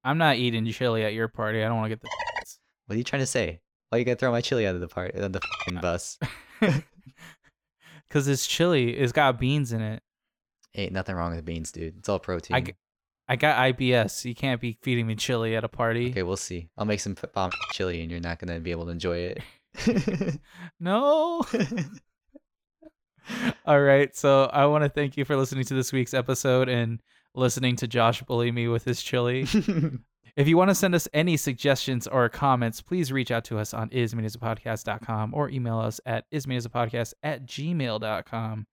I'm 0.02 0.18
not 0.18 0.36
eating 0.36 0.66
chili 0.72 1.04
at 1.04 1.12
your 1.14 1.28
party. 1.28 1.62
I 1.62 1.68
don't 1.68 1.76
want 1.76 1.90
to 1.90 1.96
get 1.96 2.02
the 2.02 2.08
what 2.86 2.94
are 2.94 2.98
you 2.98 3.04
trying 3.04 3.22
to 3.22 3.26
say? 3.26 3.60
Why 3.90 3.98
you 3.98 4.04
gonna 4.04 4.16
throw 4.16 4.32
my 4.32 4.40
chili 4.40 4.66
out 4.66 4.74
of 4.74 4.80
the 4.80 4.88
part 4.88 5.14
on 5.18 5.32
the 5.32 5.40
fucking 5.40 5.80
bus? 5.80 6.18
Because 8.08 8.28
it's 8.28 8.46
chili. 8.46 8.90
It's 8.96 9.12
got 9.12 9.40
beans 9.40 9.72
in 9.72 9.80
it. 9.80 10.02
Ain't 10.76 10.92
nothing 10.92 11.16
wrong 11.16 11.34
with 11.34 11.44
beans, 11.44 11.72
dude. 11.72 11.96
It's 11.98 12.08
all 12.08 12.18
protein. 12.20 12.64
g- 12.64 12.74
I 13.26 13.36
got 13.36 13.56
IBS. 13.58 14.24
You 14.24 14.34
can't 14.34 14.60
be 14.60 14.78
feeding 14.82 15.06
me 15.06 15.16
chili 15.16 15.56
at 15.56 15.64
a 15.64 15.68
party. 15.68 16.10
okay, 16.10 16.22
we'll 16.22 16.36
see. 16.36 16.68
I'll 16.76 16.84
make 16.84 17.00
some 17.00 17.16
bomb 17.34 17.50
chili, 17.72 18.02
and 18.02 18.10
you're 18.10 18.20
not 18.20 18.38
gonna 18.38 18.60
be 18.60 18.70
able 18.70 18.84
to 18.84 18.90
enjoy 18.92 19.34
it. 19.76 20.38
No. 20.80 21.44
All 23.66 23.80
right. 23.80 24.14
So 24.14 24.44
I 24.52 24.66
want 24.66 24.84
to 24.84 24.90
thank 24.90 25.16
you 25.16 25.24
for 25.24 25.36
listening 25.36 25.64
to 25.64 25.74
this 25.74 25.92
week's 25.92 26.14
episode 26.14 26.68
and 26.68 27.00
listening 27.34 27.76
to 27.76 27.88
Josh 27.88 28.22
bully 28.22 28.52
me 28.52 28.68
with 28.68 28.84
his 28.84 29.02
chili. 29.02 29.46
If 30.36 30.48
you 30.48 30.56
want 30.56 30.70
to 30.70 30.74
send 30.74 30.96
us 30.96 31.06
any 31.14 31.36
suggestions 31.36 32.08
or 32.08 32.28
comments, 32.28 32.80
please 32.80 33.12
reach 33.12 33.30
out 33.30 33.44
to 33.44 33.58
us 33.58 33.72
on 33.72 33.88
ismeanasapodcast.com 33.90 35.32
or 35.32 35.48
email 35.48 35.78
us 35.78 36.00
at 36.06 36.28
ismeanasapodcast 36.32 37.14
at 37.22 37.46
gmail.com. 37.46 38.66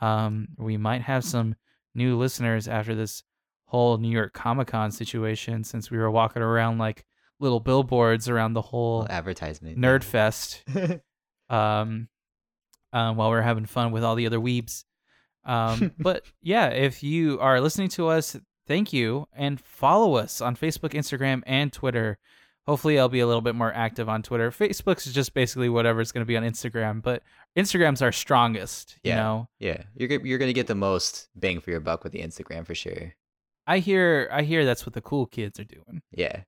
Um, 0.00 0.48
we 0.58 0.76
might 0.76 1.02
have 1.02 1.24
some 1.24 1.54
new 1.94 2.18
listeners 2.18 2.66
after 2.66 2.96
this 2.96 3.22
whole 3.66 3.98
New 3.98 4.10
York 4.10 4.32
Comic 4.32 4.68
Con 4.68 4.90
situation 4.90 5.62
since 5.62 5.90
we 5.90 5.98
were 5.98 6.10
walking 6.10 6.42
around 6.42 6.78
like 6.78 7.04
little 7.38 7.60
billboards 7.60 8.28
around 8.28 8.54
the 8.54 8.62
whole 8.62 9.06
advertisement. 9.08 9.78
Nerd 9.78 10.02
Fest 10.02 10.64
um, 11.48 12.08
um, 12.96 13.16
while 13.16 13.30
we 13.30 13.36
are 13.36 13.42
having 13.42 13.66
fun 13.66 13.92
with 13.92 14.02
all 14.04 14.14
the 14.14 14.26
other 14.26 14.38
weebs. 14.40 14.84
Um, 15.44 15.92
but 15.98 16.24
yeah, 16.42 16.68
if 16.68 17.02
you 17.02 17.38
are 17.40 17.60
listening 17.60 17.88
to 17.90 18.08
us, 18.08 18.36
thank 18.66 18.92
you 18.92 19.26
and 19.32 19.60
follow 19.60 20.14
us 20.16 20.40
on 20.40 20.56
Facebook, 20.56 20.90
Instagram, 20.94 21.42
and 21.46 21.72
Twitter. 21.72 22.18
Hopefully, 22.66 22.98
I'll 22.98 23.08
be 23.08 23.20
a 23.20 23.26
little 23.28 23.42
bit 23.42 23.54
more 23.54 23.72
active 23.72 24.08
on 24.08 24.22
Twitter. 24.22 24.50
Facebook's 24.50 25.04
just 25.12 25.34
basically 25.34 25.68
whatever's 25.68 26.10
going 26.10 26.22
to 26.22 26.26
be 26.26 26.36
on 26.36 26.42
Instagram, 26.42 27.00
but 27.00 27.22
Instagram's 27.56 28.02
our 28.02 28.10
strongest. 28.10 28.96
You 29.04 29.10
Yeah. 29.10 29.16
know, 29.22 29.48
Yeah, 29.60 29.82
you're 29.94 30.10
you're 30.26 30.38
gonna 30.38 30.52
get 30.52 30.66
the 30.66 30.74
most 30.74 31.28
bang 31.36 31.60
for 31.60 31.70
your 31.70 31.78
buck 31.80 32.02
with 32.02 32.12
the 32.12 32.22
Instagram 32.22 32.66
for 32.66 32.74
sure. 32.74 33.14
I 33.68 33.78
hear 33.78 34.28
I 34.32 34.42
hear 34.42 34.64
that's 34.64 34.84
what 34.84 34.94
the 34.94 35.00
cool 35.00 35.26
kids 35.26 35.60
are 35.60 35.64
doing. 35.64 36.02
Yeah, 36.10 36.42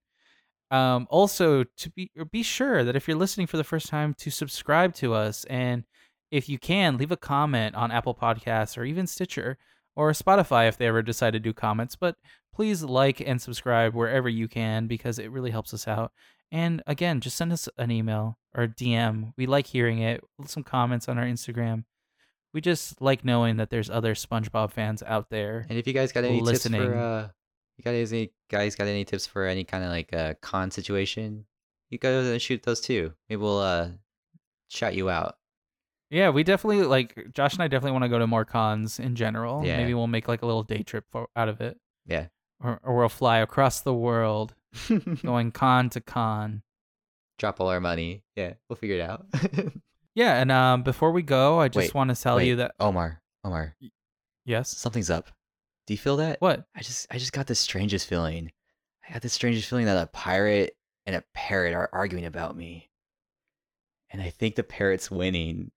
Um, 0.72 1.06
also, 1.08 1.62
to 1.64 1.90
be 1.90 2.10
be 2.32 2.42
sure 2.42 2.82
that 2.84 2.96
if 2.96 3.06
you're 3.06 3.16
listening 3.16 3.46
for 3.46 3.56
the 3.56 3.64
first 3.72 3.86
time, 3.88 4.14
to 4.14 4.30
subscribe 4.30 4.94
to 4.96 5.14
us, 5.14 5.44
and 5.44 5.84
if 6.30 6.48
you 6.48 6.58
can, 6.58 6.96
leave 6.96 7.12
a 7.12 7.16
comment 7.16 7.74
on 7.74 7.90
Apple 7.90 8.14
Podcasts 8.14 8.76
or 8.76 8.84
even 8.84 9.06
Stitcher 9.06 9.58
or 9.96 10.12
Spotify 10.12 10.68
if 10.68 10.76
they 10.76 10.86
ever 10.86 11.02
decide 11.02 11.32
to 11.32 11.40
do 11.40 11.52
comments. 11.52 11.96
But 11.96 12.16
please 12.54 12.82
like 12.82 13.20
and 13.20 13.40
subscribe 13.40 13.94
wherever 13.94 14.28
you 14.28 14.48
can 14.48 14.86
because 14.86 15.18
it 15.18 15.30
really 15.30 15.50
helps 15.50 15.72
us 15.72 15.88
out. 15.88 16.12
And 16.50 16.82
again, 16.86 17.20
just 17.20 17.36
send 17.36 17.52
us 17.52 17.68
an 17.78 17.90
email 17.90 18.38
or 18.54 18.66
DM. 18.66 19.32
We 19.36 19.46
like 19.46 19.66
hearing 19.66 19.98
it. 19.98 20.22
Some 20.46 20.64
comments 20.64 21.08
on 21.08 21.18
our 21.18 21.24
Instagram. 21.24 21.84
We 22.54 22.60
just 22.60 23.00
like 23.00 23.24
knowing 23.24 23.58
that 23.58 23.70
there's 23.70 23.90
other 23.90 24.14
SpongeBob 24.14 24.72
fans 24.72 25.02
out 25.02 25.30
there. 25.30 25.66
And 25.68 25.78
if 25.78 25.86
you 25.86 25.92
guys 25.92 26.12
got 26.12 26.24
any 26.24 26.38
tips 26.38 26.46
listening. 26.46 26.82
for 26.82 26.96
uh 26.96 27.28
you 27.76 27.84
got 27.84 27.90
any 27.90 28.32
guys 28.50 28.74
got 28.74 28.88
any 28.88 29.04
tips 29.04 29.26
for 29.26 29.44
any 29.44 29.64
kind 29.64 29.84
of 29.84 29.90
like 29.90 30.12
uh 30.12 30.34
con 30.40 30.70
situation, 30.70 31.44
you 31.90 31.98
go 31.98 32.20
and 32.20 32.40
shoot 32.40 32.62
those 32.62 32.80
too. 32.80 33.12
Maybe 33.28 33.40
we'll 33.40 33.58
uh 33.58 33.90
shout 34.68 34.94
you 34.94 35.10
out. 35.10 35.37
Yeah, 36.10 36.30
we 36.30 36.42
definitely 36.42 36.84
like 36.84 37.32
Josh 37.34 37.52
and 37.54 37.62
I 37.62 37.68
definitely 37.68 37.92
want 37.92 38.04
to 38.04 38.08
go 38.08 38.18
to 38.18 38.26
more 38.26 38.44
cons 38.44 38.98
in 38.98 39.14
general. 39.14 39.64
Yeah. 39.64 39.76
Maybe 39.76 39.92
we'll 39.94 40.06
make 40.06 40.26
like 40.28 40.42
a 40.42 40.46
little 40.46 40.62
day 40.62 40.82
trip 40.82 41.04
for, 41.10 41.28
out 41.36 41.48
of 41.48 41.60
it, 41.60 41.78
Yeah. 42.06 42.26
or 42.62 42.80
or 42.82 42.96
we'll 42.96 43.08
fly 43.08 43.38
across 43.38 43.80
the 43.80 43.92
world, 43.94 44.54
going 45.22 45.50
con 45.52 45.90
to 45.90 46.00
con. 46.00 46.62
Drop 47.38 47.60
all 47.60 47.68
our 47.68 47.80
money. 47.80 48.22
Yeah, 48.36 48.54
we'll 48.68 48.76
figure 48.76 48.96
it 48.96 49.02
out. 49.02 49.26
Yeah, 50.14 50.34
and 50.40 50.50
um, 50.50 50.82
before 50.82 51.12
we 51.12 51.22
go, 51.22 51.60
I 51.60 51.68
just 51.68 51.76
Wait, 51.76 51.94
want 51.94 52.10
to 52.12 52.20
tell 52.20 52.38
Wait, 52.38 52.48
you 52.48 52.56
that 52.56 52.74
Omar, 52.80 53.22
Omar, 53.44 53.76
yes. 54.44 54.76
something's 54.76 55.10
up. 55.10 55.28
Do 55.86 55.94
you 55.94 55.98
feel 55.98 56.16
that? 56.16 56.40
What? 56.40 56.64
I 56.74 56.80
just 56.80 57.06
I 57.08 57.18
just 57.18 57.32
got 57.32 57.46
the 57.46 57.54
strangest 57.54 58.08
feeling. 58.08 58.50
I 59.08 59.12
got 59.12 59.22
the 59.22 59.28
strangest 59.28 59.68
feeling 59.68 59.84
that 59.86 59.96
a 60.02 60.08
pirate 60.08 60.76
and 61.06 61.14
a 61.14 61.22
parrot 61.34 61.72
are 61.72 61.88
arguing 61.92 62.24
about 62.24 62.56
me. 62.56 62.90
And 64.10 64.20
I 64.20 64.30
think 64.30 64.56
the 64.56 64.64
parrot's 64.64 65.08
winning. 65.08 65.70